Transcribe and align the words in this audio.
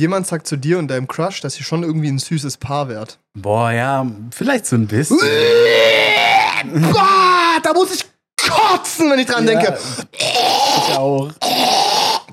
jemand 0.00 0.26
sagt 0.26 0.46
zu 0.46 0.56
dir 0.56 0.78
und 0.78 0.88
deinem 0.88 1.06
Crush, 1.06 1.40
dass 1.42 1.58
ihr 1.58 1.64
schon 1.64 1.82
irgendwie 1.82 2.08
ein 2.08 2.18
süßes 2.18 2.56
Paar 2.56 2.88
wärt. 2.88 3.18
Boah, 3.34 3.70
ja, 3.70 4.06
vielleicht 4.32 4.66
so 4.66 4.76
ein 4.76 4.86
bisschen. 4.86 5.18
Boah, 6.64 7.60
da 7.62 7.72
muss 7.74 7.94
ich 7.94 8.04
kotzen, 8.42 9.10
wenn 9.10 9.18
ich 9.18 9.26
dran 9.26 9.46
denke. 9.46 9.78
Ich 10.12 10.96
auch. 10.96 11.30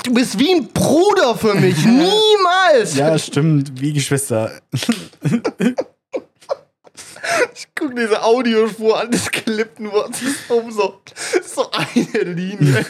Du 0.03 0.13
bist 0.13 0.39
wie 0.39 0.53
ein 0.53 0.69
Bruder 0.69 1.35
für 1.35 1.53
mich. 1.53 1.77
Niemals. 1.85 2.95
Ja, 2.95 3.17
stimmt, 3.19 3.79
wie 3.81 3.93
Geschwister. 3.93 4.51
Ich 7.53 7.67
guck 7.75 7.93
diese 7.95 8.23
Audiospur 8.23 9.01
an 9.01 9.11
des 9.11 9.29
geliebten 9.29 9.91
Wortes. 9.91 10.21
Das 10.21 10.29
ist 10.29 10.49
um 10.49 10.71
so, 10.71 11.01
so 11.45 11.69
eine 11.71 12.23
Linie. 12.23 12.85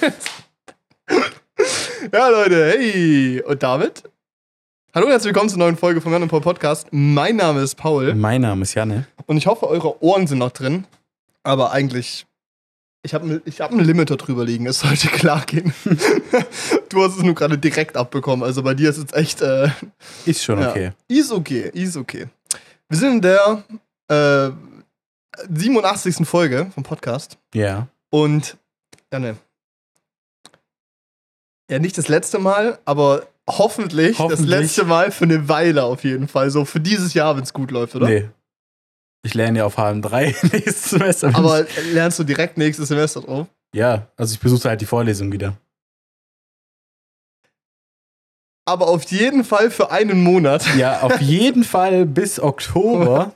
ja, 2.13 2.29
Leute, 2.29 2.67
hey. 2.67 3.41
Und 3.41 3.63
damit? 3.63 4.03
Hallo 4.97 5.05
und 5.05 5.11
herzlich 5.11 5.27
willkommen 5.29 5.47
zur 5.47 5.59
neuen 5.59 5.77
Folge 5.77 6.01
vom 6.01 6.11
Jan 6.11 6.23
und 6.23 6.29
Paul 6.29 6.41
Podcast. 6.41 6.87
Mein 6.89 7.35
Name 7.35 7.61
ist 7.61 7.75
Paul 7.75 8.15
Mein 8.15 8.41
Name 8.41 8.63
ist 8.63 8.73
Janne. 8.73 9.05
und 9.27 9.37
ich 9.37 9.45
hoffe, 9.45 9.67
eure 9.67 10.01
Ohren 10.01 10.25
sind 10.25 10.39
noch 10.39 10.49
drin. 10.49 10.87
Aber 11.43 11.71
eigentlich, 11.71 12.25
ich 13.03 13.13
habe 13.13 13.39
ich 13.45 13.61
hab 13.61 13.69
einen 13.69 13.81
Limiter 13.81 14.17
drüber 14.17 14.43
liegen. 14.43 14.65
Es 14.65 14.79
sollte 14.79 15.07
klar 15.09 15.45
gehen. 15.45 15.71
du 16.89 17.03
hast 17.03 17.15
es 17.15 17.21
nur 17.21 17.35
gerade 17.35 17.59
direkt 17.59 17.95
abbekommen. 17.95 18.43
Also 18.43 18.63
bei 18.63 18.73
dir 18.73 18.89
ist 18.89 18.97
es 18.97 19.13
echt. 19.13 19.43
Äh, 19.43 19.69
Ist 20.25 20.43
schon 20.43 20.59
ja. 20.59 20.71
okay. 20.71 20.91
Ist 21.07 21.31
okay, 21.31 21.69
ist 21.75 21.95
okay. 21.95 22.25
Wir 22.89 22.97
sind 22.97 23.11
in 23.17 23.21
der 23.21 23.63
äh, 24.07 24.49
87. 25.47 26.27
Folge 26.27 26.71
vom 26.73 26.81
Podcast. 26.81 27.37
Ja. 27.53 27.87
Und, 28.09 28.57
ja, 29.13 29.19
ne. 29.19 29.37
Ja, 31.69 31.77
nicht 31.77 31.99
das 31.99 32.07
letzte 32.07 32.39
Mal, 32.39 32.79
aber 32.83 33.27
hoffentlich, 33.49 34.19
Hoffentlich. 34.19 34.39
das 34.39 34.59
letzte 34.61 34.85
Mal 34.85 35.11
für 35.11 35.23
eine 35.25 35.47
Weile 35.49 35.83
auf 35.83 36.03
jeden 36.03 36.27
Fall. 36.27 36.49
So 36.51 36.65
für 36.65 36.79
dieses 36.79 37.13
Jahr, 37.13 37.35
wenn 37.37 37.43
es 37.43 37.53
gut 37.53 37.71
läuft, 37.71 37.95
oder? 37.95 38.07
Nee. 38.07 38.29
Ich 39.25 39.33
lerne 39.33 39.59
ja 39.59 39.65
auf 39.65 39.77
HM3 39.77 40.51
nächstes 40.53 40.89
Semester. 40.91 41.31
Aber 41.35 41.65
lernst 41.91 42.19
du 42.19 42.23
direkt 42.23 42.57
nächstes 42.57 42.87
Semester 42.89 43.21
drauf? 43.21 43.47
ja, 43.73 44.07
also 44.15 44.33
ich 44.33 44.39
besuche 44.39 44.69
halt 44.69 44.79
die 44.81 44.85
Vorlesung 44.85 45.31
wieder. 45.31 45.57
Aber 48.65 48.87
auf 48.89 49.03
jeden 49.11 49.43
Fall 49.45 49.71
für 49.71 49.91
einen 49.91 50.21
Monat 50.23 50.65
Ja, 50.75 51.01
auf 51.01 51.21
jeden 51.21 51.63
Fall 51.63 52.05
bis 52.05 52.39
Oktober. 52.39 53.33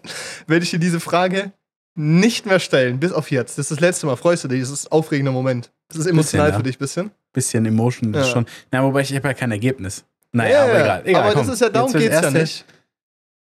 werde 0.48 0.64
ich 0.64 0.72
dir 0.72 0.80
diese 0.80 1.00
Frage 1.00 1.54
nicht 1.96 2.46
mehr 2.46 2.60
stellen, 2.60 3.00
bis 3.00 3.12
auf 3.12 3.32
jetzt. 3.32 3.58
Das 3.58 3.66
ist 3.66 3.72
das 3.72 3.80
letzte 3.80 4.06
Mal. 4.06 4.16
Freust 4.16 4.44
du 4.44 4.48
dich? 4.48 4.62
Das 4.62 4.70
ist 4.70 4.88
ein 4.88 4.92
aufregender 4.92 5.32
Moment. 5.32 5.72
Das 5.90 5.98
ist 5.98 6.06
emotional 6.06 6.50
ja. 6.50 6.56
für 6.56 6.64
dich 6.64 6.78
ein 6.78 6.80
bisschen. 6.80 7.12
Bisschen 7.34 7.66
Emotion 7.66 8.14
Ja. 8.14 8.24
schon. 8.24 8.46
Na, 8.72 8.84
wobei 8.84 9.02
ich 9.02 9.14
habe 9.16 9.28
ja 9.28 9.34
kein 9.34 9.52
Ergebnis. 9.52 10.06
Naja, 10.32 10.64
aber 10.64 10.80
egal. 10.84 11.02
egal 11.06 11.24
aber 11.24 11.34
komm. 11.34 11.48
das 11.48 11.56
ist 11.56 11.62
ja, 11.62 11.70
darum 11.70 11.92
geht 11.92 12.12
es 12.12 12.22
ja 12.22 12.32
nicht. 12.32 12.66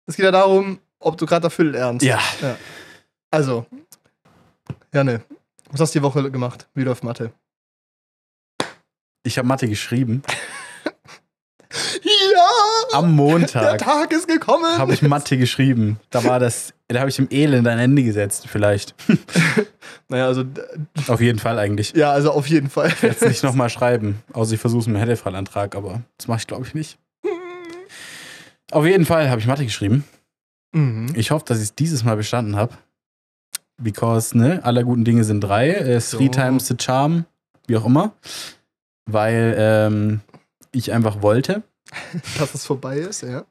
Es 0.06 0.16
geht 0.16 0.24
ja 0.24 0.30
darum, 0.30 0.78
ob 0.98 1.18
du 1.18 1.26
gerade 1.26 1.44
erfüllt 1.44 1.74
ernst. 1.74 2.04
Ja. 2.04 2.18
Also, 3.30 3.66
Janne, 4.92 5.22
was 5.70 5.80
hast 5.80 5.94
du 5.94 5.98
die 5.98 6.02
Woche 6.02 6.30
gemacht? 6.30 6.66
Wie 6.74 6.82
läuft 6.82 7.04
Mathe? 7.04 7.32
Ich 9.22 9.36
habe 9.36 9.46
Mathe 9.46 9.68
geschrieben. 9.68 10.22
Ja! 11.70 12.98
Am 12.98 13.04
Der 13.04 13.12
Montag 13.12 13.78
Tag 13.78 14.10
ist 14.12 14.26
gekommen! 14.26 14.78
habe 14.78 14.94
ich 14.94 15.02
Mathe 15.02 15.36
geschrieben. 15.36 16.00
Da 16.08 16.24
war 16.24 16.40
das, 16.40 16.72
da 16.88 17.00
habe 17.00 17.10
ich 17.10 17.18
im 17.18 17.28
Elend 17.30 17.66
ein 17.68 17.78
Ende 17.78 18.02
gesetzt, 18.02 18.46
vielleicht. 18.48 18.94
naja, 20.08 20.26
also, 20.26 20.44
Auf 21.08 21.20
jeden 21.20 21.38
Fall 21.38 21.58
eigentlich. 21.58 21.92
ja, 21.94 22.10
also 22.12 22.32
auf 22.32 22.46
jeden 22.48 22.70
Fall. 22.70 22.92
Jetzt 23.02 23.22
nicht 23.26 23.42
nochmal 23.44 23.68
schreiben. 23.70 24.22
Außer 24.32 24.54
ich 24.54 24.60
versuche 24.60 24.80
es 24.80 24.86
mit 24.86 24.96
einem 24.96 25.06
Härtefallantrag, 25.06 25.76
aber 25.76 26.02
das 26.16 26.28
mache 26.28 26.38
ich 26.40 26.46
glaube 26.46 26.66
ich 26.66 26.74
nicht. 26.74 26.98
Auf 28.70 28.84
jeden 28.84 29.06
Fall 29.06 29.30
habe 29.30 29.40
ich 29.40 29.46
Mathe 29.46 29.64
geschrieben. 29.64 30.04
Mhm. 30.72 31.12
Ich 31.14 31.30
hoffe, 31.30 31.44
dass 31.46 31.58
ich 31.58 31.64
es 31.64 31.74
dieses 31.74 32.04
Mal 32.04 32.16
bestanden 32.16 32.56
habe. 32.56 32.74
Because, 33.80 34.36
ne, 34.36 34.60
aller 34.64 34.82
guten 34.84 35.04
Dinge 35.04 35.24
sind 35.24 35.40
drei. 35.40 35.70
Äh, 35.70 36.00
three 36.00 36.26
So. 36.26 36.28
times 36.28 36.66
the 36.68 36.74
charm, 36.78 37.24
wie 37.66 37.76
auch 37.76 37.86
immer. 37.86 38.12
Weil 39.06 39.54
ähm, 39.56 40.20
ich 40.72 40.92
einfach 40.92 41.22
wollte. 41.22 41.62
Dass 42.38 42.54
es 42.54 42.66
vorbei 42.66 42.98
ist, 42.98 43.22
ja. 43.22 43.44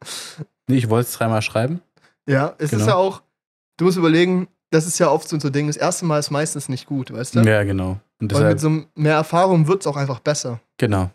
Nee, 0.67 0.77
ich 0.77 0.89
wollte 0.89 1.07
es 1.07 1.13
dreimal 1.17 1.41
schreiben. 1.41 1.81
Ja, 2.29 2.53
es 2.59 2.69
Genau. 2.71 2.81
ist 2.83 2.87
ja 2.87 2.95
auch, 2.95 3.21
du 3.77 3.85
musst 3.85 3.97
überlegen, 3.97 4.47
das 4.69 4.85
ist 4.85 4.99
ja 4.99 5.09
oft 5.09 5.29
so 5.29 5.37
ein 5.37 5.51
Ding, 5.53 5.67
das 5.67 5.77
erste 5.77 6.05
Mal 6.05 6.19
ist 6.19 6.29
meistens 6.31 6.67
nicht 6.69 6.85
gut, 6.87 7.11
weißt 7.13 7.35
du? 7.35 7.39
Ja, 7.41 7.63
genau. 7.63 7.91
Und 8.19 8.23
Und 8.23 8.31
deshalb, 8.31 8.49
mit 8.49 8.59
so 8.59 8.69
mehr 8.95 9.13
Erfahrung 9.15 9.67
wird 9.67 9.81
es 9.81 9.87
auch 9.87 9.95
einfach 9.95 10.19
besser. 10.19 10.59
genau. 10.77 11.09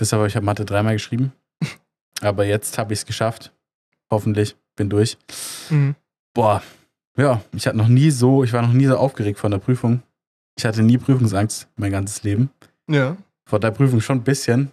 Deshalb 0.00 0.20
habe 0.20 0.28
ich 0.28 0.36
hab 0.36 0.44
Mathe 0.44 0.64
dreimal 0.64 0.92
geschrieben. 0.94 1.32
Aber 2.20 2.44
jetzt 2.44 2.78
habe 2.78 2.92
ich 2.92 3.00
es 3.00 3.06
geschafft. 3.06 3.52
Hoffentlich. 4.10 4.54
Bin 4.76 4.88
durch. 4.88 5.18
Mhm. 5.70 5.96
Boah, 6.34 6.62
ja, 7.16 7.40
ich 7.52 7.66
hatte 7.66 7.76
noch 7.76 7.88
nie 7.88 8.12
so, 8.12 8.44
ich 8.44 8.52
war 8.52 8.62
noch 8.62 8.72
nie 8.72 8.86
so 8.86 8.96
aufgeregt 8.96 9.40
von 9.40 9.50
der 9.50 9.58
Prüfung. 9.58 10.04
Ich 10.56 10.64
hatte 10.64 10.82
nie 10.84 10.98
Prüfungsangst 10.98 11.66
mein 11.74 11.90
ganzes 11.90 12.22
Leben. 12.22 12.50
Ja. 12.88 13.16
Vor 13.44 13.58
der 13.58 13.72
Prüfung 13.72 14.00
schon 14.00 14.18
ein 14.18 14.22
bisschen. 14.24 14.70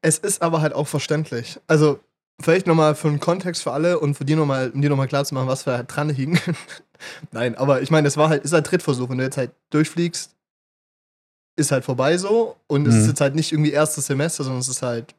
Es 0.00 0.16
ist 0.18 0.40
aber 0.40 0.62
halt 0.62 0.72
auch 0.72 0.88
verständlich. 0.88 1.60
Also, 1.66 2.00
vielleicht 2.40 2.66
nochmal 2.66 2.94
für 2.94 3.08
einen 3.08 3.20
Kontext 3.20 3.62
für 3.62 3.72
alle 3.72 3.98
und 4.00 4.14
für 4.14 4.24
die 4.24 4.34
noch 4.34 4.46
mal, 4.46 4.70
um 4.70 4.80
dir 4.82 4.90
nochmal 4.90 5.08
klar 5.08 5.24
zu 5.24 5.34
machen, 5.34 5.48
was 5.48 5.66
wir 5.66 5.74
halt 5.74 5.94
dran 5.94 6.10
hingen. 6.10 6.38
Nein, 7.32 7.54
aber 7.56 7.82
ich 7.82 7.90
meine, 7.90 8.08
es 8.08 8.16
war 8.16 8.28
halt, 8.28 8.44
ist 8.44 8.52
halt 8.52 8.66
Trittversuch. 8.66 9.08
Wenn 9.08 9.18
du 9.18 9.24
jetzt 9.24 9.36
halt 9.36 9.52
durchfliegst, 9.70 10.34
ist 11.56 11.70
halt 11.72 11.84
vorbei 11.84 12.16
so. 12.18 12.56
Und 12.66 12.86
es 12.88 12.94
Mhm. 12.94 13.00
ist 13.00 13.06
jetzt 13.08 13.20
halt 13.20 13.34
nicht 13.34 13.52
irgendwie 13.52 13.72
erstes 13.72 14.06
Semester, 14.06 14.42
sondern 14.44 14.60
es 14.60 14.68
ist 14.68 14.82
halt 14.82 15.14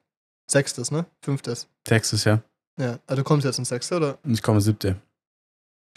sechstes, 0.49 0.91
ne? 0.91 1.05
Fünftes. 1.21 1.67
Textes, 1.83 2.23
ja. 2.25 2.41
Ja. 2.79 2.99
Also 3.07 3.21
du 3.21 3.23
kommst 3.23 3.45
jetzt 3.45 3.57
ins 3.59 3.69
sechste, 3.69 3.95
oder? 3.95 4.17
Ich 4.25 4.41
komme 4.43 4.59
siebte. 4.61 4.97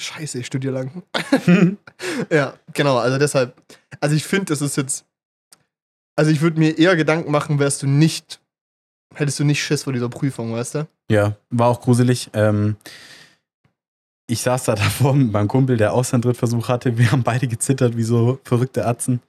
Scheiße, 0.01 0.39
ich 0.39 0.47
studiere 0.47 0.75
lang. 0.75 1.03
ja, 2.31 2.55
genau, 2.73 2.99
also 2.99 3.19
deshalb. 3.19 3.61
Also 4.01 4.15
ich 4.15 4.25
finde, 4.25 4.47
das 4.47 4.61
ist 4.61 4.77
jetzt. 4.77 5.05
Also 6.17 6.31
ich 6.31 6.41
würde 6.41 6.59
mir 6.59 6.79
eher 6.79 6.95
Gedanken 6.97 7.31
machen, 7.33 7.59
wärst 7.59 7.83
du 7.83 7.87
nicht. 7.89 8.41
Hättest 9.19 9.41
du 9.41 9.45
nicht 9.45 9.61
Schiss 9.61 9.83
vor 9.83 9.93
dieser 9.93 10.09
Prüfung, 10.09 10.53
weißt 10.53 10.77
du? 10.77 10.89
ja, 11.11 11.35
war 11.51 11.69
auch 11.69 11.81
gruselig. 11.81 12.31
Ähm, 12.35 12.77
ich 14.29 14.43
saß 14.43 14.65
da 14.65 14.75
davor 14.77 15.13
mit 15.13 15.33
meinem 15.33 15.49
Kumpel, 15.49 15.77
der 15.77 15.93
auch 15.93 16.05
seinen 16.05 16.23
Drittversuch 16.23 16.69
hatte. 16.69 16.97
Wir 16.97 17.11
haben 17.11 17.25
beide 17.25 17.49
gezittert 17.49 17.97
wie 17.97 18.05
so 18.05 18.39
verrückte 18.45 18.87
Atzen. 18.87 19.21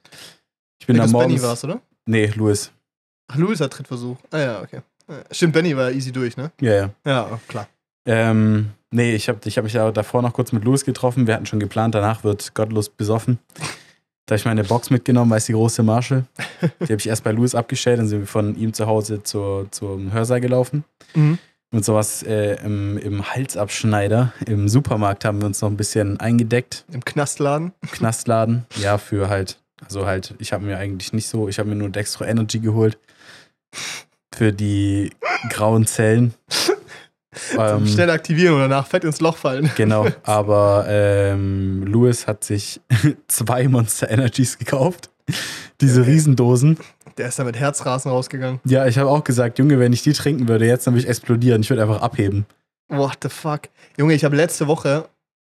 Ich 0.78 0.86
bin 0.86 0.96
da 0.96 1.02
das 1.02 1.10
morgens. 1.10 1.34
Benny 1.34 1.42
war's, 1.42 1.64
oder? 1.64 1.80
Nee, 2.06 2.26
Louis. 2.36 2.70
Ach, 3.26 3.36
Louis 3.36 3.60
hat 3.60 3.72
Trittversuch. 3.72 4.16
Ah 4.30 4.38
ja, 4.38 4.62
okay. 4.62 4.80
Stimmt, 5.32 5.54
Benny 5.54 5.76
war 5.76 5.90
easy 5.90 6.12
durch, 6.12 6.36
ne? 6.36 6.52
Ja, 6.60 6.72
ja. 6.72 6.90
Ja, 7.04 7.40
klar. 7.48 7.66
Ähm, 8.06 8.70
nee, 8.92 9.14
ich 9.16 9.28
habe 9.28 9.40
ich 9.44 9.58
hab 9.58 9.64
mich 9.64 9.72
ja 9.72 9.90
davor 9.90 10.22
noch 10.22 10.32
kurz 10.32 10.52
mit 10.52 10.64
Louis 10.64 10.84
getroffen. 10.84 11.26
Wir 11.26 11.34
hatten 11.34 11.46
schon 11.46 11.58
geplant, 11.58 11.96
danach 11.96 12.22
wird 12.22 12.54
gottlos 12.54 12.88
besoffen. 12.90 13.40
Da 14.30 14.34
habe 14.34 14.38
ich 14.38 14.44
meine 14.44 14.62
Box 14.62 14.90
mitgenommen, 14.90 15.28
weiß 15.28 15.46
die 15.46 15.54
große 15.54 15.82
Marshall. 15.82 16.24
Die 16.62 16.84
habe 16.84 16.94
ich 16.94 17.08
erst 17.08 17.24
bei 17.24 17.32
Louis 17.32 17.56
abgestellt, 17.56 17.98
dann 17.98 18.06
sind 18.06 18.20
wir 18.20 18.26
von 18.28 18.54
ihm 18.54 18.72
zu 18.72 18.86
Hause 18.86 19.24
zur, 19.24 19.66
zum 19.72 20.12
Hörsaal 20.12 20.40
gelaufen. 20.40 20.84
Mhm. 21.16 21.38
Und 21.72 21.84
sowas 21.84 22.22
äh, 22.22 22.64
im, 22.64 22.96
im 22.96 23.28
Halsabschneider 23.28 24.32
im 24.46 24.68
Supermarkt 24.68 25.24
haben 25.24 25.40
wir 25.40 25.46
uns 25.46 25.60
noch 25.62 25.68
ein 25.68 25.76
bisschen 25.76 26.20
eingedeckt. 26.20 26.84
Im 26.92 27.04
Knastladen. 27.04 27.72
Im 27.82 27.90
Knastladen. 27.90 28.66
Ja, 28.76 28.98
für 28.98 29.28
halt, 29.28 29.58
also 29.84 30.06
halt, 30.06 30.36
ich 30.38 30.52
habe 30.52 30.64
mir 30.64 30.78
eigentlich 30.78 31.12
nicht 31.12 31.26
so, 31.26 31.48
ich 31.48 31.58
habe 31.58 31.68
mir 31.68 31.74
nur 31.74 31.88
Dextro 31.88 32.24
Energy 32.24 32.60
geholt. 32.60 32.98
Für 34.32 34.52
die 34.52 35.10
grauen 35.48 35.88
Zellen. 35.88 36.34
Ähm, 37.56 37.86
Schnell 37.86 38.10
aktivieren 38.10 38.54
und 38.54 38.60
danach 38.60 38.86
fett 38.86 39.04
ins 39.04 39.20
Loch 39.20 39.36
fallen. 39.36 39.70
Genau, 39.76 40.06
aber 40.24 40.84
ähm, 40.88 41.84
Louis 41.86 42.26
hat 42.26 42.42
sich 42.44 42.80
zwei 43.28 43.68
Monster 43.68 44.10
Energies 44.10 44.58
gekauft. 44.58 45.10
Diese 45.80 46.00
Okay. 46.02 46.10
Riesendosen. 46.10 46.78
Der 47.18 47.28
ist 47.28 47.38
da 47.38 47.44
mit 47.44 47.56
Herzrasen 47.56 48.10
rausgegangen. 48.10 48.60
Ja, 48.64 48.86
ich 48.86 48.98
habe 48.98 49.08
auch 49.10 49.22
gesagt, 49.22 49.58
Junge, 49.58 49.78
wenn 49.78 49.92
ich 49.92 50.02
die 50.02 50.12
trinken 50.12 50.48
würde, 50.48 50.66
jetzt 50.66 50.86
dann 50.86 50.94
würde 50.94 51.02
ich 51.04 51.08
explodieren. 51.08 51.60
Ich 51.62 51.70
würde 51.70 51.82
einfach 51.82 52.00
abheben. 52.02 52.46
What 52.88 53.18
the 53.22 53.28
fuck? 53.28 53.62
Junge, 53.96 54.14
ich 54.14 54.24
habe 54.24 54.34
letzte 54.36 54.66
Woche 54.66 55.04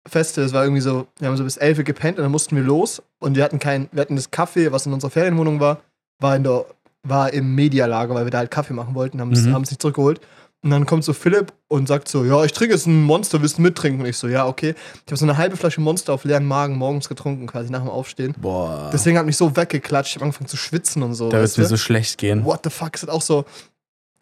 Feste, 0.08 0.42
es 0.42 0.52
war 0.52 0.64
irgendwie 0.64 0.82
so, 0.82 1.06
wir 1.20 1.28
haben 1.28 1.38
so 1.38 1.44
bis 1.44 1.58
11 1.58 1.78
Uhr 1.78 1.84
gepennt 1.84 2.18
und 2.18 2.24
dann 2.24 2.32
mussten 2.32 2.56
wir 2.56 2.64
los 2.64 3.04
und 3.20 3.36
wir 3.36 3.44
hatten 3.44 3.60
kein, 3.60 3.88
wir 3.92 4.02
hatten 4.02 4.16
das 4.16 4.32
Kaffee, 4.32 4.72
was 4.72 4.88
in 4.88 4.94
unserer 4.94 5.12
Ferienwohnung 5.12 5.60
war, 5.60 5.80
war 6.20 6.36
in 6.36 6.44
der, 6.44 6.66
war 7.04 7.32
im 7.32 7.54
Medialager, 7.54 8.16
weil 8.16 8.26
wir 8.26 8.32
da 8.32 8.40
halt 8.40 8.50
Kaffee 8.50 8.74
machen 8.74 8.96
wollten, 8.96 9.22
haben 9.22 9.32
es 9.32 9.44
Mhm. 9.44 9.54
haben 9.54 9.62
es 9.62 9.70
nicht 9.70 9.82
zurückgeholt. 9.82 10.20
Und 10.64 10.70
dann 10.70 10.86
kommt 10.86 11.04
so 11.04 11.14
Philipp 11.14 11.54
und 11.70 11.88
sagt 11.88 12.08
so, 12.08 12.24
ja, 12.24 12.44
ich 12.44 12.54
trinke 12.54 12.76
jetzt 12.76 12.86
ein 12.86 13.02
Monster, 13.02 13.42
willst 13.42 13.58
du 13.58 13.64
mittrinken? 13.64 14.02
Und 14.02 14.08
ich 14.08 14.18
so, 14.18 14.28
ja, 14.28 14.46
okay. 14.46 14.76
Ich 15.06 15.12
habe 15.12 15.18
so 15.18 15.26
eine 15.26 15.36
halbe 15.38 15.58
Flasche 15.58 15.82
Monster 15.82 16.14
auf 16.14 16.24
leeren 16.24 16.46
Magen 16.46 16.76
morgens 16.78 17.10
getrunken, 17.10 17.48
quasi 17.48 17.72
nach 17.72 17.80
dem 17.80 17.90
Aufstehen. 17.90 18.36
Boah. 18.40 18.92
Deswegen 18.94 19.18
hat 19.18 19.26
mich 19.26 19.38
so 19.38 19.56
weggeklatscht, 19.56 20.12
ich 20.12 20.16
habe 20.18 20.26
angefangen 20.26 20.48
zu 20.48 20.58
schwitzen 20.58 21.02
und 21.02 21.16
so. 21.16 21.30
da 21.30 21.38
wird 21.38 21.48
es 21.48 21.58
mir 21.58 21.66
so 21.66 21.78
schlecht 21.78 22.20
gehen. 22.20 22.46
What 22.46 22.60
the 22.64 22.70
fuck, 22.70 22.94
ist 22.94 23.02
das 23.04 23.10
auch 23.10 23.24
so. 23.24 23.46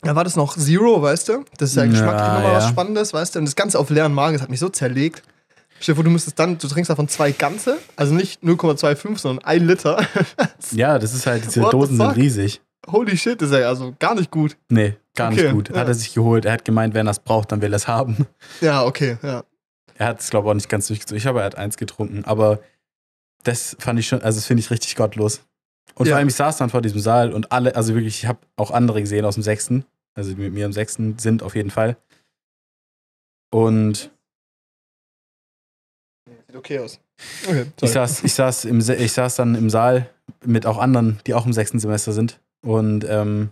Da 0.02 0.16
war 0.16 0.24
das 0.24 0.38
noch 0.38 0.56
Zero, 0.56 1.02
weißt 1.02 1.28
du? 1.28 1.44
Das 1.58 1.72
ist 1.72 1.76
ja 1.76 1.84
Ja, 1.84 1.90
geschmacklich 1.92 2.22
nochmal 2.22 2.54
was 2.54 2.64
ja. 2.64 2.70
Spannendes, 2.70 3.14
weißt 3.14 3.36
du? 3.36 3.40
Und 3.40 3.46
das 3.46 3.56
Ganze 3.58 3.78
auf 3.78 3.90
leeren 3.90 4.14
Magen, 4.14 4.34
das 4.36 4.42
hat 4.42 4.50
mich 4.50 4.62
so 4.62 4.70
zerlegt. 4.70 5.24
Stell 5.82 5.94
dir 5.94 5.98
vor, 5.98 6.04
du 6.06 6.10
müsstest 6.10 6.40
dann, 6.40 6.58
du 6.58 6.68
trinkst 6.68 6.90
davon 6.90 7.10
zwei 7.10 7.32
ganze, 7.34 7.78
also 7.98 8.14
nicht 8.14 8.42
0,25, 8.44 9.18
sondern 9.18 9.44
ein 9.46 9.66
Liter. 9.68 10.02
Ja, 10.72 11.00
das 11.00 11.14
ist 11.14 11.26
halt, 11.26 11.46
diese 11.46 11.62
What 11.62 11.74
Dosen 11.74 11.98
sind 11.98 12.16
riesig. 12.16 12.62
Holy 12.88 13.18
shit, 13.18 13.42
ist 13.42 13.52
er 13.52 13.68
also 13.68 13.94
gar 14.00 14.16
nicht 14.16 14.32
gut. 14.32 14.58
Nee, 14.70 14.96
gar 15.16 15.32
Okay, 15.32 15.44
nicht 15.44 15.52
gut. 15.54 15.70
ja. 15.70 15.76
Hat 15.82 15.88
er 15.88 15.94
sich 15.94 16.14
geholt. 16.14 16.46
Er 16.46 16.54
hat 16.54 16.66
gemeint, 16.66 16.94
wenn 16.94 17.08
er 17.08 17.12
es 17.12 17.20
braucht, 17.20 17.52
dann 17.52 17.62
will 17.62 17.74
er 17.74 17.76
es 17.78 17.88
haben. 17.88 18.26
Ja, 18.62 18.84
okay, 18.86 19.18
ja. 19.22 19.44
Er 19.96 20.08
hat 20.08 20.22
es, 20.22 20.30
glaube 20.30 20.48
ich, 20.48 20.52
auch 20.52 20.56
nicht 20.56 20.70
ganz 20.70 20.88
durchgezogen. 20.88 21.18
Ich 21.18 21.26
habe, 21.28 21.40
er 21.40 21.46
hat 21.46 21.56
eins 21.56 21.76
getrunken. 21.78 22.24
Aber 22.26 22.60
das 23.44 23.76
fand 23.80 24.00
ich 24.00 24.08
schon, 24.08 24.22
also 24.22 24.38
das 24.38 24.46
finde 24.46 24.62
ich 24.62 24.72
richtig 24.72 24.96
gottlos. 24.96 25.42
Und 25.96 26.06
Ja. 26.08 26.12
vor 26.14 26.20
allem, 26.20 26.30
ich 26.30 26.36
saß 26.36 26.58
dann 26.58 26.70
vor 26.70 26.82
diesem 26.82 27.00
Saal 27.02 27.34
und 27.34 27.52
alle, 27.52 27.76
also 27.76 27.94
wirklich, 27.96 28.24
ich 28.24 28.26
habe 28.28 28.40
auch 28.56 28.72
andere 28.72 29.02
gesehen 29.02 29.26
aus 29.26 29.34
dem 29.36 29.44
Sechsten. 29.44 29.86
Also 30.16 30.34
die 30.34 30.42
mit 30.42 30.54
mir 30.54 30.66
im 30.66 30.74
Sechsten 30.74 31.18
sind 31.20 31.44
auf 31.44 31.56
jeden 31.56 31.70
Fall. 31.72 31.98
Und 33.52 34.10
Sieht 36.48 36.56
okay 36.56 36.80
aus. 36.80 37.00
Okay, 37.48 37.66
ich 37.82 37.92
saß, 37.92 38.24
ich, 38.24 38.34
saß 38.34 38.66
im, 38.66 38.80
ich 38.80 39.12
saß 39.12 39.36
dann 39.36 39.56
im 39.56 39.70
Saal 39.70 40.10
mit 40.46 40.66
auch 40.66 40.78
anderen, 40.78 41.20
die 41.28 41.34
auch 41.34 41.46
im 41.46 41.54
sechsten 41.54 41.80
Semester 41.80 42.14
sind. 42.14 42.40
Und 42.62 43.06
ähm, 43.08 43.50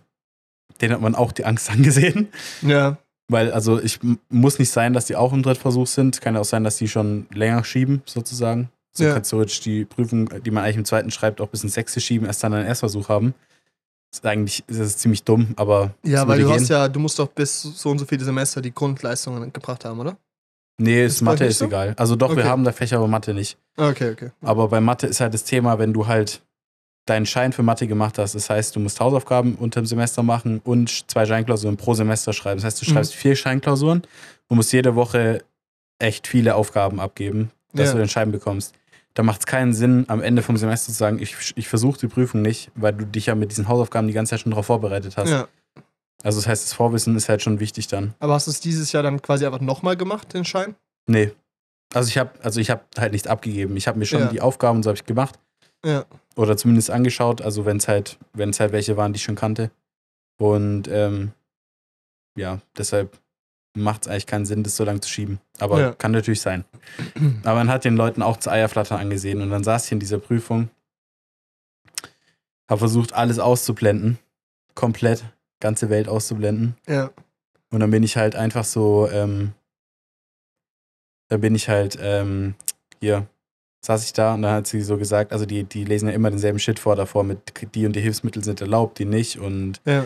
denen 0.81 0.93
hat 0.93 1.01
man 1.01 1.15
auch 1.15 1.31
die 1.31 1.45
Angst 1.45 1.69
angesehen. 1.71 2.27
Ja, 2.61 2.97
Weil, 3.29 3.51
also, 3.51 3.79
ich 3.81 3.99
muss 4.29 4.59
nicht 4.59 4.71
sein, 4.71 4.93
dass 4.93 5.05
die 5.05 5.15
auch 5.15 5.33
im 5.33 5.43
Drittversuch 5.43 5.87
sind. 5.87 6.21
Kann 6.21 6.35
ja 6.35 6.41
auch 6.41 6.45
sein, 6.45 6.63
dass 6.63 6.77
die 6.77 6.87
schon 6.87 7.27
länger 7.33 7.63
schieben, 7.63 8.01
sozusagen. 8.05 8.69
So 8.93 9.03
Ja. 9.03 9.13
kann 9.13 9.23
theoretisch 9.23 9.59
die 9.61 9.85
Prüfung, 9.85 10.29
die 10.43 10.51
man 10.51 10.63
eigentlich 10.63 10.77
im 10.77 10.85
zweiten 10.85 11.11
schreibt, 11.11 11.39
auch 11.41 11.49
bis 11.49 11.63
ins 11.63 11.73
sechste 11.75 11.99
schieben, 12.01 12.25
erst 12.27 12.43
dann 12.43 12.53
einen 12.53 12.65
Erstversuch 12.67 13.09
haben. 13.09 13.33
ist 14.11 14.25
eigentlich 14.25 14.63
ist 14.67 14.79
es 14.79 14.97
ziemlich 14.97 15.23
dumm, 15.23 15.53
aber. 15.57 15.93
ja 16.03 16.27
weil 16.27 16.39
du 16.39 16.49
hast 16.49 16.67
gehen. 16.67 16.77
ja, 16.77 16.87
du 16.87 16.99
musst 16.99 17.19
doch 17.19 17.27
bis 17.27 17.61
so 17.61 17.89
und 17.91 17.99
so 17.99 18.05
viele 18.05 18.23
Semester 18.23 18.61
die 18.61 18.73
Grundleistungen 18.73 19.51
gebracht 19.53 19.83
haben, 19.85 19.99
oder? 19.99 20.17
Nee, 20.79 21.05
Ist 21.05 21.15
ist 21.15 21.21
Mathe 21.21 21.45
ist 21.45 21.59
so? 21.59 21.65
egal. 21.65 21.93
Also 21.97 22.15
doch, 22.15 22.29
wir 22.29 22.37
Okay. 22.37 22.47
haben 22.47 22.63
da 22.63 22.71
Fächer, 22.71 22.97
aber 22.97 23.07
Mathe 23.07 23.33
nicht. 23.33 23.57
Okay, 23.75 24.11
okay. 24.11 24.31
Aber 24.41 24.67
bei 24.69 24.79
Mathe 24.79 25.07
ist 25.07 25.19
halt 25.19 25.33
das 25.33 25.43
Thema, 25.43 25.77
wenn 25.79 25.91
du 25.93 26.07
halt 26.07 26.41
deinen 27.07 27.25
Schein 27.25 27.53
für 27.53 27.63
Mathe 27.63 27.87
gemacht 27.87 28.17
hast, 28.19 28.35
das 28.35 28.49
heißt, 28.49 28.75
du 28.75 28.79
musst 28.79 28.99
Hausaufgaben 28.99 29.55
unter 29.55 29.81
dem 29.81 29.85
Semester 29.85 30.23
machen 30.23 30.59
und 30.63 31.09
zwei 31.09 31.25
Scheinklausuren 31.25 31.77
pro 31.77 31.93
Semester 31.93 32.33
schreiben. 32.33 32.57
Das 32.57 32.65
heißt, 32.65 32.81
du 32.81 32.85
Mhm. 32.89 32.93
schreibst 32.95 33.15
vier 33.15 33.35
Scheinklausuren 33.35 34.03
und 34.47 34.55
musst 34.57 34.71
jede 34.73 34.95
Woche 34.95 35.43
echt 35.99 36.27
viele 36.27 36.55
Aufgaben 36.55 36.99
abgeben, 36.99 37.51
dass 37.73 37.87
Ja. 37.87 37.93
du 37.93 37.99
den 37.99 38.09
Schein 38.09 38.31
bekommst. 38.31 38.75
Da 39.15 39.23
macht 39.23 39.39
es 39.39 39.45
keinen 39.47 39.73
Sinn, 39.73 40.05
am 40.09 40.21
Ende 40.21 40.43
vom 40.43 40.57
Semester 40.57 40.91
zu 40.91 40.97
sagen, 40.97 41.17
ich, 41.19 41.35
ich 41.55 41.67
versuche 41.67 41.97
die 41.99 42.07
Prüfung 42.07 42.43
nicht, 42.43 42.69
weil 42.75 42.93
du 42.93 43.05
dich 43.05 43.25
ja 43.25 43.35
mit 43.35 43.49
diesen 43.49 43.67
Hausaufgaben 43.67 44.07
die 44.07 44.13
ganze 44.13 44.31
Zeit 44.31 44.41
schon 44.41 44.51
darauf 44.51 44.67
vorbereitet 44.67 45.17
hast. 45.17 45.29
Ja. 45.29 45.47
Also 46.23 46.39
das 46.39 46.47
heißt, 46.47 46.63
das 46.65 46.73
Vorwissen 46.73 47.15
ist 47.15 47.27
halt 47.29 47.41
schon 47.41 47.59
wichtig 47.59 47.87
dann. 47.87 48.13
Aber 48.19 48.33
hast 48.33 48.45
du 48.47 48.51
es 48.51 48.59
dieses 48.59 48.91
Jahr 48.91 49.01
dann 49.03 49.21
quasi 49.21 49.45
einfach 49.45 49.61
nochmal 49.61 49.95
gemacht, 49.97 50.33
den 50.33 50.45
Schein? 50.45 50.75
Nee. 51.07 51.31
Also 51.93 52.09
ich 52.09 52.17
habe 52.17 52.31
also 52.43 52.59
ich 52.59 52.69
habe 52.69 52.81
halt 52.99 53.13
nichts 53.13 53.27
abgegeben. 53.27 53.77
Ich 53.77 53.87
habe 53.87 53.97
mir 53.97 54.05
schon 54.05 54.19
Ja. 54.21 54.27
die 54.27 54.41
Aufgaben 54.41 54.83
so 54.83 54.89
habe 54.89 54.97
ich 54.97 55.05
gemacht. 55.05 55.39
Ja. 55.85 56.05
Oder 56.37 56.55
zumindest 56.55 56.91
angeschaut, 56.91 57.41
also 57.41 57.65
wenn 57.65 57.77
es 57.77 57.87
halt, 57.87 58.17
wenn 58.33 58.51
es 58.51 58.59
halt 58.59 58.71
welche 58.71 58.95
waren, 58.95 59.11
die 59.11 59.17
ich 59.17 59.23
schon 59.23 59.35
kannte. 59.35 59.71
Und 60.39 60.87
ähm, 60.87 61.31
ja, 62.35 62.59
deshalb 62.77 63.17
macht 63.75 64.03
es 64.03 64.07
eigentlich 64.07 64.27
keinen 64.27 64.45
Sinn, 64.45 64.63
das 64.63 64.75
so 64.75 64.83
lange 64.83 65.01
zu 65.01 65.09
schieben. 65.09 65.39
Aber 65.59 65.79
Ja. 65.79 65.93
kann 65.93 66.11
natürlich 66.11 66.41
sein. 66.41 66.63
Aber 67.43 67.55
man 67.55 67.69
hat 67.69 67.85
den 67.85 67.95
Leuten 67.95 68.21
auch 68.21 68.37
zu 68.37 68.51
Eierflattern 68.51 68.99
angesehen 68.99 69.41
und 69.41 69.49
dann 69.49 69.63
saß 69.63 69.85
ich 69.87 69.91
in 69.91 69.99
dieser 69.99 70.19
Prüfung, 70.19 70.69
habe 72.69 72.79
versucht, 72.79 73.13
alles 73.13 73.39
auszublenden. 73.39 74.19
Komplett, 74.75 75.25
ganze 75.59 75.89
Welt 75.89 76.07
auszublenden. 76.07 76.75
Ja. 76.87 77.09
Und 77.71 77.79
dann 77.79 77.89
bin 77.91 78.03
ich 78.03 78.15
halt 78.15 78.35
einfach 78.35 78.63
so, 78.63 79.09
ähm, 79.11 79.53
da 81.29 81.37
bin 81.37 81.55
ich 81.55 81.67
halt, 81.67 81.97
ähm, 81.99 82.53
hier, 82.99 83.27
saß 83.85 84.03
ich 84.05 84.13
da 84.13 84.33
und 84.33 84.41
dann 84.41 84.51
hat 84.53 84.67
sie 84.67 84.81
so 84.81 84.97
gesagt, 84.97 85.31
also 85.31 85.45
die, 85.45 85.63
die 85.63 85.83
lesen 85.85 86.09
ja 86.09 86.15
immer 86.15 86.29
denselben 86.29 86.59
Shit 86.59 86.79
vor 86.79 86.95
davor 86.95 87.23
mit 87.23 87.39
die 87.75 87.85
und 87.85 87.93
die 87.95 88.01
Hilfsmittel 88.01 88.43
sind 88.43 88.59
erlaubt, 88.61 88.99
die 88.99 89.05
nicht 89.05 89.39
und, 89.39 89.79
Ja. 89.85 90.05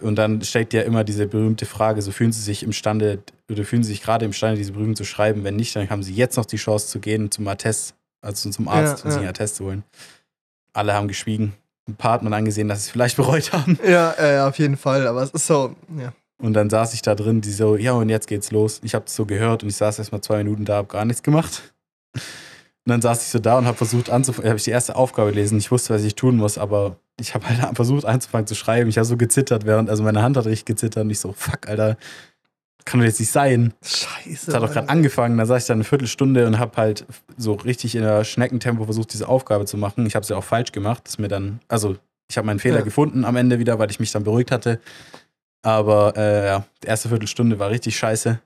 und 0.00 0.16
dann 0.16 0.40
stellt 0.42 0.72
ja 0.72 0.82
immer 0.82 1.04
diese 1.04 1.26
berühmte 1.26 1.66
Frage, 1.66 2.00
so 2.02 2.10
fühlen 2.12 2.32
sie 2.32 2.40
sich 2.42 2.62
imstande, 2.62 3.18
oder 3.50 3.64
fühlen 3.64 3.82
sie 3.82 3.90
sich 3.92 4.02
gerade 4.02 4.24
imstande, 4.24 4.56
diese 4.56 4.72
Prüfung 4.72 4.96
zu 4.96 5.04
schreiben, 5.04 5.44
wenn 5.44 5.56
nicht, 5.56 5.74
dann 5.76 5.90
haben 5.90 6.02
sie 6.02 6.14
jetzt 6.14 6.36
noch 6.36 6.46
die 6.46 6.56
Chance 6.56 6.88
zu 6.88 7.00
gehen 7.00 7.30
zum 7.30 7.46
Attest, 7.48 7.94
also 8.22 8.48
zum 8.50 8.68
Arzt 8.68 9.00
Ja, 9.00 9.04
und 9.04 9.10
sich 9.10 9.12
ja. 9.14 9.18
einen 9.20 9.28
Attest 9.28 9.56
zu 9.56 9.64
holen. 9.64 9.82
Alle 10.72 10.94
haben 10.94 11.08
geschwiegen. 11.08 11.54
Ein 11.88 11.96
paar 11.96 12.12
hat 12.12 12.22
man 12.22 12.32
angesehen, 12.32 12.68
dass 12.68 12.84
sie 12.84 12.86
es 12.86 12.92
vielleicht 12.92 13.16
bereut 13.18 13.52
haben. 13.52 13.78
Ja, 13.86 14.14
äh, 14.16 14.40
auf 14.40 14.58
jeden 14.58 14.76
Fall. 14.76 15.06
Aber 15.06 15.22
es 15.22 15.30
ist 15.30 15.46
so, 15.48 15.74
ja. 15.98 16.12
Und 16.40 16.54
dann 16.54 16.70
saß 16.70 16.94
ich 16.94 17.02
da 17.02 17.14
drin, 17.14 17.40
die 17.40 17.50
so, 17.52 17.76
ja, 17.76 17.92
und 17.92 18.08
jetzt 18.08 18.26
geht's 18.26 18.50
los. 18.52 18.80
Ich 18.84 18.94
habe 18.94 19.04
das 19.04 19.14
so 19.14 19.26
gehört 19.26 19.62
und 19.64 19.68
ich 19.68 19.76
saß 19.76 19.98
erst 19.98 20.12
mal 20.12 20.22
zwei 20.22 20.38
Minuten 20.38 20.64
da, 20.64 20.76
habe 20.76 20.88
gar 20.88 21.04
nichts 21.04 21.22
gemacht. 21.22 21.72
Und 22.84 22.90
dann 22.90 23.00
saß 23.02 23.22
ich 23.22 23.28
so 23.28 23.38
da 23.38 23.58
und 23.58 23.66
habe 23.66 23.76
versucht 23.76 24.10
anzufangen, 24.10 24.48
habe 24.48 24.58
ich 24.58 24.64
die 24.64 24.70
erste 24.70 24.96
Aufgabe 24.96 25.30
gelesen. 25.30 25.58
Ich 25.58 25.70
wusste, 25.70 25.94
was 25.94 26.02
ich 26.02 26.16
tun 26.16 26.36
muss, 26.36 26.58
aber 26.58 26.96
ich 27.20 27.34
habe 27.34 27.48
halt 27.48 27.60
versucht 27.76 28.04
anzufangen 28.04 28.46
zu 28.46 28.54
schreiben. 28.56 28.90
Ich 28.90 28.98
habe 28.98 29.04
so 29.04 29.16
gezittert, 29.16 29.66
während, 29.66 29.88
also 29.88 30.02
meine 30.02 30.22
Hand 30.22 30.36
hat 30.36 30.46
richtig 30.46 30.64
gezittert 30.64 31.04
und 31.04 31.10
ich 31.10 31.20
so, 31.20 31.32
fuck, 31.32 31.68
Alter, 31.68 31.96
kann 32.84 32.98
doch 32.98 33.06
jetzt 33.06 33.20
nicht 33.20 33.30
sein. 33.30 33.72
Scheiße. 33.84 34.50
Es 34.50 34.54
hat 34.54 34.62
doch 34.62 34.72
gerade 34.72 34.88
angefangen, 34.88 35.38
da 35.38 35.46
saß 35.46 35.62
ich 35.62 35.66
dann 35.68 35.76
eine 35.76 35.84
Viertelstunde 35.84 36.44
und 36.48 36.58
habe 36.58 36.76
halt 36.76 37.06
so 37.36 37.52
richtig 37.52 37.94
in 37.94 38.02
der 38.02 38.24
Schneckentempo 38.24 38.84
versucht, 38.84 39.12
diese 39.12 39.28
Aufgabe 39.28 39.66
zu 39.66 39.76
machen. 39.76 40.04
Ich 40.06 40.16
habe 40.16 40.26
sie 40.26 40.34
auch 40.36 40.42
falsch 40.42 40.72
gemacht. 40.72 41.02
Das 41.04 41.12
ist 41.14 41.18
mir 41.20 41.28
dann, 41.28 41.60
also 41.68 41.96
ich 42.28 42.36
habe 42.36 42.46
meinen 42.46 42.58
Fehler 42.58 42.78
Ja. 42.78 42.82
gefunden 42.84 43.24
am 43.24 43.36
Ende 43.36 43.60
wieder, 43.60 43.78
weil 43.78 43.90
ich 43.92 44.00
mich 44.00 44.10
dann 44.10 44.24
beruhigt 44.24 44.50
hatte. 44.50 44.80
Aber 45.62 46.14
äh, 46.16 46.46
ja, 46.46 46.64
die 46.82 46.88
erste 46.88 47.08
Viertelstunde 47.08 47.60
war 47.60 47.70
richtig 47.70 47.96
scheiße. 47.96 48.40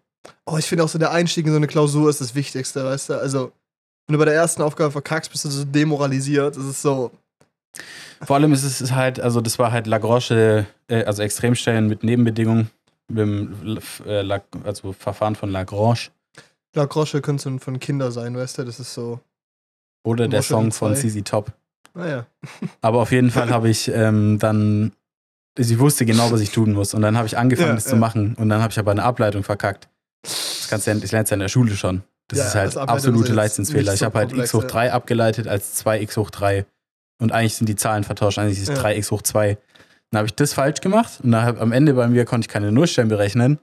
Oh, 0.45 0.59
ich 0.59 0.67
finde 0.67 0.85
auch 0.85 0.89
so, 0.89 0.99
der 0.99 1.13
Einstieg 1.13 1.47
in 1.47 1.53
so 1.53 1.57
eine 1.57 1.67
Klausur 1.69 2.11
ist 2.11 2.21
das 2.21 2.35
Wichtigste, 2.35 2.85
weißt 2.85 3.09
du? 3.11 3.15
Also, 3.15 3.53
wenn 4.07 4.15
du 4.15 4.19
bei 4.19 4.25
der 4.27 4.35
ersten 4.35 4.63
Aufgabe 4.63 4.91
verkackst, 4.91 5.31
bist 5.31 5.45
du 5.45 5.49
so 5.51 5.65
demoralisiert. 5.65 6.57
Das 6.57 6.65
ist 6.65 6.83
so, 6.83 7.11
Vor 8.23 8.37
allem 8.37 8.53
ist 8.53 8.63
es 8.65 8.93
halt, 8.93 9.21
also 9.21 9.41
das 9.41 9.59
war 9.59 9.73
halt 9.73 9.87
Lagrange, 9.87 10.67
äh, 10.89 11.05
also 11.05 11.23
Extremstellen 11.23 11.89
mit 11.89 12.03
Nebenbedingungen, 12.05 12.71
mit 13.09 13.19
dem 13.19 13.79
äh, 14.07 14.23
La- 14.23 14.43
also 14.65 14.93
Verfahren 14.93 15.35
von 15.35 15.51
Lagrange. 15.51 16.09
La 16.75 16.85
Groche 16.85 17.21
könnte 17.23 17.59
von 17.59 17.81
Kinder 17.81 18.13
sein, 18.13 18.37
weißt 18.37 18.59
du? 18.59 18.65
Das 18.65 18.79
ist 18.81 18.93
so, 18.95 19.21
Oder 20.05 20.29
der 20.29 20.41
Lagrange 20.41 20.71
Song 20.73 20.73
von. 20.73 20.95
CZ 20.97 21.25
Top. 21.27 21.53
naja. 21.95 22.27
Aber 22.83 23.01
auf 23.01 23.13
jeden 23.13 23.31
Fall 23.31 23.51
habe 23.51 23.69
ich 23.71 23.89
ähm, 23.89 24.39
dann, 24.39 24.93
ich 25.59 25.79
wusste 25.79 26.05
genau, 26.07 26.31
was 26.31 26.41
ich 26.43 26.51
tun 26.53 26.73
muss. 26.75 26.93
Und 26.95 27.03
dann 27.03 27.17
habe 27.17 27.27
ich 27.27 27.37
angefangen, 27.39 27.71
Ja, 27.71 27.75
das 27.75 27.85
ja. 27.87 27.91
zu 27.91 27.97
machen. 27.97 28.35
Und 28.39 28.51
dann 28.51 28.61
habe 28.63 28.71
ich 28.73 28.79
aber 28.79 28.91
eine 28.93 29.03
Ableitung 29.05 29.43
verkackt. 29.43 29.89
Das 30.23 30.67
kannst 30.69 30.87
du 30.87 30.91
ja, 30.93 30.97
ich 30.99 31.11
lerne 31.13 31.25
es 31.25 31.31
ja 31.31 31.35
in 31.35 31.41
der 31.41 31.49
Schule 31.49 31.75
schon. 31.77 32.03
Das 32.29 32.39
Ja, 32.41 32.47
ist 32.47 32.55
halt 32.57 32.67
das 32.69 32.77
absolute 32.77 33.33
Leistungsfehler. 33.33 33.95
Ich 33.95 34.03
habe 34.03 34.19
halt 34.19 34.33
x 34.33 34.53
hoch 34.55 34.63
ja. 34.63 34.69
3 34.69 34.93
abgeleitet 34.93 35.47
als 35.47 35.85
2x 35.85 36.17
hoch 36.17 36.31
3. 36.31 36.67
Und 37.19 37.33
eigentlich 37.33 37.55
sind 37.55 37.69
die 37.69 37.77
Zahlen 37.77 38.05
vertauscht. 38.05 38.39
Eigentlich 38.39 38.59
ist 38.61 38.69
es 38.69 38.77
Ja. 38.77 38.83
3x 38.83 39.11
hoch 39.11 39.23
2. 39.23 39.57
Dann 40.11 40.19
habe 40.19 40.27
ich 40.27 40.35
das 40.35 40.53
falsch 40.55 40.81
gemacht. 40.81 41.21
Und 41.23 41.33
dann 41.33 41.57
am 41.59 41.73
Ende 41.73 41.95
bei 41.95 42.09
mir 42.09 42.25
konnte 42.25 42.47
ich 42.47 42.49
keine 42.53 42.73
Nullstellen 42.73 43.09
berechnen. 43.09 43.59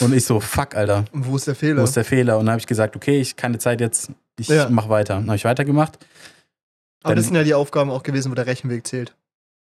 Und 0.00 0.12
ich 0.12 0.24
so, 0.24 0.40
fuck, 0.40 0.74
Alter, 0.74 1.04
Und 1.12 1.26
wo 1.26 1.36
ist 1.36 1.46
der 1.46 1.54
Fehler? 1.54 1.80
wo 1.80 1.84
ist 1.84 1.94
der 1.94 2.04
Fehler? 2.04 2.38
Und 2.38 2.46
dann 2.46 2.54
habe 2.54 2.60
ich 2.60 2.66
gesagt, 2.66 2.96
okay, 2.96 3.20
ich 3.20 3.36
keine 3.36 3.58
Zeit 3.58 3.80
jetzt, 3.80 4.10
ich 4.38 4.48
Ja. 4.48 4.68
mach 4.68 4.88
weiter. 4.88 5.14
Dann 5.14 5.26
habe 5.26 5.36
ich 5.36 5.44
weitergemacht. 5.44 5.98
Aber 7.04 7.14
das 7.14 7.24
dann- 7.26 7.34
sind 7.34 7.36
ja 7.36 7.44
die 7.44 7.54
Aufgaben 7.54 7.90
auch 7.90 8.02
gewesen, 8.02 8.30
wo 8.32 8.34
der 8.34 8.46
Rechenweg 8.46 8.84
zählt. 8.86 9.14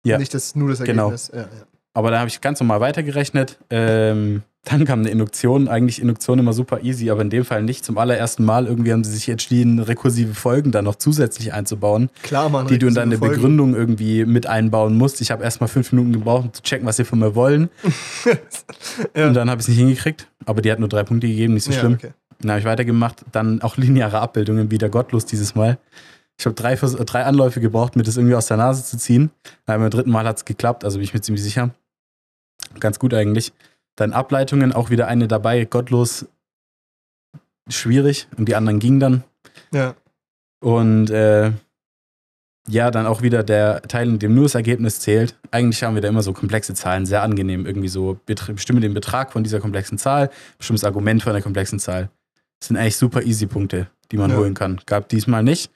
Ja. 0.05 0.17
Nicht 0.17 0.33
das, 0.33 0.55
nur 0.55 0.69
das 0.69 0.79
Genau. 0.79 1.11
Ergebnis. 1.11 1.31
Ja, 1.33 1.41
ja. 1.41 1.47
Aber 1.93 2.11
da 2.11 2.19
habe 2.19 2.27
ich 2.27 2.41
ganz 2.41 2.59
normal 2.59 2.81
weitergerechnet. 2.81 3.59
Ähm, 3.69 4.43
dann 4.63 4.85
kam 4.85 4.99
eine 4.99 5.09
Induktion. 5.09 5.67
Eigentlich 5.67 6.01
Induktion 6.01 6.39
immer 6.39 6.53
super 6.53 6.81
easy, 6.81 7.11
aber 7.11 7.21
in 7.21 7.29
dem 7.29 7.45
Fall 7.45 7.63
nicht. 7.63 7.83
Zum 7.85 7.97
allerersten 7.97 8.45
Mal 8.45 8.65
irgendwie 8.65 8.93
haben 8.93 9.03
sie 9.03 9.11
sich 9.11 9.29
entschieden, 9.29 9.79
rekursive 9.79 10.33
Folgen 10.33 10.71
dann 10.71 10.85
noch 10.85 10.95
zusätzlich 10.95 11.53
einzubauen, 11.53 12.09
Klar, 12.23 12.49
man. 12.49 12.67
die 12.67 12.79
du 12.79 12.87
in 12.87 12.93
deine 12.93 13.17
Folgen. 13.17 13.35
Begründung 13.35 13.75
irgendwie 13.75 14.25
mit 14.25 14.47
einbauen 14.47 14.97
musst. 14.97 15.21
Ich 15.21 15.31
habe 15.31 15.43
erstmal 15.43 15.67
fünf 15.67 15.91
Minuten 15.91 16.13
gebraucht, 16.13 16.45
um 16.45 16.53
zu 16.53 16.63
checken, 16.63 16.87
was 16.87 16.97
sie 16.97 17.05
von 17.05 17.19
mir 17.19 17.35
wollen. 17.35 17.69
ja. 19.15 19.27
Und 19.27 19.33
dann 19.33 19.49
habe 19.49 19.59
ich 19.59 19.65
es 19.65 19.69
nicht 19.69 19.79
hingekriegt. 19.79 20.27
Aber 20.45 20.61
die 20.61 20.71
hat 20.71 20.79
nur 20.79 20.89
drei 20.89 21.03
Punkte 21.03 21.27
gegeben, 21.27 21.53
nicht 21.53 21.65
so 21.65 21.71
ja, 21.71 21.79
schlimm. 21.79 21.93
okay. 21.93 22.13
Dann 22.39 22.51
habe 22.51 22.59
ich 22.59 22.65
weitergemacht. 22.65 23.23
Dann 23.31 23.61
auch 23.61 23.77
lineare 23.77 24.19
Abbildungen, 24.19 24.71
wieder 24.71 24.89
gottlos 24.89 25.25
dieses 25.25 25.55
Mal. 25.55 25.77
Ich 26.37 26.45
habe 26.45 26.55
drei, 26.55 26.75
drei 26.75 27.23
Anläufe 27.25 27.61
gebraucht, 27.61 27.95
mir 27.95 28.03
das 28.03 28.17
irgendwie 28.17 28.35
aus 28.35 28.47
der 28.47 28.57
Nase 28.57 28.83
zu 28.83 28.97
ziehen. 28.97 29.29
Beim 29.65 29.87
dritten 29.89 30.09
Mal 30.09 30.25
hat 30.25 30.37
es 30.37 30.45
geklappt, 30.45 30.83
also 30.83 30.97
bin 30.97 31.03
ich 31.03 31.13
mir 31.13 31.21
ziemlich 31.21 31.43
sicher. 31.43 31.69
Ganz 32.79 32.99
gut 32.99 33.13
eigentlich. 33.13 33.53
Dann 33.95 34.13
Ableitungen, 34.13 34.73
auch 34.73 34.89
wieder 34.89 35.07
eine 35.07 35.27
dabei, 35.27 35.65
gottlos 35.65 36.25
schwierig 37.69 38.27
und 38.37 38.47
die 38.49 38.55
anderen 38.55 38.79
gingen 38.79 38.99
dann. 38.99 39.23
Ja. 39.71 39.95
Und 40.59 41.09
äh, 41.09 41.51
ja, 42.67 42.91
dann 42.91 43.05
auch 43.05 43.21
wieder 43.21 43.43
der 43.43 43.81
Teil, 43.83 44.07
in 44.07 44.19
dem 44.19 44.33
nur 44.33 44.45
das 44.45 44.55
Ergebnis 44.55 44.99
zählt. 44.99 45.37
Eigentlich 45.51 45.83
haben 45.83 45.95
wir 45.95 46.01
da 46.01 46.07
immer 46.07 46.21
so 46.23 46.33
komplexe 46.33 46.73
Zahlen, 46.73 47.05
sehr 47.05 47.21
angenehm. 47.21 47.65
Irgendwie 47.65 47.89
so, 47.89 48.17
bestimme 48.25 48.79
den 48.79 48.93
Betrag 48.93 49.33
von 49.33 49.43
dieser 49.43 49.59
komplexen 49.59 49.97
Zahl, 49.97 50.29
bestimme 50.57 50.77
das 50.77 50.85
Argument 50.85 51.21
von 51.21 51.33
der 51.33 51.41
komplexen 51.41 51.79
Zahl. 51.79 52.09
Das 52.59 52.69
sind 52.69 52.77
eigentlich 52.77 52.95
super 52.95 53.21
easy 53.23 53.47
Punkte, 53.47 53.87
die 54.11 54.17
man 54.17 54.31
Ja. 54.31 54.37
holen 54.37 54.53
kann. 54.53 54.79
Gab 54.85 55.09
diesmal 55.09 55.43
nicht. 55.43 55.71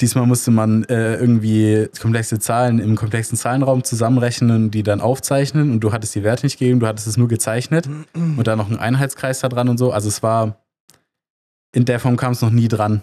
Diesmal 0.00 0.26
musste 0.26 0.50
man 0.50 0.84
äh, 0.84 1.14
irgendwie 1.16 1.88
komplexe 2.00 2.38
Zahlen 2.38 2.78
im 2.78 2.96
komplexen 2.96 3.36
Zahlenraum 3.36 3.84
zusammenrechnen 3.84 4.50
und 4.64 4.70
die 4.72 4.82
dann 4.82 5.00
aufzeichnen. 5.00 5.70
Und 5.70 5.80
du 5.80 5.92
hattest 5.92 6.14
die 6.14 6.22
Werte 6.22 6.44
nicht 6.46 6.58
gegeben, 6.58 6.80
du 6.80 6.86
hattest 6.86 7.06
es 7.06 7.16
nur 7.16 7.28
gezeichnet 7.28 7.88
und 8.14 8.46
dann 8.46 8.58
noch 8.58 8.70
ein 8.70 8.78
Einheitskreis 8.78 9.40
da 9.40 9.48
dran 9.48 9.68
und 9.68 9.78
so. 9.78 9.92
Also 9.92 10.08
es 10.08 10.22
war, 10.22 10.56
in 11.72 11.84
der 11.84 12.00
Form 12.00 12.16
kam 12.16 12.32
es 12.32 12.42
noch 12.42 12.50
nie 12.50 12.68
dran. 12.68 13.02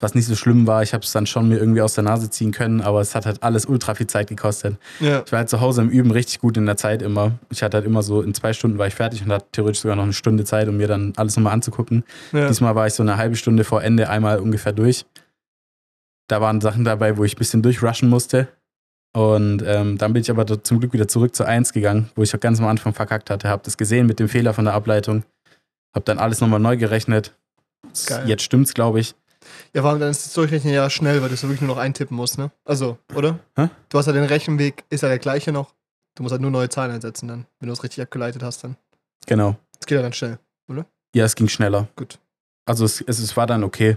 was 0.00 0.14
nicht 0.14 0.26
so 0.26 0.36
schlimm 0.36 0.66
war. 0.68 0.82
Ich 0.84 0.94
habe 0.94 1.02
es 1.02 1.10
dann 1.10 1.26
schon 1.26 1.48
mir 1.48 1.58
irgendwie 1.58 1.82
aus 1.82 1.94
der 1.94 2.04
Nase 2.04 2.30
ziehen 2.30 2.52
können, 2.52 2.80
aber 2.80 3.00
es 3.00 3.14
hat 3.16 3.26
halt 3.26 3.42
alles 3.42 3.66
ultra 3.66 3.94
viel 3.96 4.06
Zeit 4.06 4.28
gekostet. 4.28 4.76
Ja. 5.00 5.22
Ich 5.26 5.32
war 5.32 5.40
halt 5.40 5.48
zu 5.48 5.60
Hause 5.60 5.82
im 5.82 5.88
Üben 5.88 6.12
richtig 6.12 6.38
gut 6.40 6.56
in 6.56 6.66
der 6.66 6.76
Zeit 6.76 7.02
immer. 7.02 7.32
Ich 7.50 7.62
hatte 7.64 7.78
halt 7.78 7.86
immer 7.86 8.02
so, 8.04 8.22
in 8.22 8.32
zwei 8.32 8.52
Stunden 8.52 8.78
war 8.78 8.86
ich 8.86 8.94
fertig 8.94 9.22
und 9.24 9.32
hatte 9.32 9.46
theoretisch 9.50 9.80
sogar 9.80 9.96
noch 9.96 10.04
eine 10.04 10.12
Stunde 10.12 10.44
Zeit, 10.44 10.68
um 10.68 10.76
mir 10.76 10.86
dann 10.86 11.12
alles 11.16 11.36
nochmal 11.36 11.52
anzugucken. 11.52 12.04
ja. 12.32 12.46
Diesmal 12.46 12.76
war 12.76 12.86
ich 12.86 12.94
so 12.94 13.02
eine 13.02 13.16
halbe 13.16 13.34
Stunde 13.34 13.64
vor 13.64 13.82
Ende 13.82 14.08
einmal 14.08 14.38
ungefähr 14.38 14.72
durch. 14.72 15.04
Da 16.28 16.40
waren 16.40 16.60
Sachen 16.60 16.84
dabei, 16.84 17.16
wo 17.16 17.24
ich 17.24 17.34
ein 17.34 17.38
bisschen 17.38 17.62
durchrushen 17.62 18.08
musste. 18.08 18.48
Und 19.14 19.62
ähm, 19.66 19.98
dann 19.98 20.12
bin 20.12 20.22
ich 20.22 20.30
aber 20.30 20.62
zum 20.62 20.80
Glück 20.80 20.92
wieder 20.92 21.08
zurück 21.08 21.34
zu 21.34 21.44
1 21.44 21.72
gegangen, 21.72 22.10
wo 22.14 22.22
ich 22.22 22.34
auch 22.34 22.40
ganz 22.40 22.60
am 22.60 22.66
Anfang 22.66 22.92
verkackt 22.92 23.30
hatte. 23.30 23.48
Hab 23.48 23.62
das 23.62 23.76
gesehen 23.76 24.06
mit 24.06 24.20
dem 24.20 24.28
Fehler 24.28 24.54
von 24.54 24.64
der 24.64 24.74
Ableitung. 24.74 25.24
Hab 25.94 26.04
dann 26.04 26.18
alles 26.18 26.40
nochmal 26.40 26.60
neu 26.60 26.76
gerechnet. 26.76 27.34
Geil. 28.06 28.28
Jetzt 28.28 28.42
stimmt's, 28.42 28.74
glaube 28.74 29.00
ich. 29.00 29.14
Ja, 29.72 29.80
vor 29.80 29.90
allem 29.90 30.00
dann 30.00 30.10
ist 30.10 30.26
das 30.26 30.34
Durchrechnen 30.34 30.74
ja 30.74 30.90
schnell, 30.90 31.22
weil 31.22 31.28
du 31.28 31.34
es 31.34 31.42
wirklich 31.42 31.62
nur 31.62 31.74
noch 31.74 31.78
eintippen 31.78 32.16
musst, 32.16 32.36
ne? 32.38 32.50
Also, 32.64 32.98
oder? 33.14 33.38
Hä? 33.56 33.68
Du 33.88 33.98
hast 33.98 34.06
ja 34.06 34.12
den 34.12 34.24
Rechenweg, 34.24 34.84
ist 34.90 35.02
ja 35.02 35.08
der 35.08 35.18
gleiche 35.18 35.52
noch. 35.52 35.74
Du 36.14 36.22
musst 36.22 36.32
halt 36.32 36.42
nur 36.42 36.50
neue 36.50 36.68
Zahlen 36.68 36.92
einsetzen 36.92 37.28
dann, 37.28 37.46
wenn 37.60 37.68
du 37.68 37.72
es 37.72 37.82
richtig 37.82 38.02
abgeleitet 38.02 38.42
hast 38.42 38.62
dann. 38.62 38.76
Genau. 39.26 39.56
Das 39.78 39.86
geht 39.86 39.96
ja 39.96 40.02
ganz 40.02 40.16
schnell. 40.16 40.38
Ja, 41.14 41.24
es 41.24 41.34
ging 41.34 41.48
schneller. 41.48 41.88
Gut. 41.96 42.18
Also 42.66 42.84
es, 42.84 43.00
es, 43.00 43.18
es 43.18 43.36
war 43.36 43.46
dann 43.46 43.64
okay. 43.64 43.96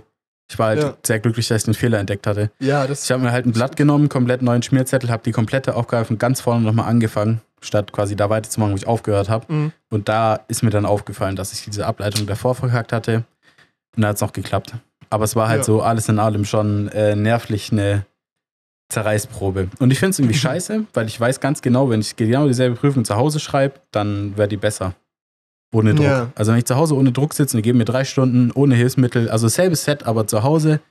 Ich 0.52 0.60
war 0.60 0.68
halt 0.68 0.82
Ja. 0.84 0.94
sehr 1.04 1.20
glücklich, 1.20 1.48
dass 1.48 1.62
ich 1.62 1.64
den 1.66 1.74
Fehler 1.74 1.98
entdeckt 2.00 2.28
hatte. 2.28 2.52
Ja, 2.60 2.86
das 2.86 3.06
Ich 3.06 3.12
habe 3.12 3.24
mir 3.24 3.32
halt 3.32 3.46
ein 3.46 3.54
Blatt 3.54 3.78
genommen, 3.78 4.10
komplett 4.10 4.42
neuen 4.42 4.62
Schmierzettel, 4.62 5.10
habe 5.10 5.24
die 5.24 5.32
komplette 5.32 5.76
Aufgabe 5.78 6.04
von 6.04 6.18
ganz 6.18 6.42
vorne 6.42 6.62
nochmal 6.66 6.88
angefangen, 6.90 7.40
statt 7.62 7.94
quasi 7.94 8.18
da 8.18 8.30
weiterzumachen, 8.30 8.74
wo 8.74 8.78
ich 8.78 8.86
aufgehört 8.86 9.30
habe. 9.30 9.46
Mhm. 9.52 9.72
Und 9.90 10.10
da 10.10 10.42
ist 10.50 10.62
mir 10.62 10.70
dann 10.70 10.86
aufgefallen, 10.86 11.38
dass 11.38 11.54
ich 11.54 11.64
diese 11.64 11.86
Ableitung 11.86 12.28
davor 12.28 12.54
verkackt 12.54 12.92
hatte. 12.92 13.24
Und 13.96 14.02
da 14.04 14.10
hat 14.10 14.16
es 14.16 14.22
noch 14.22 14.34
geklappt. 14.34 14.74
Aber 15.10 15.24
es 15.24 15.38
war 15.38 15.48
halt 15.48 15.60
Ja. 15.60 15.64
so 15.64 15.82
alles 15.82 16.10
in 16.10 16.20
allem 16.20 16.44
schon 16.44 16.90
äh, 16.90 17.16
nervlich 17.16 17.72
eine 17.72 18.06
Zerreißprobe. 18.90 19.70
Und 19.80 19.92
ich 19.92 20.00
finde 20.00 20.12
es 20.12 20.20
irgendwie 20.20 20.38
scheiße, 20.38 20.84
weil 20.94 21.08
ich 21.08 21.20
weiß 21.20 21.40
ganz 21.40 21.62
genau, 21.62 21.90
wenn 21.90 22.02
ich 22.02 22.16
genau 22.18 22.48
dieselbe 22.48 22.76
Prüfung 22.76 23.06
zu 23.06 23.16
Hause 23.16 23.40
schreibe, 23.40 23.76
dann 23.92 24.36
wäre 24.38 24.48
die 24.50 24.58
besser. 24.58 24.96
Ohne 25.74 25.96
Druck. 25.96 26.06
Ja. 26.06 26.32
Also 26.36 26.52
wenn 26.52 26.60
ich 26.60 26.66
zu 26.66 26.76
Hause 26.76 26.96
ohne 26.96 27.12
Druck 27.12 27.34
sitze 27.34 27.56
und 27.56 27.60
die 27.60 27.70
geben 27.70 27.78
mir 27.78 27.86
drei 27.86 28.04
Stunden 28.04 28.52
ohne 28.52 28.76
Hilfsmittel, 28.76 29.30
also 29.30 29.48
selbes 29.48 29.84
Set, 29.84 30.04
aber 30.04 30.28
zu 30.28 30.44
Hause 30.44 30.82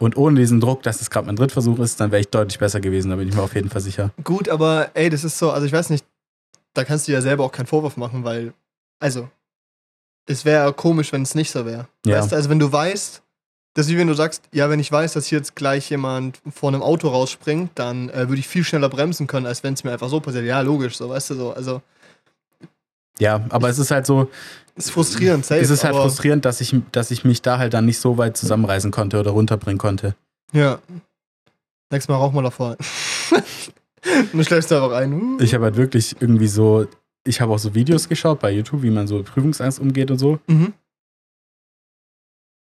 und 0.00 0.16
ohne 0.16 0.40
diesen 0.40 0.60
Druck, 0.60 0.82
dass 0.82 1.00
es 1.00 1.10
gerade 1.10 1.26
mein 1.26 1.36
Drittversuch 1.36 1.78
ist, 1.78 2.00
dann 2.00 2.10
wäre 2.10 2.20
ich 2.20 2.28
deutlich 2.28 2.58
besser 2.58 2.80
gewesen, 2.80 3.10
da 3.10 3.16
bin 3.16 3.28
ich 3.28 3.34
mir 3.34 3.42
auf 3.42 3.54
jeden 3.54 3.68
Fall 3.68 3.80
sicher. 3.80 4.10
Gut, 4.24 4.48
aber 4.48 4.90
ey, 4.94 5.10
das 5.10 5.24
ist 5.24 5.38
so, 5.38 5.50
also 5.50 5.66
ich 5.66 5.72
weiß 5.72 5.90
nicht, 5.90 6.04
da 6.74 6.84
kannst 6.84 7.08
du 7.08 7.12
ja 7.12 7.20
selber 7.20 7.44
auch 7.44 7.52
keinen 7.52 7.66
Vorwurf 7.66 7.96
machen, 7.96 8.24
weil, 8.24 8.52
also, 9.00 9.28
es 10.26 10.44
wäre 10.44 10.72
komisch, 10.72 11.12
wenn 11.12 11.22
es 11.22 11.34
nicht 11.34 11.50
so 11.50 11.64
wäre. 11.64 11.88
Ja. 12.06 12.18
Weißt 12.18 12.32
du, 12.32 12.36
also 12.36 12.50
wenn 12.50 12.58
du 12.58 12.70
weißt, 12.70 13.22
das 13.74 13.86
ist 13.86 13.92
wie 13.92 13.98
wenn 13.98 14.06
du 14.06 14.14
sagst, 14.14 14.44
ja, 14.52 14.70
wenn 14.70 14.80
ich 14.80 14.90
weiß, 14.90 15.14
dass 15.14 15.26
hier 15.26 15.38
jetzt 15.38 15.56
gleich 15.56 15.90
jemand 15.90 16.40
vor 16.52 16.68
einem 16.68 16.82
Auto 16.82 17.08
rausspringt, 17.08 17.70
dann 17.76 18.10
äh, 18.10 18.28
würde 18.28 18.40
ich 18.40 18.48
viel 18.48 18.64
schneller 18.64 18.88
bremsen 18.88 19.26
können, 19.26 19.46
als 19.46 19.62
wenn 19.62 19.74
es 19.74 19.84
mir 19.84 19.92
einfach 19.92 20.08
so 20.08 20.20
passiert. 20.20 20.44
Ja, 20.44 20.60
logisch, 20.60 20.96
so, 20.96 21.08
weißt 21.08 21.30
du, 21.30 21.34
so, 21.34 21.52
also, 21.52 21.82
Ja, 23.18 23.44
aber 23.50 23.68
es 23.68 23.78
ist 23.78 23.90
halt 23.90 24.06
so, 24.06 24.30
ist 24.76 24.90
frustrierend, 24.90 25.44
safe. 25.44 25.60
es 25.60 25.70
ist 25.70 25.84
halt 25.84 25.96
frustrierend, 25.96 26.44
dass 26.44 26.60
ich, 26.60 26.74
dass 26.92 27.10
ich 27.10 27.24
mich 27.24 27.42
da 27.42 27.58
halt 27.58 27.74
dann 27.74 27.84
nicht 27.86 27.98
so 27.98 28.16
weit 28.16 28.36
zusammenreißen 28.36 28.90
konnte 28.90 29.18
oder 29.18 29.32
runterbringen 29.32 29.78
konnte. 29.78 30.14
Ja. 30.52 30.78
Nächstes 31.90 32.08
Mal 32.08 32.16
rauch 32.16 32.32
mal 32.32 32.42
davor. 32.42 32.76
Du 34.32 34.42
schläfst 34.44 34.70
da 34.70 34.82
einfach 34.82 34.96
ein. 34.96 35.12
Uh. 35.12 35.40
Ich 35.40 35.54
habe 35.54 35.64
halt 35.64 35.76
wirklich 35.76 36.16
irgendwie 36.20 36.46
so, 36.46 36.86
ich 37.24 37.40
habe 37.40 37.52
auch 37.52 37.58
so 37.58 37.74
Videos 37.74 38.08
geschaut 38.08 38.40
bei 38.40 38.50
YouTube, 38.50 38.82
wie 38.82 38.90
man 38.90 39.06
so 39.06 39.22
Prüfungsangst 39.22 39.80
umgeht 39.80 40.10
und 40.10 40.18
so. 40.18 40.38
Mhm. 40.46 40.72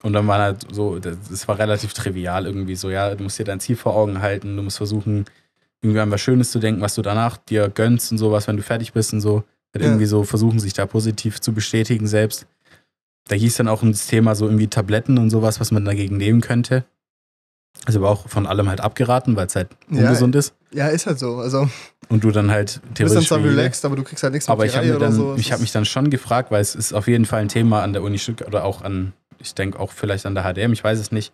Und 0.04 0.14
dann 0.14 0.28
war 0.28 0.40
halt 0.40 0.68
so, 0.72 1.00
das 1.00 1.48
war 1.48 1.58
relativ 1.58 1.94
trivial 1.94 2.46
irgendwie 2.46 2.76
so, 2.76 2.90
ja, 2.90 3.16
du 3.16 3.24
musst 3.24 3.40
dir 3.40 3.46
dein 3.46 3.60
Ziel 3.60 3.78
vor 3.78 3.96
Augen 3.96 4.22
halten, 4.22 4.58
du 4.58 4.62
musst 4.62 4.78
versuchen, 4.78 5.26
irgendwie 5.82 6.02
an 6.02 6.12
was 6.12 6.22
Schönes 6.22 6.52
zu 6.52 6.60
denken, 6.60 6.82
was 6.82 6.96
du 6.96 7.02
danach 7.02 7.38
dir 7.38 7.70
gönnst 7.70 8.12
und 8.12 8.18
sowas, 8.18 8.48
wenn 8.48 8.58
du 8.58 8.64
fertig 8.64 8.94
bist 8.94 9.14
und 9.14 9.22
so. 9.22 9.44
Ja. 9.82 9.88
irgendwie 9.88 10.06
so 10.06 10.24
versuchen, 10.24 10.60
sich 10.60 10.74
da 10.74 10.86
positiv 10.86 11.42
zu 11.42 11.54
bestätigen 11.54 12.08
selbst. 12.08 12.46
Da 13.28 13.36
hieß 13.36 13.56
dann 13.56 13.68
auch 13.68 13.82
das 13.84 14.08
Thema 14.08 14.36
so 14.36 14.46
irgendwie 14.46 14.68
Tabletten 14.68 15.18
und 15.18 15.30
sowas, 15.30 15.60
was 15.60 15.72
man 15.72 15.86
dagegen 15.86 16.18
nehmen 16.18 16.42
könnte. 16.42 16.84
Also 17.86 18.00
aber 18.00 18.10
auch 18.10 18.28
von 18.30 18.46
allem 18.46 18.70
halt 18.70 18.82
abgeraten, 18.82 19.36
weil 19.36 19.48
es 19.48 19.56
halt 19.56 19.70
Ja, 19.90 20.02
ungesund 20.04 20.36
ist. 20.36 20.54
Ja, 20.72 20.88
ist 20.88 21.06
halt 21.08 21.20
so. 21.20 21.38
Also, 21.38 21.70
Und 22.10 22.24
du 22.24 22.32
dann 22.32 22.52
halt 22.52 22.76
du 22.76 22.80
bist 22.82 22.90
dann 22.90 22.96
theoretisch 23.08 23.28
zwar 23.28 23.44
relaxed, 23.44 23.86
aber 23.86 23.96
du 23.96 24.04
kriegst 24.04 24.24
halt 24.24 24.34
nichts 24.34 24.48
aber 24.50 24.64
auf 24.64 24.66
ich 24.68 24.74
die 24.74 24.78
habe 24.92 25.12
so. 25.12 25.36
ich 25.38 25.52
habe 25.52 25.62
mich 25.62 25.72
dann 25.72 25.86
schon 25.86 26.10
gefragt, 26.10 26.52
weil 26.52 26.62
es 26.62 26.76
ist 26.76 26.94
auf 26.94 27.08
jeden 27.08 27.26
Fall 27.26 27.42
ein 27.42 27.50
Thema 27.50 27.82
an 27.84 27.94
der 27.94 28.04
Uni 28.04 28.20
Stuttgart 28.20 28.48
oder 28.48 28.64
auch 28.64 28.82
an, 28.82 29.14
ich 29.40 29.54
denke 29.56 29.80
auch 29.80 29.92
vielleicht 29.92 30.26
an 30.26 30.36
der 30.36 30.44
HDM, 30.44 30.72
ich 30.74 30.84
weiß 30.84 31.00
es 31.00 31.12
nicht, 31.12 31.34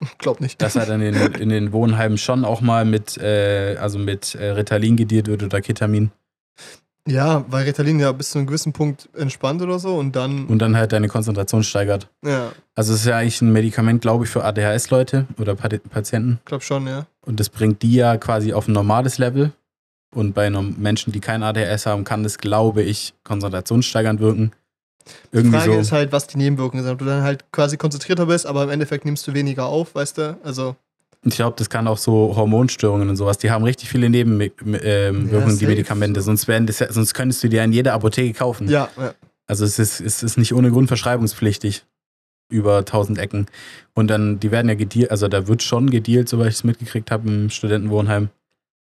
Glaub 0.18 0.40
nicht. 0.40 0.60
dass 0.62 0.76
halt 0.76 0.88
in 0.90 1.00
den, 1.00 1.14
in 1.34 1.48
den 1.48 1.72
Wohnheimen 1.72 2.18
schon 2.18 2.44
auch 2.44 2.60
mal 2.60 2.84
mit, 2.84 3.16
äh, 3.18 3.76
also 3.80 3.98
mit 3.98 4.34
äh, 4.34 4.50
Ritalin 4.50 4.96
gedealt 4.96 5.26
wird 5.26 5.42
oder 5.42 5.60
Ketamin 5.60 6.10
Ja, 7.08 7.44
weil 7.48 7.64
Ritalin 7.64 7.98
ja 8.00 8.12
bis 8.12 8.30
zu 8.30 8.38
einem 8.38 8.46
gewissen 8.46 8.72
Punkt 8.72 9.08
entspannt 9.16 9.62
oder 9.62 9.78
so 9.78 9.96
und 9.96 10.14
dann. 10.14 10.46
und 10.46 10.58
dann 10.58 10.76
halt 10.76 10.92
deine 10.92 11.08
Konzentration 11.08 11.62
steigert. 11.62 12.08
ja, 12.24 12.52
Also 12.74 12.92
es 12.92 13.00
ist 13.00 13.06
ja 13.06 13.16
eigentlich 13.16 13.40
ein 13.40 13.52
Medikament, 13.52 14.02
glaube 14.02 14.24
ich, 14.24 14.30
für 14.30 14.44
ADHS-Leute 14.44 15.26
oder 15.40 15.54
Pati- 15.54 15.78
Patienten 15.78 16.38
glaub 16.44 16.62
schon, 16.62 16.86
ja. 16.86 17.06
und 17.24 17.40
das 17.40 17.48
bringt 17.48 17.82
die 17.82 17.94
ja 17.94 18.16
quasi 18.18 18.52
auf 18.52 18.68
ein 18.68 18.72
normales 18.72 19.18
Level 19.18 19.52
und 20.14 20.34
bei 20.34 20.50
Menschen, 20.50 21.12
die 21.12 21.20
kein 21.20 21.42
ADHS 21.42 21.86
haben, 21.86 22.04
kann 22.04 22.22
das, 22.22 22.38
glaube 22.38 22.82
ich, 22.82 23.14
konzentrationssteigernd 23.24 24.20
wirken. 24.20 24.52
Die 25.32 25.36
Irgendwie 25.38 25.56
Frage 25.58 25.72
so. 25.74 25.78
ist 25.80 25.92
halt, 25.92 26.12
was 26.12 26.26
die 26.26 26.36
Nebenwirkungen 26.38 26.82
sind. 26.84 26.92
Ob 26.92 26.98
du 26.98 27.04
dann 27.06 27.22
halt 27.22 27.50
quasi 27.52 27.76
konzentrierter 27.78 28.26
bist, 28.26 28.46
aber 28.46 28.64
im 28.64 28.70
Endeffekt 28.70 29.04
nimmst 29.06 29.26
du 29.26 29.32
weniger 29.34 29.66
auf, 29.66 29.94
weißt 29.94 30.18
du? 30.18 30.38
Also, 30.44 30.76
Ich 31.28 31.36
glaube, 31.36 31.56
das 31.56 31.70
kann 31.70 31.86
auch 31.86 31.98
so 31.98 32.34
Hormonstörungen 32.36 33.08
und 33.08 33.16
sowas. 33.16 33.38
Die 33.38 33.50
haben 33.50 33.64
richtig 33.64 33.88
viele 33.88 34.08
Nebenwirkungen, 34.10 34.80
ähm, 34.82 35.30
Ja, 35.32 35.46
die. 35.46 35.66
Medikamente. 35.66 36.20
Sonst, 36.20 36.48
werden 36.48 36.66
das, 36.66 36.78
sonst 36.78 37.14
könntest 37.14 37.42
du 37.44 37.48
dir 37.48 37.62
in 37.64 37.72
jeder 37.72 37.94
Apotheke 37.94 38.36
kaufen. 38.38 38.68
ja, 38.68 38.88
ja. 38.96 39.14
Also 39.46 39.64
es 39.64 39.78
ist, 39.78 40.00
es 40.00 40.22
ist 40.22 40.36
nicht 40.36 40.52
ohne 40.52 40.70
Grund 40.70 40.88
verschreibungspflichtig. 40.88 41.84
Über 42.50 42.78
1000 42.78 43.18
Ecken. 43.18 43.46
Und 43.94 44.08
dann, 44.08 44.40
die 44.40 44.50
werden 44.50 44.68
ja 44.68 44.74
gedealt, 44.74 45.10
also 45.10 45.28
da 45.28 45.46
wird 45.48 45.62
schon 45.62 45.90
gedealt, 45.90 46.28
soweit 46.30 46.48
ich 46.48 46.54
es 46.54 46.64
mitgekriegt 46.64 47.10
habe 47.10 47.28
im 47.28 47.50
Studentenwohnheim. 47.50 48.30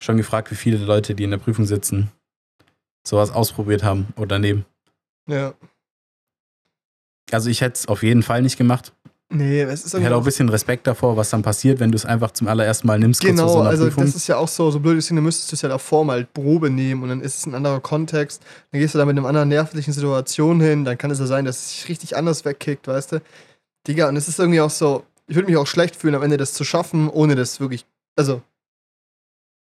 Schon 0.00 0.16
gefragt, 0.16 0.50
wie 0.50 0.54
viele 0.56 0.78
Leute, 0.78 1.14
die 1.14 1.24
in 1.24 1.30
der 1.30 1.38
Prüfung 1.38 1.66
sitzen, 1.66 2.10
sowas 3.04 3.30
ausprobiert 3.30 3.82
haben 3.82 4.08
oder 4.16 4.38
nehmen. 4.38 4.64
ja. 5.28 5.54
Also 7.32 7.50
ich 7.50 7.60
hätte 7.60 7.74
es 7.74 7.88
auf 7.88 8.04
jeden 8.04 8.22
Fall 8.22 8.40
nicht 8.42 8.56
gemacht. 8.56 8.92
Nee, 9.28 9.62
es 9.62 9.80
ist 9.80 9.86
Ich 9.86 9.94
irgendwie 9.94 10.04
hätte 10.06 10.16
auch 10.16 10.20
ein 10.20 10.24
bisschen 10.24 10.48
Respekt 10.48 10.86
davor, 10.86 11.16
was 11.16 11.30
dann 11.30 11.42
passiert, 11.42 11.80
wenn 11.80 11.90
du 11.90 11.96
es 11.96 12.06
einfach 12.06 12.30
zum 12.30 12.46
allerersten 12.46 12.86
Mal 12.86 12.98
nimmst, 13.00 13.22
so 13.22 13.26
Genau, 13.26 13.60
einer 13.60 13.70
also 13.70 13.84
Prüfung. 13.84 14.04
das 14.04 14.14
ist 14.14 14.28
ja 14.28 14.36
auch 14.36 14.46
so, 14.46 14.70
so 14.70 14.78
blöd 14.78 14.96
ist, 14.98 15.10
dann 15.10 15.20
müsstest 15.22 15.50
du 15.50 15.56
es 15.56 15.62
ja 15.62 15.68
davor 15.68 16.04
mal 16.04 16.24
Probe 16.24 16.70
nehmen 16.70 17.02
und 17.02 17.08
dann 17.08 17.20
ist 17.20 17.38
es 17.38 17.46
ein 17.46 17.54
anderer 17.54 17.80
Kontext. 17.80 18.42
Dann 18.70 18.80
gehst 18.80 18.94
du 18.94 18.98
da 18.98 19.04
mit 19.04 19.18
einer 19.18 19.26
anderen 19.26 19.48
nervlichen 19.48 19.92
Situation 19.92 20.60
hin, 20.60 20.84
dann 20.84 20.96
kann 20.96 21.10
es 21.10 21.18
ja 21.18 21.26
sein, 21.26 21.44
dass 21.44 21.56
es 21.56 21.70
sich 21.70 21.88
richtig 21.88 22.16
anders 22.16 22.44
wegkickt, 22.44 22.86
weißt 22.86 23.12
du? 23.12 23.22
Digga, 23.88 24.08
und 24.08 24.16
es 24.16 24.28
ist 24.28 24.38
irgendwie 24.38 24.60
auch 24.60 24.70
so, 24.70 25.04
ich 25.26 25.34
würde 25.34 25.48
mich 25.48 25.56
auch 25.56 25.66
schlecht 25.66 25.96
fühlen, 25.96 26.14
am 26.14 26.22
Ende 26.22 26.36
das 26.36 26.52
zu 26.52 26.62
schaffen, 26.62 27.08
ohne 27.08 27.34
das 27.34 27.58
wirklich, 27.58 27.84
also, 28.14 28.42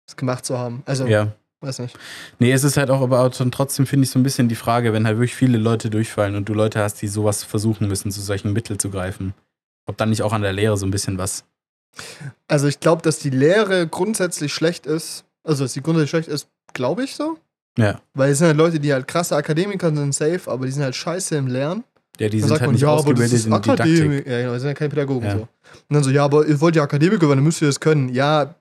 das 0.08 0.16
gemacht 0.16 0.44
zu 0.44 0.58
haben. 0.58 0.82
Also, 0.88 1.06
ja. 1.06 1.34
weiß 1.62 1.80
nicht. 1.80 1.96
Nee, 2.40 2.52
es 2.52 2.64
ist 2.64 2.78
halt 2.78 2.90
auch, 2.90 3.02
aber 3.02 3.20
auch 3.20 3.34
schon 3.34 3.52
trotzdem 3.52 3.86
finde 3.86 4.06
ich 4.06 4.10
so 4.10 4.18
ein 4.18 4.24
bisschen 4.24 4.50
die 4.50 4.56
Frage, 4.56 4.92
wenn 4.92 5.06
halt 5.06 5.18
wirklich 5.18 5.36
viele 5.36 5.60
Leute 5.60 5.92
durchfallen 5.92 6.36
und 6.36 6.50
du 6.50 6.54
Leute 6.56 6.80
hast, 6.80 7.02
die 7.04 7.08
sowas 7.08 7.44
versuchen 7.44 7.88
müssen, 7.88 8.12
zu 8.12 8.22
solchen 8.22 8.54
Mitteln 8.54 8.80
zu 8.80 8.90
greifen. 8.90 9.36
Ob 9.86 9.98
dann 9.98 10.10
nicht 10.10 10.22
auch 10.22 10.34
an 10.34 10.42
der 10.42 10.54
Lehre 10.54 10.78
so 10.78 10.86
ein 10.86 10.92
bisschen 10.92 11.18
was. 11.18 11.44
Also, 12.48 12.68
ich 12.68 12.80
glaube, 12.80 13.02
dass 13.02 13.20
die 13.20 13.30
Lehre 13.30 13.88
grundsätzlich 13.88 14.54
schlecht 14.54 14.86
ist. 14.86 15.26
Also, 15.44 15.64
dass 15.66 15.74
die 15.74 15.82
grundsätzlich 15.82 16.10
schlecht 16.12 16.28
ist, 16.30 16.48
glaube 16.74 17.04
ich 17.04 17.16
so. 17.16 17.38
Ja. 17.78 18.00
Weil 18.14 18.32
es 18.32 18.38
sind 18.40 18.48
halt 18.48 18.58
Leute, 18.58 18.80
die 18.80 18.94
halt 18.94 19.08
krasse 19.08 19.36
Akademiker 19.36 19.94
sind, 19.96 20.14
safe, 20.14 20.50
aber 20.50 20.66
die 20.66 20.72
sind 20.72 20.84
halt 20.84 20.96
scheiße 20.96 21.36
im 21.36 21.48
Lernen. 21.48 21.84
Ja, 22.20 22.30
die 22.30 22.40
Dann 22.40 22.50
sind 22.50 22.60
halt 22.60 22.68
man, 22.68 22.74
nicht 22.74 22.82
ja, 22.82 22.90
ausgebildet 22.90 23.46
in 23.46 23.52
Didaktik. 23.62 24.28
Ja, 24.28 24.40
genau, 24.42 24.52
das 24.54 24.62
sind 24.62 24.70
ja 24.70 24.74
keine 24.74 24.90
Pädagogen 24.90 25.26
Ja. 25.26 25.32
so. 25.34 25.40
Und 25.42 25.50
dann 25.90 26.04
so, 26.04 26.10
ja, 26.10 26.24
aber 26.26 26.46
ihr 26.46 26.60
wollt 26.60 26.76
ja 26.76 26.84
Akademiker 26.84 27.22
werden, 27.22 27.38
dann 27.38 27.44
müsst 27.44 27.62
ihr 27.62 27.68
das 27.68 27.80
können. 27.80 28.10
Ja, 28.10 28.56